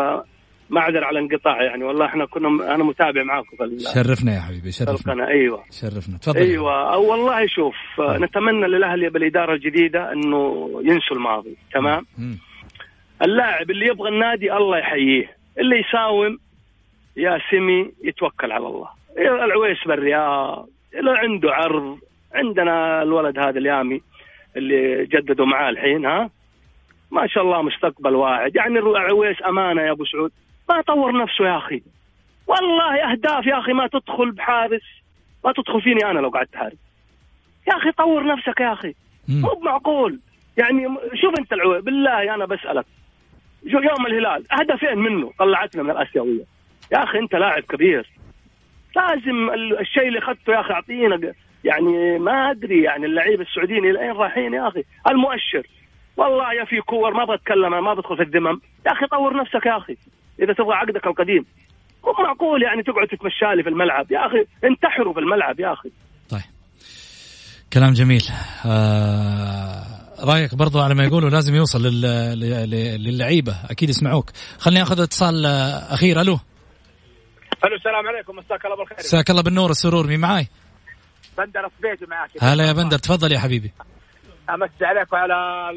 معذر 0.69 1.03
على 1.03 1.19
انقطاع 1.19 1.63
يعني. 1.63 1.83
والله 1.83 2.05
إحنا 2.05 2.25
كنا 2.25 2.75
أنا 2.75 2.83
متابع 2.83 3.23
معاكم 3.23 3.57
في 3.57 3.79
شرفنا 3.93 4.35
يا 4.35 4.39
حبيبي 4.39 4.71
شرفنا. 4.71 5.13
القناه 5.13 5.27
أيوه. 5.27 5.63
شرفنا. 5.71 6.17
تفضل. 6.17 6.37
أيوه. 6.39 6.97
والله 6.97 7.47
شوف 7.47 7.75
آه، 7.99 8.17
نتمنى 8.17 8.67
للأهلي 8.67 9.09
بالإدارة 9.09 9.53
الجديدة 9.53 10.11
إنه 10.13 10.69
ينسوا 10.83 11.17
الماضي 11.17 11.57
تمام؟ 11.73 12.05
مم. 12.17 12.37
اللاعب 13.21 13.71
اللي 13.71 13.85
يبغى 13.87 14.09
النادي 14.09 14.53
الله 14.53 14.77
يحييه 14.77 15.37
اللي 15.59 15.79
يساوم 15.79 16.37
يا 17.17 17.39
سمي 17.51 17.91
يتوكل 18.03 18.51
على 18.51 18.67
الله. 18.67 18.87
العويس 19.17 19.77
بالرياض 19.87 20.69
اللي 20.99 21.11
عنده 21.17 21.51
عرض 21.51 21.97
عندنا 22.33 23.01
الولد 23.01 23.39
هذا 23.39 23.59
اليامي 23.59 24.01
اللي 24.57 25.05
جددوا 25.05 25.45
معاه 25.45 25.69
الحين 25.69 26.05
ها؟ 26.05 26.29
ما 27.11 27.27
شاء 27.27 27.43
الله 27.43 27.61
مستقبل 27.61 28.15
واعد. 28.15 28.55
يعني 28.55 28.79
عويس 28.79 29.37
أمانة 29.45 29.81
يا 29.81 29.91
أبو 29.91 30.05
سعود. 30.05 30.31
ما 30.69 30.81
طور 30.81 31.21
نفسه 31.23 31.45
يا 31.45 31.57
أخي. 31.57 31.81
والله 32.47 33.11
أهداف 33.11 33.45
يا 33.45 33.59
أخي 33.59 33.73
ما 33.73 33.87
تدخل 33.87 34.31
بحارس. 34.31 34.81
ما 35.45 35.51
تدخل 35.51 35.81
فيني 35.81 36.05
أنا 36.05 36.19
لو 36.19 36.29
قعدت 36.29 36.55
حارس. 36.55 36.77
يا 37.67 37.77
أخي 37.77 37.91
طور 37.91 38.27
نفسك 38.27 38.59
يا 38.59 38.73
أخي. 38.73 38.93
مو 39.29 39.59
معقول. 39.63 40.19
يعني 40.57 40.87
شوف 41.13 41.39
أنت 41.39 41.53
العويس 41.53 41.83
بالله 41.83 42.35
أنا 42.35 42.45
بسألك. 42.45 42.85
شو 43.71 43.77
يوم 43.77 44.05
الهلال؟ 44.07 44.43
هدفين 44.51 44.97
منه 44.97 45.31
طلعتنا 45.39 45.83
من 45.83 45.91
الآسيوية. 45.91 46.43
يا 46.91 47.03
أخي 47.03 47.19
أنت 47.19 47.35
لاعب 47.35 47.63
كبير. 47.63 48.09
لازم 48.95 49.49
ال- 49.49 49.79
الشيء 49.79 50.07
اللي 50.07 50.19
أخذته 50.19 50.53
يا 50.53 50.59
أخي 50.59 50.73
أعطينا 50.73 51.15
يعني 51.63 52.19
ما 52.19 52.51
أدري 52.51 52.83
يعني 52.83 53.05
اللعيبه 53.05 53.41
السعوديين 53.43 53.85
إلى 53.85 54.01
أين 54.01 54.11
رايحين 54.11 54.53
يا 54.53 54.67
أخي. 54.67 54.83
المؤشر. 55.09 55.67
والله 56.17 56.53
يا 56.59 56.65
في 56.65 56.81
كور 56.81 57.13
ما 57.13 57.35
بتكلم 57.35 57.83
ما 57.85 57.93
بدخل 57.93 58.17
في 58.17 58.23
الذمم 58.23 58.61
يا 58.85 58.91
أخي 58.91 59.05
طور 59.07 59.37
نفسك 59.41 59.65
يا 59.65 59.77
أخي 59.77 59.97
إذا 60.41 60.53
تبغى 60.53 60.73
عقدك 60.75 61.07
القديم. 61.07 61.45
مو 62.03 62.23
معقول 62.23 62.63
يعني 62.63 62.83
تقعد 62.83 63.07
تتمشى 63.07 63.55
لي 63.55 63.63
في 63.63 63.69
الملعب؟ 63.69 64.11
يا 64.11 64.25
أخي 64.27 64.45
انتحروا 64.63 65.13
في 65.13 65.19
الملعب 65.19 65.59
يا 65.59 65.73
أخي. 65.73 65.89
طيب. 66.29 66.41
كلام 67.73 67.93
جميل. 67.93 68.21
آه 68.65 69.83
رأيك 70.25 70.55
برضو 70.55 70.79
على 70.79 70.95
ما 70.95 71.03
يقولوا 71.03 71.29
لازم 71.29 71.55
يوصل 71.55 71.81
لل... 71.81 72.01
لل- 72.39 73.03
للعيبة. 73.03 73.55
أكيد 73.69 73.89
يسمعوك. 73.89 74.29
خليني 74.59 74.81
أخذ 74.83 75.01
اتصال 75.01 75.45
آه، 75.45 75.93
أخير. 75.93 76.21
ألو؟ 76.21 76.37
ألو 77.65 77.75
السلام 77.75 78.07
عليكم. 78.07 78.35
مساك 78.35 78.65
الله 78.65 78.77
بالخير. 78.77 78.97
مساك 78.97 79.29
الله 79.29 79.43
بالنور. 79.43 79.69
السرور 79.69 80.07
مين 80.07 80.19
معاي؟ 80.19 80.47
بندر 81.45 81.65
الصبيتي 81.65 82.05
معاك 82.05 82.29
هلا 82.41 82.67
يا 82.67 82.71
بندر 82.71 82.97
تفضل 82.97 83.31
يا 83.31 83.39
حبيبي. 83.39 83.71
امسي 84.49 84.85
عليك 84.85 85.13
وعلى 85.13 85.69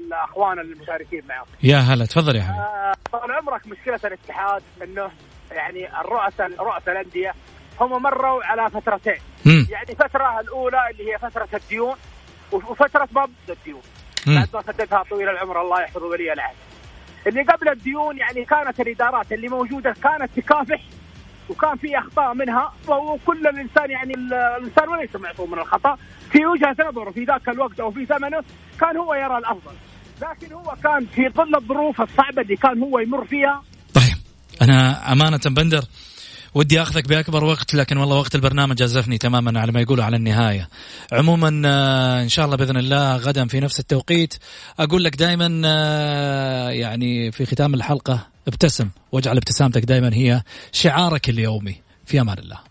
الأخوان 0.00 0.58
المشاركين 0.58 1.22
معك. 1.28 1.46
يا 1.62 1.76
هلا 1.76 2.04
تفضل 2.06 2.36
يا 2.36 2.42
حبيبي. 2.42 2.60
آه، 2.60 2.92
طال 3.12 3.32
عمرك 3.32 3.66
مشكلة 3.66 4.00
الاتحاد 4.04 4.62
إنه 4.82 5.10
يعني 5.50 6.00
الرؤساء 6.00 6.50
رؤساء 6.58 6.92
الأندية 6.92 7.34
هم 7.80 8.02
مروا 8.02 8.44
على 8.44 8.70
فترتين. 8.70 9.18
مم. 9.46 9.66
يعني 9.70 9.94
فترة 9.94 10.40
الأولى 10.40 10.90
اللي 10.90 11.12
هي 11.12 11.18
فترة 11.18 11.48
الديون 11.54 11.94
وفترة 12.52 13.08
ما 13.12 13.24
بدأ 13.24 13.52
الديون 13.54 13.82
بعد 14.26 14.48
ما 14.54 14.62
سددها 14.62 15.02
طويل 15.10 15.28
العمر 15.28 15.62
الله 15.62 15.82
يحفظ 15.82 16.02
ولي 16.02 16.32
العهد. 16.32 16.54
اللي 17.26 17.42
قبل 17.42 17.68
الديون 17.68 18.18
يعني 18.18 18.44
كانت 18.44 18.80
الإدارات 18.80 19.32
اللي 19.32 19.48
موجودة 19.48 19.94
كانت 20.02 20.30
تكافح 20.36 20.80
وكان 21.50 21.76
في 21.76 21.98
أخطاء 21.98 22.34
منها 22.34 22.72
وكل 22.88 23.46
الإنسان 23.46 23.90
يعني 23.90 24.14
الإنسان 24.58 24.88
وليس 24.88 25.16
معصوم 25.16 25.50
من 25.50 25.58
الخطأ. 25.58 25.96
في 26.30 26.46
وجهة 26.46 26.76
نظره 26.88 27.10
في 27.10 27.24
ذاك 27.24 27.48
الوقت 27.48 27.80
أو 27.80 27.90
في 27.90 28.06
زمنه 28.06 28.42
كان 28.80 28.96
هو 28.96 29.14
يرى 29.14 29.38
الأفضل. 29.38 29.72
لكن 30.22 30.52
هو 30.52 30.74
كان 30.82 31.06
في 31.06 31.28
ظل 31.28 31.54
الظروف 31.56 32.00
الصعبة 32.00 32.42
اللي 32.42 32.56
كان 32.56 32.82
هو 32.82 32.98
يمر 32.98 33.24
فيها. 33.24 33.62
طيب 33.94 34.16
أنا 34.62 35.12
أمانة 35.12 35.40
بندر 35.46 35.84
ودي 36.54 36.82
أخذك 36.82 37.08
بأكبر 37.08 37.44
وقت 37.44 37.74
لكن 37.74 37.96
والله 37.96 38.16
وقت 38.16 38.34
البرنامج 38.34 38.76
جازفني 38.76 39.18
تماما 39.18 39.60
على 39.60 39.72
ما 39.72 39.80
يقولوا 39.80 40.04
على 40.04 40.16
النهاية. 40.16 40.68
عموما 41.12 41.62
آه، 41.66 42.22
إن 42.22 42.28
شاء 42.28 42.44
الله 42.44 42.56
بإذن 42.56 42.76
الله 42.76 43.16
غدا 43.16 43.46
في 43.46 43.60
نفس 43.60 43.80
التوقيت. 43.80 44.34
أقول 44.78 45.04
لك 45.04 45.16
دائما 45.16 45.62
آه، 45.64 46.70
يعني 46.70 47.32
في 47.32 47.46
ختام 47.46 47.74
الحلقة 47.74 48.26
ابتسم 48.50 48.88
واجعل 49.12 49.36
ابتسامتك 49.36 49.84
دائما 49.84 50.14
هي 50.14 50.42
شعارك 50.72 51.28
اليومي 51.28 51.76
في 52.04 52.20
أمان 52.20 52.38
الله. 52.38 52.69